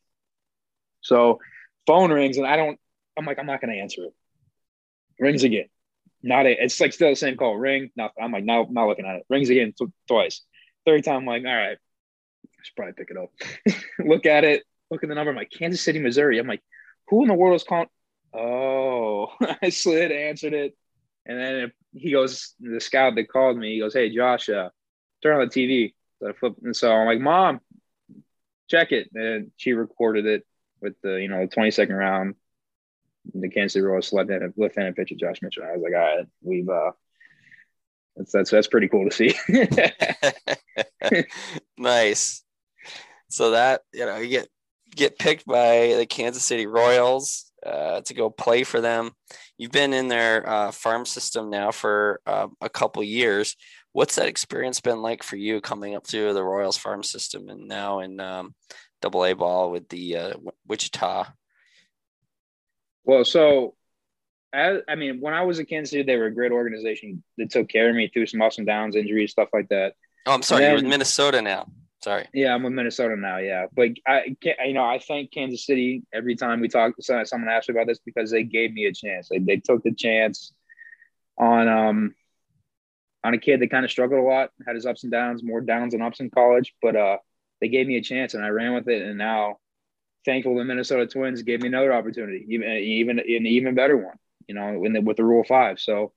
So 1.02 1.40
phone 1.86 2.12
rings 2.12 2.38
and 2.38 2.48
I 2.48 2.56
don't. 2.56 2.80
I'm 3.18 3.26
like, 3.26 3.40
I'm 3.40 3.46
not 3.46 3.62
going 3.62 3.74
to 3.74 3.82
answer 3.82 4.06
it. 4.06 4.14
Rings 5.20 5.44
again. 5.44 5.66
Not 6.24 6.46
a. 6.46 6.64
It's 6.64 6.80
like 6.80 6.94
still 6.94 7.10
the 7.10 7.16
same 7.16 7.38
call. 7.38 7.58
Ring. 7.58 7.92
Not. 7.96 8.14
I'm 8.22 8.32
like, 8.32 8.46
now 8.46 8.68
not 8.70 8.88
looking 8.88 9.06
at 9.06 9.18
it. 9.18 9.26
Rings 9.30 9.50
again 9.50 9.74
twice. 10.08 10.42
Third 10.86 11.04
time, 11.04 11.18
I'm 11.18 11.26
like, 11.26 11.44
all 11.46 11.56
right. 11.56 11.78
I 12.62 12.64
should 12.64 12.76
probably 12.76 12.94
pick 12.94 13.10
it 13.12 13.18
up. 13.18 13.32
look 14.06 14.26
at 14.26 14.44
it, 14.44 14.64
look 14.90 15.04
at 15.04 15.10
the 15.10 15.16
number. 15.16 15.32
I'm 15.32 15.38
like, 15.38 15.52
Kansas 15.52 15.82
City, 15.82 16.00
Missouri. 16.00 16.38
I'm 16.38 16.48
like, 16.48 16.62
who 17.08 17.24
in 17.24 17.28
the 17.28 17.34
world 17.34 17.56
is 17.56 17.64
calling? 17.64 17.88
Oh, 18.34 19.28
I 19.62 19.70
slid, 19.70 20.12
answered 20.12 20.54
it. 20.54 20.78
And 21.26 21.40
then 21.40 21.72
he 21.94 22.12
goes, 22.12 22.54
the 22.60 22.80
scout 22.80 23.16
that 23.16 23.30
called 23.32 23.58
me, 23.58 23.74
he 23.74 23.80
goes, 23.80 23.94
Hey, 23.94 24.14
Josh, 24.14 24.50
uh, 24.50 24.70
turn 25.22 25.40
on 25.40 25.48
the 25.48 25.54
TV. 25.54 25.94
So 26.20 26.30
I 26.30 26.34
flip, 26.34 26.56
and 26.64 26.76
so 26.76 26.92
I'm 26.92 27.06
like, 27.06 27.20
Mom, 27.20 27.60
check 28.70 28.92
it. 28.92 29.10
And 29.14 29.52
she 29.58 29.74
recorded 29.74 30.26
it 30.26 30.46
with 30.82 30.94
the, 31.02 31.22
you 31.22 31.28
know, 31.28 31.46
the 31.46 31.56
22nd 31.56 31.98
round. 31.98 32.36
The 33.36 33.50
Kansas 33.50 33.74
City 33.74 33.86
Royals 33.86 34.12
left-handed, 34.12 34.54
left-handed 34.58 34.96
pitcher 34.96 35.14
Josh 35.14 35.44
Mitchell. 35.44 35.64
I 35.64 35.74
was 35.74 35.84
like, 35.84 35.94
all 35.94 36.00
right, 36.00 36.26
we've 36.42 36.68
uh, 36.68 36.92
that's 38.16 38.32
that's 38.32 38.50
that's 38.50 38.68
pretty 38.68 38.88
cool 38.88 39.10
to 39.10 39.16
see. 39.16 39.36
nice. 41.78 42.44
So 43.30 43.52
that 43.52 43.82
you 43.94 44.06
know 44.06 44.18
you 44.18 44.28
get 44.28 44.48
get 44.96 45.20
picked 45.20 45.46
by 45.46 45.94
the 45.98 46.06
Kansas 46.08 46.44
City 46.44 46.68
Royals 46.68 47.51
uh, 47.66 48.02
to 48.02 48.14
go 48.14 48.30
play 48.30 48.64
for 48.64 48.82
them. 48.82 49.12
You've 49.58 49.72
been 49.72 49.94
in 49.94 50.08
their 50.08 50.48
uh, 50.48 50.72
farm 50.72 51.06
system 51.06 51.50
now 51.50 51.72
for 51.72 52.22
uh, 52.26 52.48
a 52.62 52.70
couple 52.70 53.04
years. 53.04 53.56
What's 53.94 54.16
that 54.16 54.28
experience 54.28 54.80
been 54.82 55.02
like 55.02 55.24
for 55.24 55.36
you 55.36 55.62
coming 55.62 55.96
up 55.96 56.08
through 56.08 56.34
the 56.34 56.44
Royals 56.44 56.78
farm 56.78 57.04
system 57.04 57.50
and 57.50 57.68
now 57.68 58.00
in 58.00 58.20
um, 58.20 58.56
Double 59.02 59.26
A 59.26 59.34
ball 59.34 59.72
with 59.72 59.90
the 59.90 60.18
uh, 60.18 60.34
Wichita? 60.68 61.26
Well, 63.04 63.26
so 63.26 63.76
as, 64.54 64.82
I 64.88 64.96
mean, 64.96 65.20
when 65.22 65.34
I 65.34 65.44
was 65.44 65.60
at 65.60 65.70
Kansas 65.70 65.92
City, 65.92 66.04
they 66.04 66.18
were 66.18 66.26
a 66.26 66.34
great 66.34 66.52
organization 66.52 67.24
that 67.38 67.50
took 67.50 67.70
care 67.70 67.90
of 67.90 67.96
me 67.96 68.08
through 68.08 68.28
some 68.28 68.42
ups 68.42 68.58
and 68.58 68.68
downs, 68.68 68.96
injuries, 68.96 69.32
stuff 69.32 69.50
like 69.54 69.70
that. 69.70 69.94
Oh, 70.26 70.34
I'm 70.34 70.44
sorry, 70.44 70.62
then, 70.62 70.72
you're 70.72 70.82
with 70.82 70.90
Minnesota 70.90 71.42
now. 71.42 71.68
Sorry. 72.04 72.28
Yeah, 72.34 72.56
I'm 72.56 72.64
with 72.64 72.74
Minnesota 72.74 73.16
now. 73.16 73.38
Yeah, 73.38 73.68
but 73.74 73.90
I, 74.08 74.36
can't. 74.42 74.58
you 74.66 74.74
know, 74.74 74.84
I 74.84 74.98
thank 75.00 75.32
Kansas 75.32 75.66
City 75.66 76.04
every 76.12 76.36
time 76.36 76.60
we 76.60 76.68
talk. 76.68 76.94
Someone 77.00 77.50
asked 77.50 77.70
me 77.70 77.76
about 77.76 77.88
this 77.88 78.00
because 78.04 78.32
they 78.32 78.44
gave 78.44 78.74
me 78.74 78.86
a 78.86 78.94
chance. 78.94 79.30
They, 79.30 79.38
they 79.38 79.58
took 79.58 79.84
the 79.84 79.94
chance 79.94 80.52
on 81.38 81.68
um 81.68 82.16
on 83.24 83.36
a 83.36 83.38
kid 83.38 83.62
that 83.62 83.70
kind 83.70 83.86
of 83.86 83.92
struggled 83.92 84.20
a 84.20 84.24
lot, 84.24 84.50
had 84.66 84.76
his 84.76 84.88
ups 84.88 85.04
and 85.04 85.12
downs, 85.12 85.44
more 85.44 85.62
downs 85.62 85.94
and 85.94 86.02
ups 86.02 86.20
in 86.20 86.32
college, 86.32 86.74
but 86.82 86.96
uh, 86.96 87.18
they 87.60 87.68
gave 87.68 87.86
me 87.86 87.98
a 87.98 88.02
chance 88.02 88.34
and 88.34 88.44
I 88.44 88.50
ran 88.50 88.74
with 88.74 88.88
it, 88.88 89.04
and 89.04 89.18
now 89.18 89.58
thankful 90.26 90.56
the 90.56 90.64
Minnesota 90.64 91.06
Twins 91.06 91.44
gave 91.44 91.62
me 91.62 91.68
another 91.68 91.94
opportunity, 91.94 92.46
even 92.50 92.68
even 92.68 93.20
an 93.20 93.46
even 93.46 93.76
better 93.76 93.98
one. 93.98 94.18
You 94.48 94.56
know, 94.56 94.80
with 94.80 94.94
the, 94.94 95.02
with 95.02 95.18
the 95.18 95.24
Rule 95.24 95.44
Five. 95.44 95.80
So 95.80 96.14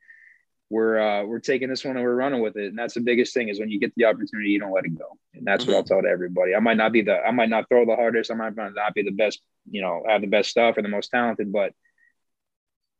we're 0.70 0.98
uh, 0.98 1.24
we're 1.24 1.40
taking 1.40 1.68
this 1.68 1.84
one 1.84 1.96
and 1.96 2.04
we're 2.04 2.14
running 2.14 2.40
with 2.40 2.56
it. 2.56 2.68
And 2.68 2.78
that's 2.78 2.94
the 2.94 3.00
biggest 3.00 3.34
thing 3.34 3.48
is 3.48 3.60
when 3.60 3.70
you 3.70 3.78
get 3.78 3.92
the 3.96 4.06
opportunity, 4.06 4.50
you 4.50 4.58
don't 4.58 4.72
let 4.72 4.84
it 4.84 4.98
go. 4.98 5.06
And 5.34 5.46
that's 5.46 5.64
mm-hmm. 5.64 5.72
what 5.72 5.78
I'll 5.78 5.84
tell 5.84 6.02
to 6.02 6.08
everybody. 6.08 6.54
I 6.54 6.60
might 6.60 6.76
not 6.76 6.92
be 6.92 7.02
the 7.02 7.16
I 7.16 7.30
might 7.30 7.50
not 7.50 7.68
throw 7.68 7.84
the 7.84 7.96
hardest. 7.96 8.30
I 8.30 8.34
might 8.34 8.56
not 8.56 8.94
be 8.94 9.02
the 9.02 9.10
best. 9.10 9.40
You 9.70 9.82
know, 9.82 10.04
have 10.08 10.20
the 10.20 10.26
best 10.26 10.50
stuff 10.50 10.76
or 10.76 10.82
the 10.82 10.88
most 10.88 11.10
talented, 11.10 11.52
but 11.52 11.72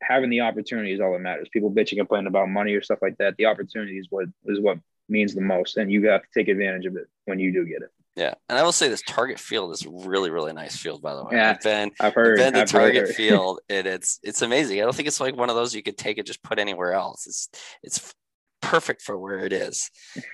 having 0.03 0.31
the 0.31 0.43
opportunity 0.43 0.93
is 0.93 1.01
all 1.01 1.13
that 1.13 1.21
matters. 1.21 1.49
People 1.53 1.71
bitching 1.71 1.93
and 1.93 2.01
complaining 2.01 2.27
about 2.27 2.49
money 2.49 2.75
or 2.75 2.83
stuff 2.83 3.01
like 3.03 3.17
that. 3.19 3.37
The 3.37 3.47
opportunity 3.47 3.99
is 3.99 4.07
what 4.11 4.27
is 4.47 4.61
what 4.61 4.79
means 5.09 5.35
the 5.35 5.41
most, 5.41 5.77
and 5.77 5.91
you 5.91 6.09
have 6.09 6.23
to 6.23 6.29
take 6.35 6.49
advantage 6.49 6.87
of 6.87 6.97
it 6.97 7.07
when 7.25 7.39
you 7.39 7.53
do 7.53 7.65
get 7.65 7.83
it. 7.83 7.91
Yeah, 8.17 8.35
and 8.49 8.57
I 8.57 8.63
will 8.63 8.73
say 8.73 8.89
this 8.89 9.03
Target 9.03 9.41
Field 9.41 9.73
is 9.73 9.87
really, 9.87 10.31
really 10.31 10.53
nice 10.53 10.77
field. 10.77 11.03
By 11.03 11.15
the 11.15 11.25
way, 11.25 11.31
yeah, 11.33 11.51
I've 11.51 11.61
been, 11.61 11.91
I've 11.99 12.15
heard, 12.15 12.39
I've 12.41 12.53
been 12.53 12.67
to 12.67 12.73
Target 12.73 13.07
heard. 13.09 13.15
Field, 13.17 13.61
and 13.69 13.87
it's 13.87 14.21
it's 14.23 14.43
amazing. 14.43 14.81
I 14.81 14.85
don't 14.85 14.95
think 14.95 15.09
it's 15.09 15.21
like 15.21 15.37
one 15.37 15.51
of 15.51 15.57
those 15.57 15.75
you 15.75 15.83
could 15.83 15.99
take 15.99 16.19
and 16.19 16.27
just 16.27 16.43
put 16.43 16.59
anywhere 16.61 16.93
else. 16.93 17.27
It's 17.27 17.49
it's 17.83 18.15
perfect 18.63 19.03
for 19.03 19.19
where 19.19 19.41
it 19.41 19.53
is. 19.53 19.91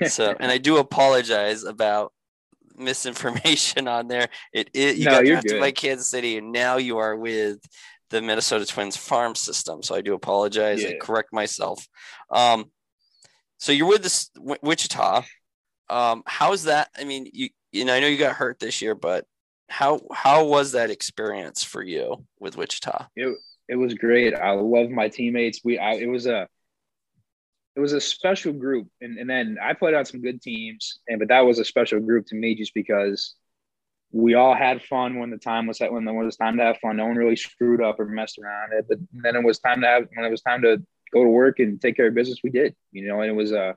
So, 0.08 0.36
and 0.40 0.52
I 0.52 0.58
do 0.58 0.76
apologize 0.76 1.64
about 1.64 2.12
misinformation 2.76 3.88
on 3.88 4.08
there. 4.08 4.28
It, 4.52 4.70
it 4.74 4.96
you 4.96 5.06
No, 5.06 5.12
got 5.12 5.24
drafted 5.24 5.58
by 5.60 5.70
Kansas 5.70 6.08
City, 6.08 6.36
and 6.36 6.52
now 6.52 6.76
you 6.76 6.98
are 6.98 7.16
with 7.16 7.60
the 8.10 8.20
Minnesota 8.20 8.66
Twins 8.66 8.96
farm 8.96 9.34
system. 9.34 9.82
So 9.82 9.94
I 9.94 10.02
do 10.02 10.14
apologize. 10.14 10.82
Yeah. 10.82 10.98
correct 11.00 11.32
myself. 11.32 11.86
Um, 12.30 12.70
so 13.58 13.72
you're 13.72 13.88
with 13.88 14.02
this 14.02 14.28
W- 14.34 14.56
Wichita. 14.62 15.22
Um, 15.88 16.22
how's 16.26 16.64
that? 16.64 16.88
I 16.98 17.04
mean, 17.04 17.28
you 17.32 17.48
you 17.72 17.84
know, 17.84 17.94
I 17.94 18.00
know 18.00 18.06
you 18.06 18.18
got 18.18 18.36
hurt 18.36 18.58
this 18.58 18.82
year, 18.82 18.94
but 18.94 19.26
how 19.68 20.00
how 20.12 20.44
was 20.44 20.72
that 20.72 20.90
experience 20.90 21.62
for 21.62 21.82
you 21.82 22.24
with 22.38 22.56
Wichita? 22.56 23.06
it, 23.16 23.36
it 23.68 23.76
was 23.76 23.94
great. 23.94 24.34
I 24.34 24.50
love 24.50 24.90
my 24.90 25.08
teammates. 25.08 25.60
We 25.64 25.78
I, 25.78 25.92
it 25.92 26.08
was 26.08 26.26
a 26.26 26.48
it 27.76 27.80
was 27.80 27.92
a 27.92 28.00
special 28.00 28.52
group, 28.52 28.88
and 29.00 29.18
and 29.18 29.30
then 29.30 29.58
I 29.62 29.74
played 29.74 29.94
on 29.94 30.04
some 30.04 30.20
good 30.20 30.42
teams, 30.42 30.98
and 31.08 31.18
but 31.18 31.28
that 31.28 31.40
was 31.40 31.58
a 31.58 31.64
special 31.64 32.00
group 32.00 32.26
to 32.26 32.34
me 32.34 32.54
just 32.54 32.74
because 32.74 33.36
we 34.12 34.34
all 34.34 34.54
had 34.54 34.82
fun 34.82 35.20
when 35.20 35.30
the 35.30 35.38
time 35.38 35.68
was 35.68 35.78
that 35.78 35.92
when 35.92 36.06
it 36.06 36.12
was 36.12 36.36
time 36.36 36.56
to 36.56 36.64
have 36.64 36.78
fun. 36.78 36.96
No 36.96 37.06
one 37.06 37.16
really 37.16 37.36
screwed 37.36 37.80
up 37.80 38.00
or 38.00 38.06
messed 38.06 38.38
around 38.38 38.72
it, 38.72 38.86
but 38.88 38.98
then 39.12 39.36
it 39.36 39.44
was 39.44 39.60
time 39.60 39.80
to 39.82 39.86
have 39.86 40.08
when 40.14 40.26
it 40.26 40.30
was 40.30 40.42
time 40.42 40.62
to 40.62 40.82
go 41.12 41.22
to 41.22 41.30
work 41.30 41.60
and 41.60 41.80
take 41.80 41.96
care 41.96 42.08
of 42.08 42.14
business. 42.14 42.40
We 42.42 42.50
did, 42.50 42.74
you 42.90 43.06
know, 43.06 43.20
and 43.20 43.30
it 43.30 43.34
was 43.34 43.52
a 43.52 43.76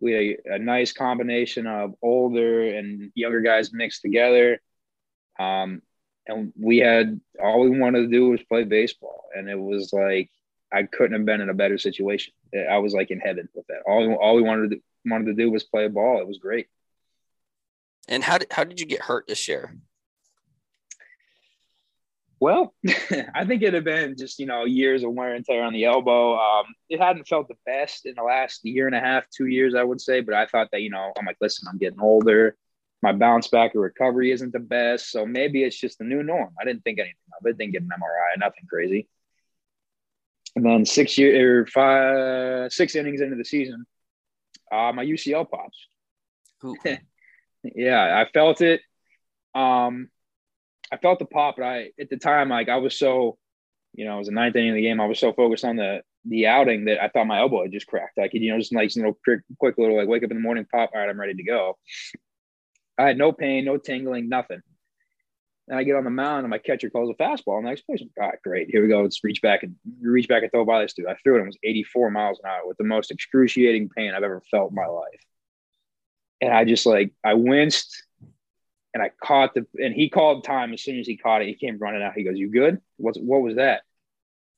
we 0.00 0.12
had 0.12 0.52
a, 0.52 0.54
a 0.54 0.58
nice 0.58 0.92
combination 0.92 1.66
of 1.66 1.94
older 2.02 2.68
and 2.68 3.10
younger 3.14 3.40
guys 3.40 3.72
mixed 3.72 4.02
together. 4.02 4.60
Um, 5.38 5.82
and 6.26 6.52
we 6.58 6.78
had 6.78 7.20
all 7.42 7.60
we 7.60 7.78
wanted 7.78 8.02
to 8.02 8.08
do 8.08 8.30
was 8.30 8.42
play 8.42 8.64
baseball, 8.64 9.24
and 9.34 9.48
it 9.48 9.58
was 9.58 9.92
like 9.92 10.30
I 10.72 10.82
couldn't 10.82 11.16
have 11.16 11.24
been 11.24 11.40
in 11.40 11.48
a 11.48 11.54
better 11.54 11.78
situation. 11.78 12.34
I 12.70 12.78
was 12.78 12.92
like 12.92 13.10
in 13.10 13.20
heaven 13.20 13.48
with 13.54 13.66
that. 13.68 13.82
All 13.86 14.14
all 14.14 14.36
we 14.36 14.42
wanted 14.42 14.70
to 14.72 14.82
wanted 15.06 15.26
to 15.26 15.34
do 15.34 15.50
was 15.50 15.64
play 15.64 15.88
ball. 15.88 16.20
It 16.20 16.28
was 16.28 16.38
great. 16.38 16.66
And 18.08 18.22
how 18.22 18.38
did 18.38 18.52
how 18.52 18.64
did 18.64 18.80
you 18.80 18.86
get 18.86 19.00
hurt 19.00 19.26
this 19.26 19.48
year? 19.48 19.74
Well, 22.40 22.74
I 23.34 23.44
think 23.46 23.62
it 23.62 23.74
had 23.74 23.84
been 23.84 24.16
just 24.16 24.38
you 24.38 24.46
know 24.46 24.64
years 24.64 25.02
of 25.02 25.12
wear 25.12 25.34
and 25.34 25.44
tear 25.44 25.62
on 25.64 25.72
the 25.72 25.84
elbow. 25.84 26.36
Um, 26.36 26.66
it 26.88 27.00
hadn't 27.00 27.26
felt 27.26 27.48
the 27.48 27.56
best 27.66 28.06
in 28.06 28.14
the 28.16 28.22
last 28.22 28.64
year 28.64 28.86
and 28.86 28.94
a 28.94 29.00
half, 29.00 29.24
two 29.36 29.46
years, 29.46 29.74
I 29.74 29.82
would 29.82 30.00
say. 30.00 30.20
But 30.20 30.34
I 30.34 30.46
thought 30.46 30.68
that 30.72 30.82
you 30.82 30.90
know 30.90 31.12
I'm 31.18 31.26
like, 31.26 31.38
listen, 31.40 31.66
I'm 31.70 31.78
getting 31.78 32.00
older. 32.00 32.56
My 33.02 33.12
bounce 33.12 33.48
back 33.48 33.76
or 33.76 33.80
recovery 33.80 34.32
isn't 34.32 34.52
the 34.52 34.58
best, 34.58 35.10
so 35.10 35.24
maybe 35.24 35.62
it's 35.62 35.78
just 35.78 35.98
the 35.98 36.04
new 36.04 36.22
norm. 36.22 36.54
I 36.60 36.64
didn't 36.64 36.82
think 36.82 36.98
anything 36.98 37.16
of 37.40 37.46
it. 37.46 37.56
Didn't 37.56 37.72
get 37.72 37.82
an 37.82 37.88
MRI, 37.88 38.38
nothing 38.38 38.66
crazy. 38.68 39.08
And 40.56 40.64
then 40.64 40.84
six 40.84 41.16
year 41.16 41.60
or 41.60 41.66
five, 41.66 42.72
six 42.72 42.96
innings 42.96 43.20
into 43.20 43.36
the 43.36 43.44
season, 43.44 43.86
uh, 44.72 44.92
my 44.92 45.04
UCL 45.04 45.48
pops. 45.50 45.86
Okay. 46.64 47.00
Yeah, 47.74 48.24
I 48.24 48.30
felt 48.30 48.60
it. 48.60 48.80
Um, 49.52 50.10
I 50.92 50.96
felt 50.96 51.18
the 51.18 51.26
pop, 51.26 51.56
but 51.56 51.64
I 51.64 51.90
at 52.00 52.10
the 52.10 52.16
time 52.16 52.48
like 52.48 52.68
I 52.68 52.76
was 52.76 52.98
so, 52.98 53.38
you 53.94 54.04
know, 54.04 54.16
it 54.16 54.18
was 54.18 54.28
the 54.28 54.34
ninth 54.34 54.56
inning 54.56 54.70
of 54.70 54.76
the 54.76 54.82
game. 54.82 55.00
I 55.00 55.06
was 55.06 55.18
so 55.18 55.32
focused 55.32 55.64
on 55.64 55.76
the 55.76 56.02
the 56.24 56.46
outing 56.46 56.86
that 56.86 57.02
I 57.02 57.08
thought 57.08 57.26
my 57.26 57.40
elbow 57.40 57.62
had 57.62 57.72
just 57.72 57.86
cracked. 57.86 58.18
Like 58.18 58.34
you 58.34 58.50
know, 58.50 58.58
just 58.58 58.74
like 58.74 58.94
you 58.94 59.02
know, 59.02 59.16
quick, 59.24 59.40
quick 59.58 59.78
little 59.78 59.96
like 59.96 60.08
wake 60.08 60.24
up 60.24 60.30
in 60.30 60.36
the 60.36 60.42
morning, 60.42 60.66
pop. 60.70 60.90
All 60.94 61.00
right, 61.00 61.08
I'm 61.08 61.20
ready 61.20 61.34
to 61.34 61.42
go. 61.42 61.78
I 62.98 63.06
had 63.06 63.18
no 63.18 63.32
pain, 63.32 63.64
no 63.64 63.76
tingling, 63.76 64.28
nothing. 64.28 64.60
And 65.68 65.78
I 65.78 65.82
get 65.82 65.96
on 65.96 66.04
the 66.04 66.10
mound 66.10 66.40
and 66.40 66.50
my 66.50 66.58
catcher 66.58 66.90
calls 66.90 67.10
a 67.10 67.22
fastball. 67.22 67.58
And 67.58 67.68
I 67.68 67.72
explain, 67.72 68.10
all 68.18 68.28
right, 68.28 68.38
great. 68.42 68.68
Here 68.70 68.82
we 68.82 68.88
go. 68.88 69.02
Let's 69.02 69.22
reach 69.22 69.42
back 69.42 69.62
and 69.62 69.76
reach 70.00 70.26
back 70.26 70.42
and 70.42 70.50
throw 70.50 70.64
by 70.64 70.82
this 70.82 70.94
dude. 70.94 71.06
I 71.06 71.16
threw 71.22 71.36
it. 71.36 71.42
It 71.42 71.46
was 71.46 71.58
84 71.62 72.10
miles 72.10 72.40
an 72.42 72.50
hour 72.50 72.66
with 72.66 72.78
the 72.78 72.84
most 72.84 73.10
excruciating 73.10 73.90
pain 73.90 74.14
I've 74.14 74.22
ever 74.22 74.42
felt 74.50 74.70
in 74.70 74.74
my 74.74 74.86
life. 74.86 75.20
And 76.40 76.52
I 76.52 76.64
just 76.64 76.86
like, 76.86 77.12
I 77.22 77.34
winced 77.34 78.02
and 78.94 79.02
I 79.02 79.10
caught 79.22 79.54
the, 79.54 79.66
and 79.82 79.94
he 79.94 80.08
called 80.08 80.44
time 80.44 80.72
as 80.72 80.82
soon 80.82 80.98
as 80.98 81.06
he 81.06 81.16
caught 81.16 81.42
it. 81.42 81.48
He 81.48 81.54
came 81.54 81.78
running 81.78 82.02
out. 82.02 82.14
He 82.14 82.24
goes, 82.24 82.38
You 82.38 82.50
good? 82.50 82.80
What's, 82.96 83.18
what 83.18 83.42
was 83.42 83.56
that? 83.56 83.82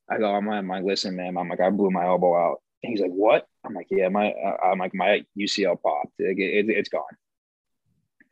I 0.08 0.18
go, 0.18 0.34
I'm, 0.34 0.46
like, 0.46 0.84
listen, 0.84 1.16
man. 1.16 1.36
I'm 1.36 1.48
like, 1.48 1.60
I 1.60 1.70
blew 1.70 1.90
my 1.90 2.04
elbow 2.04 2.36
out. 2.36 2.62
And 2.82 2.90
he's 2.90 3.00
like, 3.00 3.10
What? 3.10 3.46
I'm 3.64 3.74
like, 3.74 3.88
Yeah, 3.90 4.08
my, 4.08 4.32
I'm 4.32 4.78
like, 4.78 4.94
my 4.94 5.24
UCL 5.38 5.82
popped. 5.82 6.14
It, 6.18 6.38
it, 6.38 6.70
it's 6.70 6.88
gone. 6.88 7.02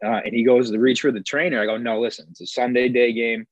Uh, 0.05 0.21
and 0.25 0.35
he 0.35 0.45
goes 0.45 0.71
to 0.71 0.79
reach 0.79 1.01
for 1.01 1.11
the 1.11 1.21
trainer. 1.21 1.61
I 1.61 1.67
go, 1.67 1.77
no, 1.77 2.01
listen, 2.01 2.27
it's 2.31 2.41
a 2.41 2.47
Sunday 2.47 2.89
day 2.89 3.13
game. 3.13 3.47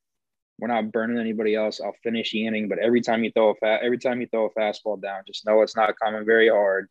We're 0.58 0.68
not 0.68 0.92
burning 0.92 1.18
anybody 1.18 1.54
else. 1.54 1.80
I'll 1.80 1.96
finish 2.02 2.32
the 2.32 2.46
inning, 2.46 2.68
but 2.68 2.78
every 2.78 3.02
time 3.02 3.24
you 3.24 3.30
throw 3.30 3.50
a 3.50 3.54
fa- 3.56 3.80
every 3.82 3.98
time 3.98 4.20
you 4.20 4.26
throw 4.28 4.46
a 4.46 4.50
fastball 4.50 5.00
down, 5.00 5.22
just 5.26 5.44
know 5.44 5.60
it's 5.60 5.76
not 5.76 5.98
coming 5.98 6.24
very 6.24 6.48
hard. 6.48 6.88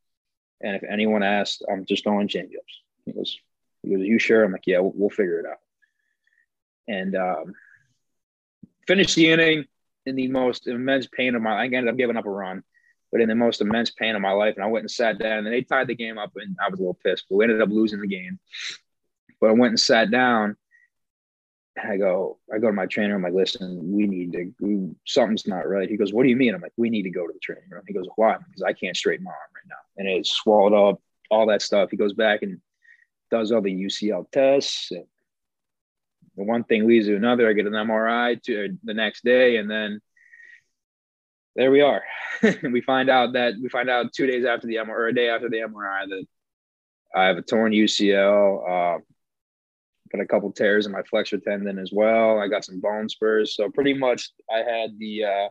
And 0.61 0.75
if 0.75 0.83
anyone 0.83 1.23
asks, 1.23 1.61
I'm 1.71 1.85
just 1.85 2.03
throwing 2.03 2.27
changeups. 2.27 2.59
He 3.05 3.13
goes, 3.13 3.39
he 3.85 3.95
goes, 3.95 4.05
you 4.05 4.19
sure? 4.19 4.43
I'm 4.43 4.51
like, 4.51 4.67
yeah, 4.67 4.79
we'll, 4.79 4.93
we'll 4.95 5.09
figure 5.09 5.39
it 5.39 5.45
out. 5.45 5.57
And 6.87 7.15
um, 7.15 7.53
finished 8.87 9.15
the 9.15 9.31
inning 9.31 9.65
in 10.05 10.15
the 10.15 10.27
most 10.27 10.67
immense 10.67 11.07
pain 11.07 11.35
of 11.35 11.41
my. 11.41 11.61
I 11.61 11.65
ended 11.65 11.87
up 11.87 11.97
giving 11.97 12.17
up 12.17 12.25
a 12.25 12.29
run, 12.29 12.63
but 13.11 13.21
in 13.21 13.29
the 13.29 13.35
most 13.35 13.61
immense 13.61 13.91
pain 13.91 14.15
of 14.15 14.21
my 14.21 14.31
life. 14.31 14.55
And 14.55 14.63
I 14.63 14.67
went 14.67 14.83
and 14.83 14.91
sat 14.91 15.19
down, 15.19 15.45
and 15.45 15.47
they 15.47 15.61
tied 15.61 15.87
the 15.87 15.95
game 15.95 16.17
up, 16.17 16.33
and 16.35 16.55
I 16.63 16.69
was 16.69 16.79
a 16.79 16.83
little 16.83 16.99
pissed. 17.03 17.25
But 17.29 17.37
we 17.37 17.45
ended 17.45 17.61
up 17.61 17.69
losing 17.69 18.01
the 18.01 18.07
game. 18.07 18.39
But 19.41 19.49
I 19.49 19.53
went 19.53 19.71
and 19.71 19.79
sat 19.79 20.11
down. 20.11 20.57
And 21.77 21.91
I 21.91 21.97
go, 21.97 22.39
I 22.53 22.57
go 22.59 22.67
to 22.67 22.73
my 22.73 22.85
trainer. 22.85 23.15
I'm 23.15 23.21
like, 23.21 23.33
listen, 23.33 23.91
we 23.91 24.07
need 24.07 24.31
to, 24.31 24.95
something's 25.05 25.45
not 25.45 25.67
right. 25.67 25.89
He 25.89 25.97
goes, 25.97 26.13
what 26.13 26.23
do 26.23 26.29
you 26.29 26.37
mean? 26.37 26.55
I'm 26.55 26.61
like, 26.61 26.71
we 26.77 26.89
need 26.89 27.03
to 27.03 27.09
go 27.09 27.27
to 27.27 27.33
the 27.33 27.39
training 27.39 27.65
room. 27.69 27.83
He 27.85 27.93
goes, 27.93 28.07
why? 28.15 28.37
Because 28.37 28.63
I 28.63 28.71
can't 28.71 28.95
straighten 28.95 29.25
my 29.25 29.31
arm 29.31 29.49
right 29.53 29.67
now. 29.67 29.75
And 29.97 30.07
it's 30.07 30.31
swallowed 30.31 30.73
up, 30.73 31.01
all 31.29 31.47
that 31.47 31.61
stuff. 31.61 31.89
He 31.91 31.97
goes 31.97 32.13
back 32.13 32.43
and 32.43 32.61
does 33.31 33.51
all 33.51 33.61
the 33.61 33.73
UCL 33.73 34.31
tests. 34.31 34.91
And 34.91 35.05
the 36.35 36.43
one 36.43 36.63
thing 36.63 36.87
leads 36.87 37.07
to 37.07 37.15
another. 37.15 37.49
I 37.49 37.53
get 37.53 37.67
an 37.67 37.73
MRI 37.73 38.41
to 38.43 38.77
the 38.83 38.93
next 38.93 39.23
day. 39.23 39.57
And 39.57 39.69
then 39.69 40.01
there 41.55 41.71
we 41.71 41.81
are. 41.81 42.03
we 42.63 42.81
find 42.81 43.09
out 43.09 43.33
that 43.33 43.53
we 43.61 43.69
find 43.69 43.89
out 43.89 44.13
two 44.13 44.27
days 44.27 44.45
after 44.45 44.67
the 44.67 44.75
MRI 44.75 44.89
or 44.89 45.07
a 45.07 45.15
day 45.15 45.29
after 45.29 45.49
the 45.49 45.57
MRI 45.57 46.07
that 46.09 46.25
I 47.15 47.25
have 47.25 47.37
a 47.37 47.41
torn 47.41 47.71
UCL. 47.71 48.97
Uh, 48.97 48.99
got 50.11 50.21
a 50.21 50.27
couple 50.27 50.51
tears 50.51 50.85
in 50.85 50.91
my 50.91 51.01
flexor 51.03 51.37
tendon 51.37 51.79
as 51.79 51.91
well. 51.91 52.39
I 52.39 52.47
got 52.47 52.65
some 52.65 52.79
bone 52.79 53.09
spurs. 53.09 53.55
So 53.55 53.69
pretty 53.69 53.93
much 53.93 54.29
I 54.53 54.57
had 54.57 54.99
the 54.99 55.23
uh, 55.23 55.47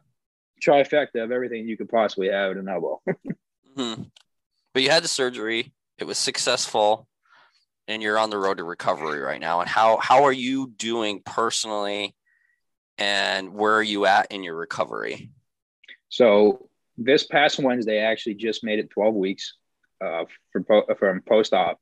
trifecta 0.62 1.22
of 1.22 1.32
everything 1.32 1.66
you 1.66 1.76
could 1.76 1.88
possibly 1.88 2.28
have 2.28 2.52
in 2.52 2.58
an 2.58 2.68
elbow. 2.68 3.00
mm-hmm. 3.76 4.02
But 4.72 4.82
you 4.82 4.90
had 4.90 5.04
the 5.04 5.08
surgery. 5.08 5.72
It 5.98 6.04
was 6.04 6.18
successful 6.18 7.06
and 7.88 8.02
you're 8.02 8.18
on 8.18 8.30
the 8.30 8.38
road 8.38 8.58
to 8.58 8.64
recovery 8.64 9.20
right 9.20 9.40
now. 9.40 9.60
And 9.60 9.68
how, 9.68 9.98
how 9.98 10.24
are 10.24 10.32
you 10.32 10.72
doing 10.76 11.22
personally 11.24 12.14
and 12.98 13.54
where 13.54 13.74
are 13.74 13.82
you 13.82 14.06
at 14.06 14.30
in 14.30 14.42
your 14.42 14.54
recovery? 14.54 15.30
So 16.08 16.68
this 16.96 17.26
past 17.26 17.58
Wednesday, 17.58 18.00
I 18.00 18.10
actually 18.10 18.34
just 18.34 18.64
made 18.64 18.78
it 18.78 18.90
12 18.90 19.14
weeks 19.14 19.54
uh, 20.04 20.24
from, 20.52 20.64
from 20.98 21.22
post-op. 21.22 21.80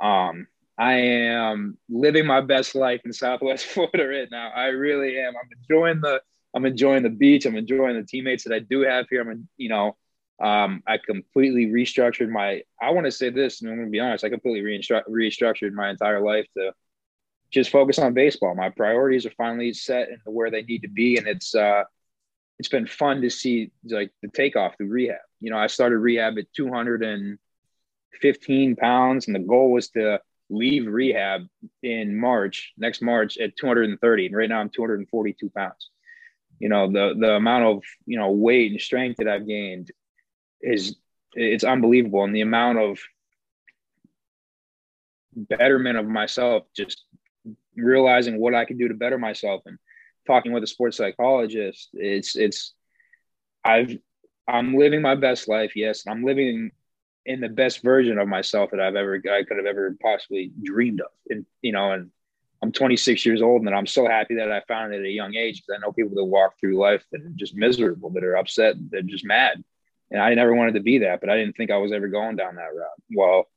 Um, 0.00 0.46
I 0.76 0.94
am 0.94 1.78
living 1.88 2.26
my 2.26 2.40
best 2.40 2.74
life 2.74 3.02
in 3.04 3.12
Southwest 3.12 3.66
Florida 3.66 4.06
right 4.06 4.28
now. 4.30 4.50
I 4.54 4.66
really 4.66 5.18
am. 5.20 5.34
I'm 5.36 5.48
enjoying 5.60 6.00
the 6.00 6.20
I'm 6.56 6.66
enjoying 6.66 7.02
the 7.02 7.10
beach. 7.10 7.46
I'm 7.46 7.56
enjoying 7.56 7.96
the 7.96 8.04
teammates 8.04 8.44
that 8.44 8.54
I 8.54 8.60
do 8.60 8.82
have 8.82 9.06
here. 9.10 9.20
I'm 9.22 9.48
you 9.56 9.68
know 9.68 9.96
um, 10.40 10.82
I 10.86 10.98
completely 10.98 11.66
restructured 11.66 12.28
my. 12.28 12.62
I 12.80 12.90
want 12.90 13.06
to 13.06 13.12
say 13.12 13.30
this, 13.30 13.62
and 13.62 13.70
I'm 13.70 13.76
going 13.76 13.88
to 13.88 13.92
be 13.92 14.00
honest. 14.00 14.24
I 14.24 14.30
completely 14.30 14.62
restructured 14.62 15.72
my 15.72 15.90
entire 15.90 16.20
life 16.20 16.46
to 16.56 16.72
just 17.50 17.70
focus 17.70 18.00
on 18.00 18.14
baseball. 18.14 18.54
My 18.54 18.70
priorities 18.70 19.26
are 19.26 19.32
finally 19.36 19.72
set 19.72 20.08
into 20.08 20.30
where 20.30 20.50
they 20.50 20.62
need 20.62 20.82
to 20.82 20.88
be, 20.88 21.16
and 21.16 21.28
it's 21.28 21.54
uh, 21.54 21.84
it's 22.58 22.68
been 22.68 22.86
fun 22.86 23.22
to 23.22 23.30
see 23.30 23.72
like 23.84 24.10
the 24.22 24.28
takeoff 24.28 24.76
through 24.76 24.88
rehab. 24.88 25.18
You 25.40 25.50
know, 25.50 25.58
I 25.58 25.68
started 25.68 25.98
rehab 25.98 26.38
at 26.38 26.52
215 26.54 28.76
pounds, 28.76 29.26
and 29.26 29.34
the 29.36 29.40
goal 29.40 29.70
was 29.70 29.90
to 29.90 30.20
leave 30.50 30.86
rehab 30.86 31.46
in 31.82 32.18
March, 32.18 32.72
next 32.76 33.00
March 33.02 33.38
at 33.38 33.56
230. 33.56 34.26
And 34.26 34.36
right 34.36 34.48
now 34.48 34.60
I'm 34.60 34.70
242 34.70 35.50
pounds. 35.50 35.90
You 36.58 36.68
know, 36.68 36.90
the 36.90 37.14
the 37.18 37.34
amount 37.34 37.64
of, 37.64 37.84
you 38.06 38.18
know, 38.18 38.32
weight 38.32 38.72
and 38.72 38.80
strength 38.80 39.18
that 39.18 39.28
I've 39.28 39.46
gained 39.46 39.92
is 40.64 40.96
it's 41.34 41.64
unbelievable. 41.64 42.24
And 42.24 42.34
the 42.34 42.42
amount 42.42 42.78
of 42.78 42.98
betterment 45.34 45.98
of 45.98 46.06
myself, 46.06 46.64
just 46.76 47.04
realizing 47.76 48.38
what 48.38 48.54
I 48.54 48.64
could 48.64 48.78
do 48.78 48.88
to 48.88 48.94
better 48.94 49.18
myself 49.18 49.62
and 49.66 49.78
talking 50.26 50.52
with 50.52 50.62
a 50.62 50.66
sports 50.66 50.96
psychologist, 50.96 51.90
it's 51.92 52.36
it's 52.36 52.72
I've 53.64 53.96
I'm 54.46 54.76
living 54.76 55.02
my 55.02 55.14
best 55.14 55.48
life, 55.48 55.74
yes. 55.74 56.04
I'm 56.06 56.24
living 56.24 56.70
in 57.26 57.40
the 57.40 57.48
best 57.48 57.82
version 57.82 58.18
of 58.18 58.28
myself 58.28 58.70
that 58.70 58.80
I've 58.80 58.96
ever 58.96 59.20
I 59.30 59.44
could 59.44 59.56
have 59.56 59.66
ever 59.66 59.96
possibly 60.02 60.52
dreamed 60.62 61.00
of. 61.00 61.10
And 61.28 61.46
you 61.62 61.72
know, 61.72 61.92
and 61.92 62.10
I'm 62.62 62.72
26 62.72 63.26
years 63.26 63.42
old, 63.42 63.66
and 63.66 63.74
I'm 63.74 63.86
so 63.86 64.06
happy 64.06 64.36
that 64.36 64.50
I 64.50 64.62
found 64.66 64.94
it 64.94 65.00
at 65.00 65.04
a 65.04 65.10
young 65.10 65.34
age 65.34 65.62
because 65.62 65.78
I 65.78 65.84
know 65.84 65.92
people 65.92 66.14
that 66.16 66.24
walk 66.24 66.58
through 66.58 66.78
life 66.78 67.04
that 67.12 67.20
are 67.20 67.32
just 67.36 67.54
miserable, 67.54 68.10
that 68.10 68.24
are 68.24 68.36
upset, 68.36 68.76
they're 68.90 69.02
just 69.02 69.24
mad. 69.24 69.62
And 70.14 70.22
I 70.22 70.32
never 70.34 70.54
wanted 70.54 70.74
to 70.74 70.80
be 70.80 70.98
that, 70.98 71.20
but 71.20 71.28
I 71.28 71.36
didn't 71.36 71.56
think 71.56 71.72
I 71.72 71.78
was 71.78 71.90
ever 71.90 72.06
going 72.06 72.36
down 72.36 72.54
that 72.54 72.72
route. 72.72 73.02
Well, 73.16 73.48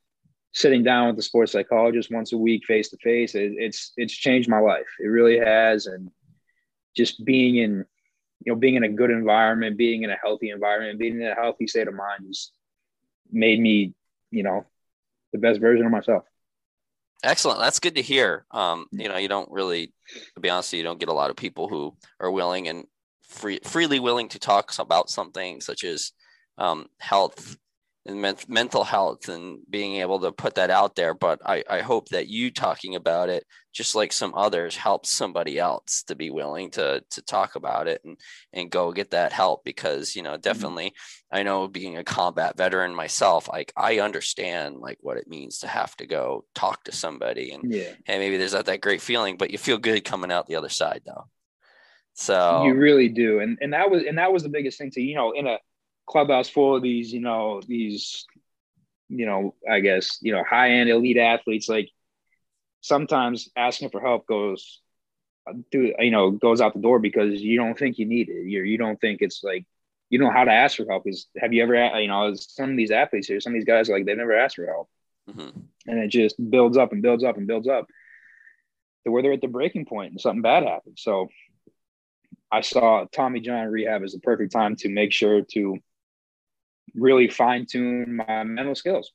sitting 0.53 0.83
down 0.83 1.05
with 1.05 1.15
the 1.15 1.21
sports 1.21 1.51
psychologist 1.51 2.11
once 2.11 2.33
a 2.33 2.37
week, 2.37 2.65
face 2.65 2.89
to 2.89 2.97
face, 2.97 3.35
it's 3.35 3.91
it's 3.95 4.11
changed 4.11 4.49
my 4.49 4.59
life. 4.59 4.87
It 4.99 5.05
really 5.05 5.37
has, 5.37 5.85
and 5.85 6.09
just 6.95 7.23
being 7.23 7.57
in, 7.57 7.85
you 8.43 8.53
know, 8.53 8.55
being 8.55 8.73
in 8.73 8.81
a 8.81 8.89
good 8.89 9.11
environment, 9.11 9.77
being 9.77 10.01
in 10.01 10.09
a 10.09 10.17
healthy 10.19 10.49
environment, 10.49 10.97
being 10.97 11.21
in 11.21 11.27
a 11.27 11.35
healthy 11.35 11.67
state 11.67 11.87
of 11.87 11.93
mind 11.93 12.25
is 12.27 12.51
made 13.31 13.59
me, 13.59 13.93
you 14.31 14.41
know, 14.41 14.65
the 15.33 15.37
best 15.37 15.59
version 15.59 15.85
of 15.85 15.91
myself. 15.91 16.23
Excellent. 17.23 17.59
That's 17.59 17.79
good 17.79 17.95
to 17.95 18.01
hear. 18.01 18.47
Um, 18.49 18.87
you 18.91 19.09
know, 19.09 19.17
you 19.17 19.27
don't 19.27 19.51
really, 19.51 19.93
to 20.33 20.41
be 20.41 20.49
honest, 20.49 20.73
you 20.73 20.81
don't 20.81 20.99
get 20.99 21.09
a 21.09 21.13
lot 21.13 21.29
of 21.29 21.35
people 21.35 21.67
who 21.67 21.95
are 22.19 22.31
willing 22.31 22.67
and 22.67 22.85
free, 23.27 23.59
freely 23.63 23.99
willing 23.99 24.29
to 24.29 24.39
talk 24.39 24.71
about 24.79 25.11
something 25.11 25.61
such 25.61 25.83
as 25.83 26.13
um, 26.57 26.87
health 26.99 27.57
and 28.07 28.21
men- 28.21 28.35
mental 28.47 28.83
health 28.83 29.27
and 29.27 29.59
being 29.69 29.97
able 29.97 30.19
to 30.21 30.31
put 30.31 30.55
that 30.55 30.69
out 30.69 30.95
there. 30.95 31.13
But 31.13 31.41
I, 31.45 31.63
I 31.69 31.81
hope 31.81 32.09
that 32.09 32.27
you 32.27 32.49
talking 32.49 32.95
about 32.95 33.29
it, 33.29 33.45
just 33.73 33.95
like 33.95 34.13
some 34.13 34.33
others, 34.33 34.75
helps 34.75 35.11
somebody 35.11 35.59
else 35.59 36.03
to 36.03 36.15
be 36.15 36.29
willing 36.29 36.71
to 36.71 37.03
to 37.11 37.21
talk 37.21 37.55
about 37.55 37.87
it 37.87 38.01
and 38.05 38.17
and 38.53 38.71
go 38.71 38.91
get 38.91 39.11
that 39.11 39.33
help 39.33 39.63
because 39.63 40.15
you 40.15 40.23
know 40.23 40.31
mm-hmm. 40.31 40.41
definitely 40.41 40.87
mm-hmm. 40.87 41.37
I 41.37 41.43
know 41.43 41.67
being 41.67 41.97
a 41.97 42.03
combat 42.03 42.57
veteran 42.57 42.95
myself, 42.95 43.49
like 43.49 43.73
I 43.75 43.99
understand 43.99 44.77
like 44.77 44.97
what 45.01 45.17
it 45.17 45.27
means 45.27 45.59
to 45.59 45.67
have 45.67 45.95
to 45.97 46.07
go 46.07 46.45
talk 46.55 46.85
to 46.85 46.91
somebody 46.91 47.51
and 47.51 47.71
yeah, 47.71 47.91
and 48.07 48.19
maybe 48.19 48.37
there's 48.37 48.53
not 48.53 48.65
that 48.65 48.81
great 48.81 49.01
feeling, 49.01 49.37
but 49.37 49.51
you 49.51 49.57
feel 49.57 49.77
good 49.77 50.03
coming 50.05 50.31
out 50.31 50.47
the 50.47 50.55
other 50.55 50.69
side 50.69 51.01
though. 51.05 51.25
So 52.13 52.63
you 52.63 52.73
really 52.73 53.09
do, 53.09 53.41
and 53.41 53.59
and 53.61 53.73
that 53.73 53.91
was 53.91 54.03
and 54.03 54.17
that 54.17 54.33
was 54.33 54.41
the 54.41 54.49
biggest 54.49 54.79
thing 54.79 54.89
to 54.91 55.01
you 55.01 55.13
know 55.13 55.33
in 55.33 55.45
a 55.45 55.59
clubhouse 56.07 56.49
full 56.49 56.75
of 56.75 56.81
these, 56.81 57.13
you 57.13 57.19
know, 57.19 57.61
these, 57.67 58.25
you 59.09 59.25
know, 59.25 59.55
I 59.69 59.81
guess, 59.81 60.17
you 60.21 60.33
know, 60.33 60.43
high 60.43 60.71
end 60.71 60.89
elite 60.89 61.17
athletes, 61.17 61.69
like 61.69 61.89
sometimes 62.81 63.49
asking 63.55 63.89
for 63.89 64.01
help 64.01 64.27
goes 64.27 64.81
through, 65.71 65.93
you 65.99 66.11
know, 66.11 66.31
goes 66.31 66.61
out 66.61 66.73
the 66.73 66.81
door 66.81 66.99
because 66.99 67.41
you 67.41 67.57
don't 67.57 67.77
think 67.77 67.97
you 67.97 68.05
need 68.05 68.29
it. 68.29 68.47
You 68.47 68.63
you 68.63 68.77
don't 68.77 68.99
think 68.99 69.21
it's 69.21 69.43
like 69.43 69.65
you 70.09 70.19
know 70.19 70.31
how 70.31 70.43
to 70.43 70.51
ask 70.51 70.77
for 70.77 70.85
help. 70.89 71.03
Is 71.05 71.27
have 71.37 71.53
you 71.53 71.63
ever, 71.63 71.75
you 71.99 72.07
know, 72.07 72.33
some 72.35 72.71
of 72.71 72.77
these 72.77 72.91
athletes 72.91 73.27
here, 73.27 73.39
some 73.39 73.53
of 73.53 73.55
these 73.55 73.65
guys 73.65 73.89
are 73.89 73.93
like 73.93 74.05
they've 74.05 74.17
never 74.17 74.37
asked 74.37 74.55
for 74.55 74.65
help, 74.65 74.89
mm-hmm. 75.29 75.59
and 75.87 75.99
it 75.99 76.09
just 76.09 76.35
builds 76.49 76.77
up 76.77 76.91
and 76.91 77.01
builds 77.01 77.23
up 77.23 77.37
and 77.37 77.47
builds 77.47 77.67
up 77.67 77.87
to 79.05 79.11
where 79.11 79.21
they're 79.21 79.33
at 79.33 79.41
the 79.41 79.47
breaking 79.47 79.85
point 79.85 80.11
and 80.11 80.21
something 80.21 80.41
bad 80.41 80.63
happens. 80.63 81.01
So 81.01 81.27
I 82.51 82.61
saw 82.61 83.05
Tommy 83.11 83.41
John 83.41 83.67
rehab 83.67 84.03
as 84.03 84.13
the 84.13 84.19
perfect 84.19 84.53
time 84.53 84.75
to 84.77 84.89
make 84.89 85.11
sure 85.11 85.41
to 85.53 85.77
really 86.97 87.29
fine 87.29 87.65
tune 87.65 88.17
my 88.27 88.43
mental 88.43 88.75
skills, 88.75 89.11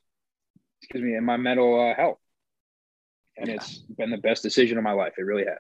excuse 0.81 1.03
me, 1.03 1.15
and 1.15 1.27
my 1.27 1.37
mental 1.37 1.81
uh, 1.81 1.95
health. 1.95 2.19
And 3.37 3.49
yeah. 3.49 3.55
it's 3.55 3.79
been 3.79 4.11
the 4.11 4.19
best 4.19 4.43
decision 4.43 4.79
of 4.79 4.85
my 4.85 4.93
life. 4.93 5.15
It 5.19 5.23
really 5.23 5.45
has. 5.45 5.59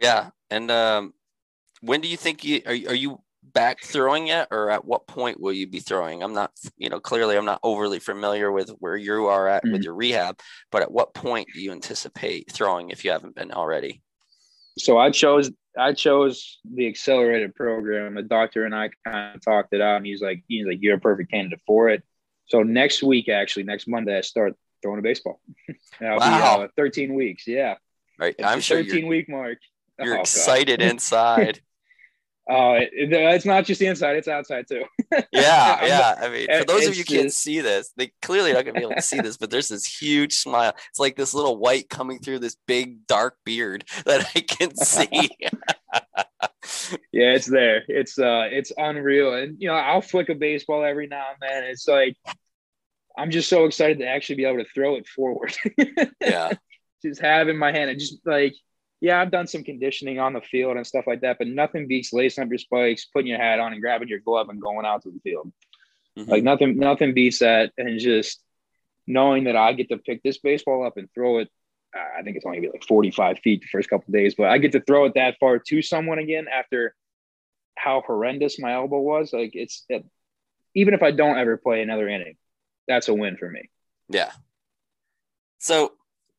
Yeah. 0.00 0.30
And 0.50 0.70
um, 0.70 1.14
when 1.80 2.00
do 2.00 2.08
you 2.08 2.16
think 2.16 2.44
you 2.44 2.62
are, 2.66 2.72
are 2.72 2.94
you 2.94 3.20
back 3.52 3.82
throwing 3.82 4.26
yet 4.26 4.48
or 4.50 4.70
at 4.70 4.84
what 4.84 5.06
point 5.06 5.40
will 5.40 5.52
you 5.52 5.66
be 5.66 5.78
throwing 5.78 6.22
i'm 6.22 6.34
not 6.34 6.50
you 6.76 6.88
know 6.88 6.98
clearly 6.98 7.36
i'm 7.36 7.44
not 7.44 7.60
overly 7.62 7.98
familiar 7.98 8.50
with 8.50 8.70
where 8.80 8.96
you 8.96 9.26
are 9.26 9.48
at 9.48 9.62
mm-hmm. 9.62 9.72
with 9.72 9.82
your 9.82 9.94
rehab 9.94 10.38
but 10.72 10.82
at 10.82 10.90
what 10.90 11.14
point 11.14 11.46
do 11.54 11.60
you 11.60 11.70
anticipate 11.70 12.50
throwing 12.50 12.90
if 12.90 13.04
you 13.04 13.10
haven't 13.10 13.36
been 13.36 13.52
already 13.52 14.02
so 14.78 14.98
i 14.98 15.10
chose 15.10 15.50
I 15.76 15.92
chose 15.92 16.58
the 16.64 16.86
accelerated 16.86 17.54
program. 17.54 18.14
The 18.14 18.22
doctor 18.22 18.64
and 18.64 18.74
I 18.74 18.90
kind 19.04 19.36
of 19.36 19.44
talked 19.44 19.72
it 19.72 19.80
out, 19.80 19.96
and 19.96 20.06
he's 20.06 20.22
like, 20.22 20.42
he's 20.48 20.66
like, 20.66 20.78
you're 20.80 20.96
a 20.96 21.00
perfect 21.00 21.30
candidate 21.30 21.60
for 21.66 21.88
it. 21.88 22.02
So 22.46 22.62
next 22.62 23.02
week, 23.02 23.28
actually, 23.28 23.64
next 23.64 23.88
Monday, 23.88 24.16
I 24.16 24.20
start 24.20 24.54
throwing 24.82 24.98
a 24.98 25.02
baseball. 25.02 25.40
wow. 26.00 26.58
Be, 26.58 26.64
uh, 26.64 26.68
13 26.76 27.14
weeks. 27.14 27.46
Yeah. 27.46 27.76
Right. 28.18 28.34
It's 28.38 28.46
I'm 28.46 28.60
sure 28.60 28.82
13 28.82 29.06
week 29.06 29.28
mark. 29.28 29.58
You're 30.00 30.18
oh, 30.18 30.20
excited 30.20 30.80
inside. 30.82 31.60
Oh, 32.48 32.74
uh, 32.74 32.74
it, 32.74 33.12
it's 33.12 33.44
not 33.44 33.64
just 33.64 33.80
the 33.80 33.86
inside; 33.86 34.16
it's 34.16 34.28
outside 34.28 34.66
too. 34.68 34.84
yeah, 35.32 35.84
yeah. 35.84 36.14
I 36.20 36.28
mean, 36.28 36.46
for 36.46 36.64
those 36.64 36.86
of 36.86 36.96
you 36.96 37.04
can't 37.04 37.32
see 37.32 37.60
this, 37.60 37.90
they 37.96 38.12
clearly 38.22 38.52
not 38.52 38.64
gonna 38.64 38.78
be 38.78 38.84
able 38.84 38.94
to 38.94 39.02
see 39.02 39.20
this, 39.20 39.36
but 39.36 39.50
there's 39.50 39.68
this 39.68 39.84
huge 39.84 40.34
smile. 40.34 40.72
It's 40.90 41.00
like 41.00 41.16
this 41.16 41.34
little 41.34 41.56
white 41.56 41.88
coming 41.88 42.20
through 42.20 42.38
this 42.38 42.56
big 42.66 43.04
dark 43.08 43.36
beard 43.44 43.84
that 44.06 44.30
I 44.36 44.40
can 44.40 44.76
see. 44.76 45.08
yeah, 47.12 47.32
it's 47.32 47.46
there. 47.46 47.82
It's 47.88 48.16
uh, 48.16 48.46
it's 48.50 48.72
unreal, 48.76 49.34
and 49.34 49.56
you 49.58 49.66
know, 49.66 49.74
I'll 49.74 50.00
flick 50.00 50.28
a 50.28 50.34
baseball 50.36 50.84
every 50.84 51.08
now 51.08 51.26
and 51.30 51.38
then. 51.40 51.64
It's 51.64 51.88
like 51.88 52.16
I'm 53.18 53.32
just 53.32 53.48
so 53.48 53.64
excited 53.64 53.98
to 53.98 54.06
actually 54.06 54.36
be 54.36 54.44
able 54.44 54.62
to 54.62 54.70
throw 54.72 54.94
it 54.94 55.08
forward. 55.08 55.56
yeah, 56.20 56.52
just 57.02 57.20
have 57.20 57.48
in 57.48 57.56
my 57.56 57.72
hand 57.72 57.90
and 57.90 57.98
just 57.98 58.24
like 58.24 58.54
yeah, 59.00 59.20
I've 59.20 59.30
done 59.30 59.46
some 59.46 59.62
conditioning 59.62 60.18
on 60.18 60.32
the 60.32 60.40
field 60.40 60.76
and 60.76 60.86
stuff 60.86 61.06
like 61.06 61.20
that, 61.20 61.38
but 61.38 61.48
nothing 61.48 61.86
beats 61.86 62.12
lacing 62.12 62.44
up 62.44 62.50
your 62.50 62.58
spikes, 62.58 63.04
putting 63.04 63.28
your 63.28 63.38
hat 63.38 63.60
on, 63.60 63.72
and 63.72 63.80
grabbing 63.80 64.08
your 64.08 64.20
glove 64.20 64.48
and 64.48 64.60
going 64.60 64.86
out 64.86 65.02
to 65.02 65.10
the 65.10 65.20
field. 65.20 65.52
Mm-hmm. 66.18 66.30
Like 66.30 66.42
nothing, 66.42 66.78
nothing 66.78 67.12
beats 67.12 67.40
that, 67.40 67.72
and 67.76 68.00
just 68.00 68.42
knowing 69.06 69.44
that 69.44 69.56
I 69.56 69.72
get 69.74 69.90
to 69.90 69.98
pick 69.98 70.22
this 70.22 70.38
baseball 70.38 70.86
up 70.86 70.96
and 70.96 71.08
throw 71.14 71.38
it. 71.38 71.50
I 71.94 72.22
think 72.22 72.36
it's 72.36 72.44
only 72.44 72.60
be 72.60 72.68
like 72.68 72.84
45 72.84 73.38
feet 73.38 73.62
the 73.62 73.68
first 73.68 73.88
couple 73.88 74.12
days, 74.12 74.34
but 74.34 74.48
I 74.48 74.58
get 74.58 74.72
to 74.72 74.80
throw 74.80 75.06
it 75.06 75.14
that 75.14 75.36
far 75.40 75.58
to 75.58 75.80
someone 75.80 76.18
again 76.18 76.46
after 76.52 76.94
how 77.74 78.02
horrendous 78.06 78.58
my 78.58 78.74
elbow 78.74 79.00
was. 79.00 79.32
Like 79.32 79.52
it's 79.54 79.84
it, 79.88 80.04
even 80.74 80.92
if 80.92 81.02
I 81.02 81.10
don't 81.10 81.38
ever 81.38 81.56
play 81.56 81.80
another 81.80 82.06
inning, 82.08 82.36
that's 82.86 83.08
a 83.08 83.14
win 83.14 83.38
for 83.38 83.48
me. 83.48 83.70
Yeah. 84.08 84.30
So 85.58 85.92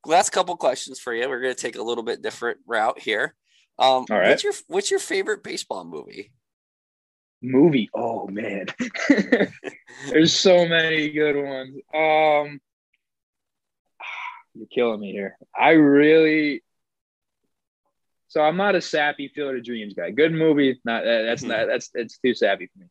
last 0.07 0.31
couple 0.31 0.55
questions 0.57 0.99
for 0.99 1.13
you. 1.13 1.27
We're 1.27 1.41
going 1.41 1.55
to 1.55 1.61
take 1.61 1.75
a 1.75 1.83
little 1.83 2.03
bit 2.03 2.21
different 2.21 2.59
route 2.65 2.99
here. 2.99 3.35
Um, 3.79 4.05
All 4.09 4.17
right. 4.17 4.29
What's 4.29 4.43
your 4.43 4.53
What's 4.67 4.91
your 4.91 4.99
favorite 4.99 5.43
baseball 5.43 5.85
movie? 5.85 6.31
Movie? 7.41 7.89
Oh 7.93 8.27
man, 8.27 8.65
there's 10.09 10.33
so 10.33 10.67
many 10.67 11.11
good 11.11 11.35
ones. 11.35 11.75
Um, 11.93 12.59
you're 14.55 14.67
killing 14.73 14.99
me 14.99 15.11
here. 15.11 15.37
I 15.55 15.71
really. 15.71 16.63
So 18.29 18.41
I'm 18.41 18.57
not 18.57 18.75
a 18.75 18.81
sappy 18.81 19.31
Field 19.33 19.55
of 19.55 19.63
Dreams 19.63 19.93
guy. 19.93 20.09
Good 20.09 20.33
movie. 20.33 20.79
Not 20.83 21.03
that's 21.03 21.43
mm-hmm. 21.43 21.51
not 21.51 21.67
that's 21.67 21.91
it's 21.93 22.17
too 22.17 22.33
sappy 22.33 22.69
for 22.73 22.79
me. 22.79 22.87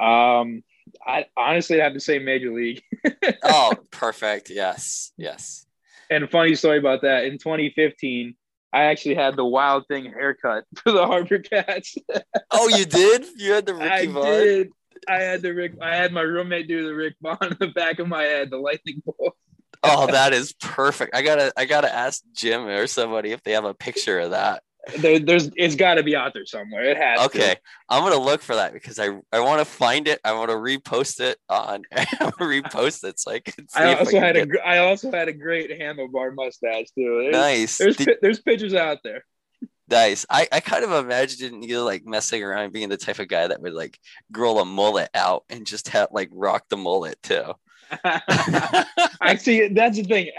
Um, 0.00 0.62
I 1.06 1.26
honestly 1.36 1.80
have 1.80 1.94
to 1.94 2.00
say 2.00 2.18
Major 2.18 2.52
League. 2.52 2.82
oh, 3.42 3.74
perfect. 3.90 4.50
Yes, 4.50 5.12
yes. 5.16 5.66
And 6.10 6.28
funny 6.30 6.54
story 6.56 6.78
about 6.78 7.02
that 7.02 7.24
in 7.24 7.38
2015, 7.38 8.34
I 8.72 8.82
actually 8.84 9.14
had 9.14 9.36
the 9.36 9.44
wild 9.44 9.86
thing 9.88 10.04
haircut 10.06 10.64
for 10.76 10.92
the 10.92 11.04
HarbourCats. 11.04 11.96
oh, 12.50 12.68
you 12.68 12.84
did? 12.84 13.26
You 13.36 13.52
had 13.52 13.66
the 13.66 13.74
Ricky 13.76 13.88
I 13.88 14.06
Vaughn? 14.06 14.24
did. 14.24 14.68
I 15.08 15.20
had 15.20 15.40
the 15.42 15.54
Rick. 15.54 15.74
I 15.80 15.96
had 15.96 16.12
my 16.12 16.20
roommate 16.20 16.68
do 16.68 16.84
the 16.86 16.94
Rick 16.94 17.14
Vaughn 17.22 17.38
on 17.40 17.56
the 17.58 17.68
back 17.68 17.98
of 18.00 18.08
my 18.08 18.22
head, 18.24 18.50
the 18.50 18.58
lightning 18.58 19.02
bolt. 19.04 19.34
oh, 19.82 20.06
that 20.08 20.34
is 20.34 20.52
perfect. 20.60 21.14
I 21.14 21.22
gotta, 21.22 21.52
I 21.56 21.64
gotta 21.64 21.92
ask 21.92 22.22
Jim 22.34 22.66
or 22.66 22.86
somebody 22.86 23.32
if 23.32 23.42
they 23.42 23.52
have 23.52 23.64
a 23.64 23.72
picture 23.72 24.18
of 24.18 24.32
that 24.32 24.62
there, 24.98 25.18
there's 25.18 25.50
it's 25.56 25.74
got 25.74 25.94
to 25.94 26.02
be 26.02 26.16
out 26.16 26.32
there 26.34 26.46
somewhere. 26.46 26.84
It 26.84 26.96
has. 26.96 27.20
Okay, 27.26 27.54
to. 27.54 27.60
I'm 27.88 28.02
gonna 28.02 28.22
look 28.22 28.42
for 28.42 28.54
that 28.56 28.72
because 28.72 28.98
I 28.98 29.10
I 29.32 29.40
want 29.40 29.60
to 29.60 29.64
find 29.64 30.08
it. 30.08 30.20
I 30.24 30.32
want 30.32 30.50
to 30.50 30.56
repost 30.56 31.20
it 31.20 31.38
on 31.48 31.82
repost 31.92 33.04
it 33.04 33.20
so 33.20 33.32
I 33.32 33.40
can. 33.40 33.66
I 33.74 33.94
also 33.94 34.16
I 34.16 34.20
had 34.20 34.34
get... 34.36 34.48
a 34.48 34.66
I 34.66 34.78
also 34.78 35.10
had 35.10 35.28
a 35.28 35.32
great 35.32 35.70
handlebar 35.70 36.34
mustache 36.34 36.86
too. 36.94 37.20
There's, 37.22 37.32
nice. 37.32 37.78
There's 37.78 37.96
Did... 37.96 38.18
there's 38.22 38.40
pictures 38.40 38.74
out 38.74 38.98
there. 39.04 39.24
Nice. 39.90 40.24
I, 40.30 40.46
I 40.52 40.60
kind 40.60 40.84
of 40.84 40.92
imagined 40.92 41.64
you 41.64 41.82
like 41.82 42.06
messing 42.06 42.44
around 42.44 42.72
being 42.72 42.88
the 42.88 42.96
type 42.96 43.18
of 43.18 43.26
guy 43.26 43.48
that 43.48 43.60
would 43.60 43.74
like 43.74 43.98
grow 44.30 44.58
a 44.58 44.64
mullet 44.64 45.10
out 45.14 45.44
and 45.50 45.66
just 45.66 45.88
have 45.88 46.08
like 46.12 46.28
rock 46.32 46.64
the 46.68 46.76
mullet 46.76 47.20
too. 47.22 47.52
I 48.04 49.36
see. 49.36 49.68
That's 49.68 49.96
the 49.96 50.04
thing. 50.04 50.30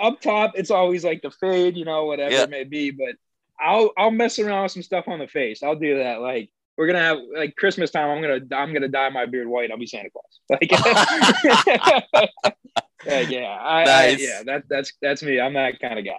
Up 0.00 0.20
top, 0.20 0.52
it's 0.56 0.70
always 0.70 1.04
like 1.04 1.22
the 1.22 1.30
fade, 1.30 1.76
you 1.76 1.84
know, 1.84 2.06
whatever 2.06 2.34
yeah. 2.34 2.42
it 2.44 2.50
may 2.50 2.64
be. 2.64 2.90
But 2.90 3.16
I'll 3.60 3.92
I'll 3.96 4.10
mess 4.10 4.38
around 4.38 4.64
with 4.64 4.72
some 4.72 4.82
stuff 4.82 5.08
on 5.08 5.18
the 5.18 5.28
face. 5.28 5.62
I'll 5.62 5.76
do 5.76 5.98
that. 5.98 6.20
Like 6.20 6.50
we're 6.76 6.86
gonna 6.86 7.00
have 7.00 7.18
like 7.34 7.56
Christmas 7.56 7.90
time. 7.90 8.08
I'm 8.10 8.20
gonna 8.20 8.40
I'm 8.56 8.72
gonna 8.72 8.88
dye 8.88 9.10
my 9.10 9.26
beard 9.26 9.48
white. 9.48 9.70
I'll 9.70 9.78
be 9.78 9.86
Santa 9.86 10.10
Claus. 10.10 10.40
Like, 13.06 13.28
yeah, 13.28 13.40
yeah, 13.40 13.58
I, 13.60 13.84
nice. 13.84 14.20
I, 14.20 14.22
yeah. 14.22 14.42
That 14.44 14.64
that's 14.68 14.92
that's 15.02 15.22
me. 15.22 15.40
I'm 15.40 15.54
that 15.54 15.80
kind 15.80 15.98
of 15.98 16.04
guy. 16.04 16.18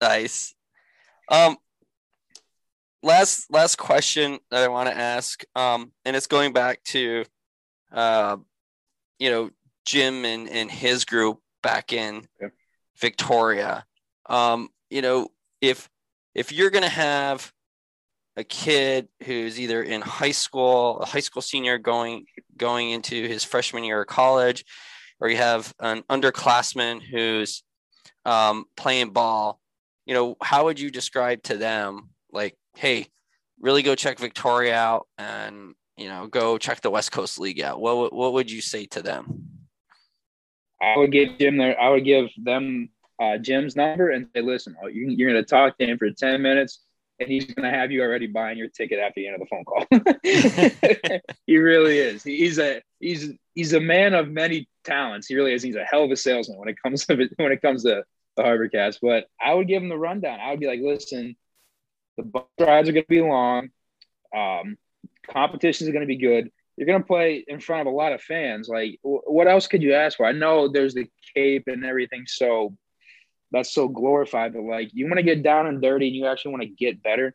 Nice. 0.00 0.54
Um, 1.30 1.56
last 3.02 3.50
last 3.50 3.76
question 3.76 4.38
that 4.50 4.62
I 4.62 4.68
want 4.68 4.88
to 4.88 4.96
ask. 4.96 5.44
Um, 5.54 5.92
and 6.04 6.16
it's 6.16 6.26
going 6.26 6.52
back 6.52 6.82
to, 6.84 7.24
uh, 7.92 8.36
you 9.18 9.30
know, 9.30 9.50
Jim 9.84 10.24
and 10.24 10.48
and 10.48 10.70
his 10.70 11.04
group 11.04 11.40
back 11.62 11.92
in 11.92 12.26
Victoria. 12.98 13.84
Um, 14.26 14.70
you 14.90 15.02
know, 15.02 15.28
if 15.60 15.88
if 16.34 16.52
you're 16.52 16.70
going 16.70 16.84
to 16.84 16.88
have 16.88 17.52
a 18.36 18.44
kid 18.44 19.08
who's 19.22 19.60
either 19.60 19.82
in 19.82 20.00
high 20.00 20.32
school, 20.32 20.98
a 21.00 21.06
high 21.06 21.20
school 21.20 21.42
senior 21.42 21.78
going 21.78 22.26
going 22.56 22.90
into 22.90 23.28
his 23.28 23.44
freshman 23.44 23.84
year 23.84 24.02
of 24.02 24.08
college, 24.08 24.64
or 25.20 25.28
you 25.28 25.36
have 25.36 25.72
an 25.80 26.02
underclassman 26.10 27.00
who's 27.00 27.62
um, 28.24 28.64
playing 28.76 29.10
ball, 29.10 29.60
you 30.06 30.14
know, 30.14 30.36
how 30.42 30.64
would 30.64 30.80
you 30.80 30.90
describe 30.90 31.42
to 31.44 31.56
them, 31.56 32.10
like, 32.32 32.56
hey, 32.76 33.06
really 33.60 33.82
go 33.82 33.94
check 33.94 34.18
Victoria 34.18 34.74
out 34.74 35.06
and 35.16 35.74
you 35.96 36.08
know 36.08 36.26
go 36.26 36.58
check 36.58 36.80
the 36.80 36.90
West 36.90 37.12
Coast 37.12 37.38
League 37.38 37.60
out? 37.60 37.80
What 37.80 38.12
what 38.12 38.32
would 38.32 38.50
you 38.50 38.60
say 38.60 38.86
to 38.86 39.02
them? 39.02 39.48
I 40.82 40.98
would 40.98 41.12
give 41.12 41.38
them 41.38 41.56
there. 41.56 41.80
I 41.80 41.90
would 41.90 42.04
give 42.04 42.26
them 42.42 42.90
uh, 43.20 43.38
Jim's 43.38 43.76
number 43.76 44.10
and 44.10 44.28
say, 44.34 44.42
listen, 44.42 44.76
oh, 44.82 44.88
you're 44.88 45.30
going 45.30 45.42
to 45.42 45.48
talk 45.48 45.78
to 45.78 45.86
him 45.86 45.98
for 45.98 46.10
10 46.10 46.42
minutes 46.42 46.80
and 47.20 47.28
he's 47.28 47.46
going 47.46 47.70
to 47.70 47.76
have 47.76 47.92
you 47.92 48.02
already 48.02 48.26
buying 48.26 48.58
your 48.58 48.68
ticket 48.68 48.98
after 48.98 49.20
the 49.20 49.28
end 49.28 49.40
of 49.40 49.40
the 49.40 49.46
phone 49.46 49.64
call. 49.64 51.20
he 51.46 51.58
really 51.58 51.98
is. 51.98 52.24
He's 52.24 52.58
a, 52.58 52.82
he's, 52.98 53.32
he's 53.54 53.72
a 53.72 53.80
man 53.80 54.14
of 54.14 54.28
many 54.28 54.68
talents. 54.84 55.26
He 55.26 55.36
really 55.36 55.52
is. 55.52 55.62
He's 55.62 55.76
a 55.76 55.84
hell 55.84 56.04
of 56.04 56.10
a 56.10 56.16
salesman 56.16 56.58
when 56.58 56.68
it 56.68 56.76
comes 56.82 57.06
to 57.06 57.16
when 57.36 57.52
it 57.52 57.62
comes 57.62 57.84
to 57.84 58.02
the 58.36 58.42
HarbourCats. 58.42 58.98
But 59.00 59.26
I 59.40 59.54
would 59.54 59.68
give 59.68 59.82
him 59.82 59.88
the 59.88 59.98
rundown. 59.98 60.40
I 60.40 60.50
would 60.50 60.60
be 60.60 60.66
like, 60.66 60.80
listen, 60.82 61.36
the 62.16 62.24
bus 62.24 62.44
rides 62.58 62.88
are 62.88 62.92
going 62.92 63.04
to 63.04 63.08
be 63.08 63.22
long. 63.22 63.70
Um, 64.34 64.76
competitions 65.28 65.88
are 65.88 65.92
going 65.92 66.02
to 66.02 66.06
be 66.06 66.16
good. 66.16 66.50
You're 66.76 66.86
going 66.86 67.00
to 67.00 67.06
play 67.06 67.44
in 67.46 67.60
front 67.60 67.86
of 67.86 67.92
a 67.92 67.96
lot 67.96 68.12
of 68.12 68.20
fans. 68.20 68.68
Like, 68.68 68.98
what 69.02 69.46
else 69.46 69.68
could 69.68 69.82
you 69.82 69.94
ask 69.94 70.16
for? 70.16 70.26
I 70.26 70.32
know 70.32 70.66
there's 70.66 70.94
the 70.94 71.06
Cape 71.34 71.64
and 71.68 71.84
everything, 71.84 72.24
so 72.26 72.76
that's 73.54 73.72
so 73.72 73.88
glorified. 73.88 74.52
But 74.52 74.64
like, 74.64 74.90
you 74.92 75.06
want 75.06 75.16
to 75.16 75.22
get 75.22 75.42
down 75.42 75.66
and 75.66 75.80
dirty, 75.80 76.08
and 76.08 76.16
you 76.16 76.26
actually 76.26 76.50
want 76.52 76.62
to 76.64 76.68
get 76.68 77.02
better. 77.02 77.34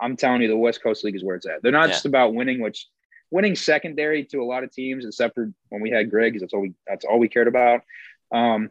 I'm 0.00 0.16
telling 0.16 0.42
you, 0.42 0.48
the 0.48 0.56
West 0.56 0.82
Coast 0.82 1.02
League 1.02 1.16
is 1.16 1.24
where 1.24 1.36
it's 1.36 1.46
at. 1.46 1.62
They're 1.62 1.72
not 1.72 1.88
yeah. 1.88 1.94
just 1.94 2.06
about 2.06 2.34
winning, 2.34 2.60
which 2.60 2.86
winning 3.30 3.56
secondary 3.56 4.24
to 4.26 4.38
a 4.40 4.44
lot 4.44 4.64
of 4.64 4.72
teams, 4.72 5.04
except 5.04 5.34
for 5.34 5.50
when 5.70 5.80
we 5.80 5.90
had 5.90 6.10
Greg, 6.10 6.38
that's 6.38 6.52
all 6.52 6.60
we 6.60 6.74
that's 6.86 7.04
all 7.04 7.18
we 7.18 7.28
cared 7.28 7.48
about. 7.48 7.80
Um, 8.32 8.70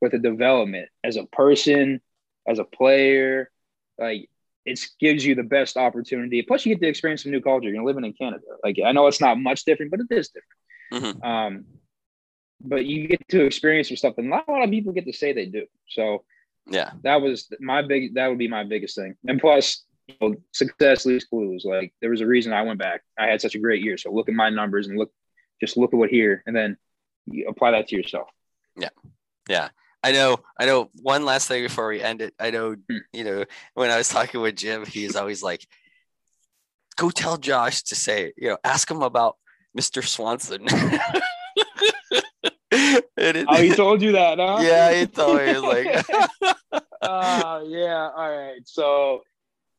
with 0.00 0.12
the 0.12 0.18
development 0.18 0.88
as 1.04 1.16
a 1.16 1.24
person, 1.24 2.00
as 2.48 2.58
a 2.58 2.64
player, 2.64 3.50
like 3.98 4.28
it 4.66 4.80
gives 4.98 5.24
you 5.24 5.34
the 5.36 5.42
best 5.44 5.76
opportunity. 5.76 6.42
Plus, 6.42 6.66
you 6.66 6.74
get 6.74 6.82
to 6.82 6.88
experience 6.88 7.22
some 7.22 7.32
new 7.32 7.40
culture. 7.40 7.68
You're 7.68 7.84
living 7.84 8.04
in 8.04 8.12
Canada. 8.12 8.42
Like 8.64 8.76
I 8.84 8.90
know 8.92 9.06
it's 9.06 9.20
not 9.20 9.38
much 9.38 9.64
different, 9.64 9.92
but 9.92 10.00
it 10.00 10.06
is 10.10 10.30
different. 10.30 11.16
Mm-hmm. 11.16 11.22
Um, 11.24 11.64
but 12.64 12.84
you 12.84 13.08
get 13.08 13.28
to 13.28 13.44
experience 13.44 13.88
some 13.88 13.96
stuff 13.96 14.16
that 14.16 14.24
not 14.24 14.44
a 14.48 14.52
lot 14.52 14.64
of 14.64 14.70
people 14.70 14.92
get 14.92 15.06
to 15.06 15.12
say 15.12 15.32
they 15.32 15.46
do. 15.46 15.66
So 15.88 16.24
yeah, 16.66 16.92
that 17.02 17.20
was 17.20 17.52
my 17.60 17.82
big. 17.82 18.14
That 18.14 18.28
would 18.28 18.38
be 18.38 18.48
my 18.48 18.64
biggest 18.64 18.96
thing. 18.96 19.16
And 19.26 19.40
plus, 19.40 19.84
you 20.06 20.14
know, 20.20 20.34
success 20.52 21.04
leaves 21.04 21.24
clues. 21.24 21.64
Like 21.64 21.92
there 22.00 22.10
was 22.10 22.20
a 22.20 22.26
reason 22.26 22.52
I 22.52 22.62
went 22.62 22.78
back. 22.78 23.02
I 23.18 23.26
had 23.26 23.40
such 23.40 23.54
a 23.54 23.58
great 23.58 23.82
year. 23.82 23.96
So 23.98 24.12
look 24.12 24.28
at 24.28 24.34
my 24.34 24.50
numbers 24.50 24.86
and 24.86 24.98
look, 24.98 25.10
just 25.60 25.76
look 25.76 25.92
at 25.92 25.96
what 25.96 26.10
here, 26.10 26.42
and 26.46 26.54
then 26.54 26.76
you 27.26 27.48
apply 27.48 27.72
that 27.72 27.88
to 27.88 27.96
yourself. 27.96 28.28
Yeah, 28.76 28.90
yeah. 29.48 29.68
I 30.04 30.10
know, 30.10 30.38
I 30.58 30.66
know. 30.66 30.90
One 31.00 31.24
last 31.24 31.46
thing 31.46 31.62
before 31.62 31.88
we 31.88 32.02
end 32.02 32.22
it. 32.22 32.34
I 32.38 32.50
know, 32.50 32.74
hmm. 32.74 32.96
you 33.12 33.22
know, 33.22 33.44
when 33.74 33.90
I 33.90 33.98
was 33.98 34.08
talking 34.08 34.40
with 34.40 34.56
Jim, 34.56 34.84
he's 34.84 35.14
always 35.14 35.42
like, 35.42 35.66
"Go 36.96 37.10
tell 37.10 37.36
Josh 37.36 37.82
to 37.84 37.94
say, 37.94 38.32
you 38.36 38.48
know, 38.48 38.58
ask 38.64 38.90
him 38.90 39.02
about 39.02 39.36
Mr. 39.78 40.04
Swanson." 40.04 40.66
oh, 42.72 43.56
he 43.56 43.70
told 43.74 44.02
you 44.02 44.12
that, 44.12 44.38
huh? 44.38 44.58
Yeah, 44.60 44.94
he 44.94 45.06
told 45.06 45.36
me. 45.38 45.58
like, 45.58 46.04
uh, 47.02 47.60
yeah. 47.66 48.10
All 48.14 48.30
right. 48.30 48.60
So 48.64 49.22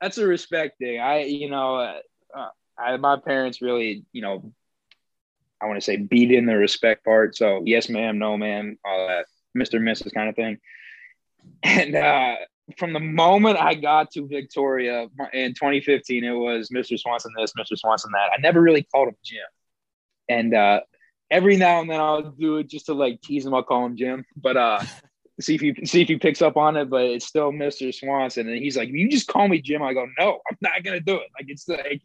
that's 0.01 0.17
a 0.17 0.27
respect 0.27 0.77
thing. 0.79 0.99
I, 0.99 1.23
you 1.23 1.49
know, 1.49 1.75
uh, 1.75 1.99
I, 2.77 2.97
my 2.97 3.17
parents 3.17 3.61
really, 3.61 4.05
you 4.11 4.21
know, 4.21 4.53
I 5.61 5.67
want 5.67 5.77
to 5.77 5.81
say 5.81 5.97
beat 5.97 6.31
in 6.31 6.45
the 6.45 6.57
respect 6.57 7.05
part. 7.05 7.35
So 7.35 7.61
yes, 7.65 7.89
ma'am, 7.89 8.19
no, 8.19 8.37
ma'am, 8.37 8.77
all 8.83 9.07
that 9.07 9.25
Mr. 9.57 9.79
Mrs. 9.79 10.13
kind 10.13 10.29
of 10.29 10.35
thing. 10.35 10.57
And 11.61 11.95
uh, 11.95 12.35
from 12.77 12.93
the 12.93 12.99
moment 12.99 13.57
I 13.57 13.75
got 13.75 14.11
to 14.11 14.27
Victoria 14.27 15.07
in 15.33 15.53
2015, 15.53 16.23
it 16.23 16.31
was 16.31 16.69
Mr. 16.69 16.99
Swanson 16.99 17.31
this, 17.37 17.53
Mr. 17.57 17.77
Swanson 17.77 18.11
that. 18.11 18.31
I 18.35 18.41
never 18.41 18.61
really 18.61 18.83
called 18.83 19.09
him 19.09 19.15
Jim. 19.23 19.39
And 20.29 20.53
uh, 20.53 20.81
every 21.33 21.57
now 21.57 21.81
and 21.81 21.89
then 21.89 21.99
I'll 21.99 22.21
do 22.21 22.57
it 22.57 22.69
just 22.69 22.85
to 22.85 22.93
like 22.93 23.19
tease 23.21 23.45
him. 23.45 23.53
I'll 23.53 23.63
call 23.63 23.85
him 23.85 23.97
Jim, 23.97 24.23
but 24.37 24.55
uh, 24.55 24.83
see 25.41 25.55
if 25.55 25.61
he 25.61 25.85
see 25.85 26.01
if 26.01 26.07
he 26.07 26.17
picks 26.17 26.41
up 26.41 26.55
on 26.55 26.77
it. 26.77 26.89
But 26.89 27.05
it's 27.05 27.25
still 27.25 27.51
Mr. 27.51 27.93
Swanson, 27.93 28.47
and 28.47 28.57
he's 28.57 28.77
like, 28.77 28.89
"You 28.89 29.09
just 29.09 29.27
call 29.27 29.47
me 29.47 29.59
Jim." 29.59 29.81
I 29.81 29.93
go, 29.93 30.07
"No, 30.19 30.39
I'm 30.49 30.57
not 30.61 30.83
gonna 30.83 31.01
do 31.01 31.15
it." 31.15 31.27
Like 31.37 31.47
it's 31.49 31.67
like 31.67 32.01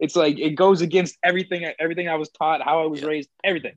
it's 0.00 0.16
like 0.16 0.38
it 0.38 0.50
goes 0.50 0.82
against 0.82 1.16
everything 1.24 1.64
everything 1.78 2.08
I 2.08 2.16
was 2.16 2.28
taught, 2.30 2.60
how 2.60 2.82
I 2.82 2.86
was 2.86 3.02
raised, 3.02 3.30
everything. 3.44 3.74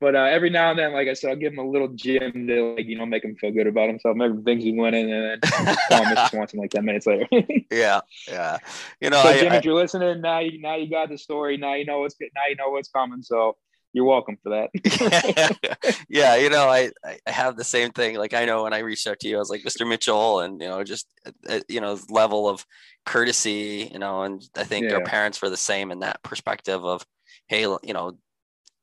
But 0.00 0.14
uh, 0.14 0.28
every 0.30 0.48
now 0.48 0.70
and 0.70 0.78
then, 0.78 0.92
like 0.92 1.08
I 1.08 1.14
said, 1.14 1.30
I'll 1.30 1.36
give 1.36 1.52
him 1.52 1.58
a 1.58 1.68
little 1.68 1.88
Jim 1.88 2.46
to 2.46 2.74
like 2.76 2.86
you 2.86 2.96
know 2.96 3.06
make 3.06 3.24
him 3.24 3.34
feel 3.34 3.50
good 3.50 3.66
about 3.66 3.88
himself. 3.88 4.16
Make 4.16 4.30
him 4.30 4.44
think 4.44 4.60
he's 4.60 4.74
winning, 4.76 5.10
and 5.12 5.24
then 5.24 5.40
call 5.88 6.04
Mr. 6.04 6.30
Swanson 6.30 6.60
like 6.60 6.70
ten 6.70 6.84
minutes 6.84 7.06
later. 7.06 7.26
yeah, 7.70 8.00
yeah. 8.28 8.58
You 9.00 9.10
know, 9.10 9.20
so, 9.20 9.28
I, 9.28 9.40
Jim, 9.40 9.52
I, 9.52 9.56
if 9.56 9.64
you're 9.64 9.74
listening 9.74 10.20
now, 10.20 10.38
you 10.38 10.60
now 10.60 10.76
you 10.76 10.88
got 10.88 11.08
the 11.08 11.18
story. 11.18 11.56
Now 11.56 11.74
you 11.74 11.84
know 11.84 12.00
what's 12.00 12.14
now 12.20 12.42
you 12.48 12.54
know 12.54 12.70
what's 12.70 12.88
coming. 12.88 13.22
So 13.22 13.56
you're 13.98 14.06
welcome 14.06 14.38
for 14.40 14.50
that. 14.50 15.98
yeah, 16.08 16.36
you 16.36 16.50
know, 16.50 16.68
I 16.68 16.92
I 17.04 17.18
have 17.26 17.56
the 17.56 17.64
same 17.64 17.90
thing. 17.90 18.16
Like 18.16 18.32
I 18.32 18.44
know 18.44 18.62
when 18.62 18.72
I 18.72 18.78
reached 18.78 19.08
out 19.08 19.18
to 19.18 19.28
you, 19.28 19.34
I 19.34 19.40
was 19.40 19.50
like 19.50 19.62
Mr. 19.62 19.88
Mitchell, 19.88 20.38
and 20.38 20.62
you 20.62 20.68
know, 20.68 20.84
just 20.84 21.08
uh, 21.26 21.32
uh, 21.48 21.60
you 21.68 21.80
know, 21.80 21.98
level 22.08 22.48
of 22.48 22.64
courtesy, 23.04 23.90
you 23.92 23.98
know, 23.98 24.22
and 24.22 24.40
I 24.56 24.62
think 24.62 24.86
yeah. 24.86 24.94
our 24.94 25.02
parents 25.02 25.42
were 25.42 25.50
the 25.50 25.56
same 25.56 25.90
in 25.90 25.98
that 26.00 26.22
perspective 26.22 26.84
of, 26.84 27.04
hey, 27.48 27.62
you 27.62 27.92
know, 27.92 28.16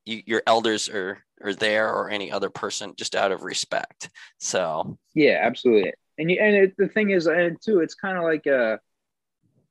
you, 0.04 0.22
your 0.26 0.42
elders 0.46 0.90
are 0.90 1.24
are 1.42 1.54
there 1.54 1.90
or 1.90 2.10
any 2.10 2.30
other 2.30 2.50
person 2.50 2.92
just 2.98 3.16
out 3.16 3.32
of 3.32 3.42
respect. 3.42 4.10
So 4.36 4.98
yeah, 5.14 5.40
absolutely. 5.40 5.94
And 6.18 6.30
you, 6.30 6.38
and 6.42 6.54
it, 6.54 6.76
the 6.76 6.88
thing 6.88 7.08
is, 7.08 7.26
and 7.26 7.56
too, 7.62 7.80
it's 7.80 7.94
kind 7.94 8.18
of 8.18 8.24
like 8.24 8.46
uh, 8.46 8.76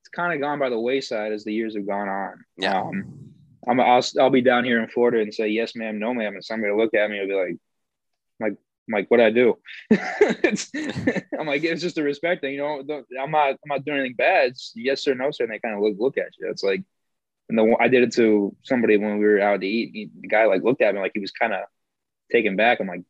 it's 0.01 0.09
kind 0.11 0.33
of 0.33 0.41
gone 0.41 0.57
by 0.57 0.69
the 0.69 0.79
wayside 0.79 1.33
as 1.33 1.43
the 1.43 1.53
years 1.53 1.75
have 1.75 1.85
gone 1.85 2.09
on. 2.09 2.45
Yeah. 2.57 2.81
Um, 2.81 3.35
I'm, 3.68 3.80
I'll, 3.80 4.05
I'll 4.20 4.30
be 4.30 4.41
down 4.41 4.63
here 4.63 4.82
in 4.82 4.89
Florida 4.89 5.22
and 5.22 5.34
say 5.34 5.47
yes, 5.47 5.76
ma'am, 5.76 5.99
no, 5.99 6.13
ma'am, 6.13 6.36
and 6.36 6.43
somebody 6.43 6.72
will 6.72 6.84
look 6.84 6.93
at 6.93 7.09
me 7.09 7.20
and 7.20 7.28
be 7.28 7.36
like, 7.36 7.57
like, 8.39 8.57
I'm 8.88 8.93
like, 8.93 9.09
what 9.09 9.22
I 9.22 9.32
do? 9.32 9.57
I'm 9.91 11.47
like, 11.47 11.63
it's 11.63 11.82
just 11.82 11.97
a 11.97 12.03
respect 12.03 12.41
thing, 12.41 12.53
you 12.53 12.59
know. 12.59 13.03
I'm 13.22 13.32
not, 13.32 13.49
I'm 13.49 13.57
not 13.66 13.86
doing 13.86 13.99
anything 13.99 14.16
bad. 14.16 14.49
It's 14.49 14.72
yes 14.76 15.07
or 15.07 15.16
no, 15.16 15.32
sir. 15.32 15.45
And 15.45 15.53
they 15.53 15.59
kind 15.59 15.76
of 15.76 15.82
look, 15.82 15.95
look 15.97 16.18
at 16.18 16.38
you. 16.39 16.49
It's 16.49 16.63
like, 16.63 16.84
and 17.49 17.57
the 17.57 17.76
I 17.80 17.88
did 17.88 18.03
it 18.03 18.13
to 18.13 18.55
somebody 18.63 18.97
when 18.97 19.18
we 19.18 19.26
were 19.26 19.39
out 19.39 19.61
to 19.61 19.68
eat. 19.68 19.91
He, 19.93 20.09
the 20.20 20.28
guy 20.28 20.45
like 20.45 20.63
looked 20.63 20.82
at 20.82 20.93
me 20.93 21.01
like 21.01 21.11
he 21.13 21.20
was 21.20 21.32
kind 21.32 21.53
of 21.53 21.61
taken 22.32 22.55
back. 22.55 22.80
I'm 22.80 22.88
like, 22.88 23.03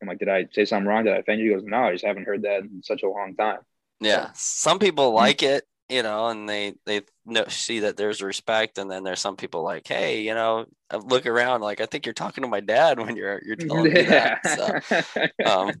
I'm 0.00 0.08
like, 0.08 0.18
did 0.18 0.28
I 0.28 0.46
say 0.52 0.64
something 0.64 0.86
wrong? 0.86 1.04
Did 1.04 1.14
I 1.14 1.18
offend 1.18 1.40
you? 1.40 1.50
He 1.50 1.54
goes, 1.54 1.64
no, 1.64 1.84
I 1.84 1.92
just 1.92 2.04
haven't 2.04 2.26
heard 2.26 2.42
that 2.42 2.60
in 2.60 2.82
such 2.82 3.02
a 3.02 3.08
long 3.08 3.34
time. 3.36 3.58
Yeah, 4.00 4.30
some 4.34 4.78
people 4.78 5.12
like 5.12 5.42
it, 5.42 5.64
you 5.90 6.02
know, 6.02 6.28
and 6.28 6.48
they 6.48 6.74
they 6.86 7.02
know, 7.26 7.44
see 7.48 7.80
that 7.80 7.96
there's 7.96 8.22
respect, 8.22 8.78
and 8.78 8.90
then 8.90 9.02
there's 9.02 9.20
some 9.20 9.36
people 9.36 9.62
like, 9.62 9.86
hey, 9.86 10.22
you 10.22 10.34
know, 10.34 10.66
I 10.90 10.96
look 10.96 11.26
around 11.26 11.60
like 11.60 11.80
I 11.80 11.86
think 11.86 12.06
you're 12.06 12.12
talking 12.12 12.42
to 12.42 12.48
my 12.48 12.60
dad 12.60 12.98
when 13.04 13.16
you're 13.16 13.42
you're 13.44 13.56
telling 13.56 13.92
me 13.92 14.02
that. 14.02 14.40
So, 15.44 15.44
um, 15.44 15.72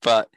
but 0.00 0.28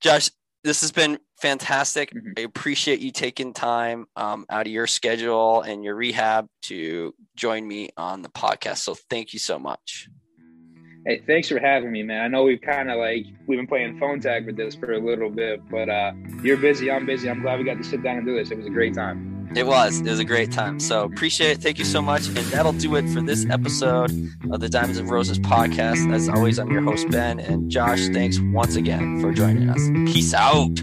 Josh, 0.00 0.30
this 0.64 0.80
has 0.80 0.92
been 0.92 1.18
fantastic. 1.40 2.12
Mm-hmm. 2.12 2.32
I 2.36 2.40
appreciate 2.42 3.00
you 3.00 3.12
taking 3.12 3.52
time 3.52 4.06
um, 4.16 4.46
out 4.50 4.66
of 4.66 4.72
your 4.72 4.86
schedule 4.86 5.62
and 5.62 5.84
your 5.84 5.94
rehab 5.94 6.48
to 6.62 7.14
join 7.36 7.66
me 7.66 7.90
on 7.96 8.22
the 8.22 8.28
podcast. 8.28 8.78
So 8.78 8.96
thank 9.08 9.32
you 9.32 9.38
so 9.38 9.58
much. 9.58 10.08
Hey, 11.06 11.22
thanks 11.24 11.48
for 11.48 11.60
having 11.60 11.92
me, 11.92 12.02
man. 12.02 12.20
I 12.22 12.26
know 12.26 12.42
we've 12.42 12.60
kind 12.60 12.90
of 12.90 12.98
like 12.98 13.26
we've 13.46 13.58
been 13.58 13.68
playing 13.68 13.96
phone 14.00 14.18
tag 14.18 14.44
with 14.44 14.56
this 14.56 14.74
for 14.74 14.92
a 14.92 14.98
little 14.98 15.30
bit, 15.30 15.62
but 15.70 15.88
uh, 15.88 16.10
you're 16.42 16.56
busy. 16.56 16.90
I'm 16.90 17.06
busy. 17.06 17.30
I'm 17.30 17.42
glad 17.42 17.60
we 17.60 17.64
got 17.64 17.78
to 17.78 17.84
sit 17.84 18.02
down 18.02 18.16
and 18.16 18.26
do 18.26 18.34
this. 18.34 18.50
It 18.50 18.56
was 18.56 18.66
a 18.66 18.70
great 18.70 18.92
time. 18.92 19.48
It 19.54 19.64
was. 19.64 20.00
It 20.00 20.10
was 20.10 20.18
a 20.18 20.24
great 20.24 20.50
time. 20.50 20.80
So 20.80 21.04
appreciate 21.04 21.52
it. 21.52 21.62
Thank 21.62 21.78
you 21.78 21.84
so 21.84 22.02
much. 22.02 22.26
And 22.26 22.38
that'll 22.38 22.72
do 22.72 22.96
it 22.96 23.08
for 23.10 23.22
this 23.22 23.46
episode 23.48 24.10
of 24.50 24.58
the 24.58 24.68
Diamonds 24.68 24.98
and 24.98 25.08
Roses 25.08 25.38
podcast. 25.38 26.12
As 26.12 26.28
always, 26.28 26.58
I'm 26.58 26.72
your 26.72 26.82
host 26.82 27.08
Ben 27.08 27.38
and 27.38 27.70
Josh. 27.70 28.08
Thanks 28.08 28.40
once 28.40 28.74
again 28.74 29.20
for 29.20 29.32
joining 29.32 29.70
us. 29.70 30.12
Peace 30.12 30.34
out. 30.34 30.76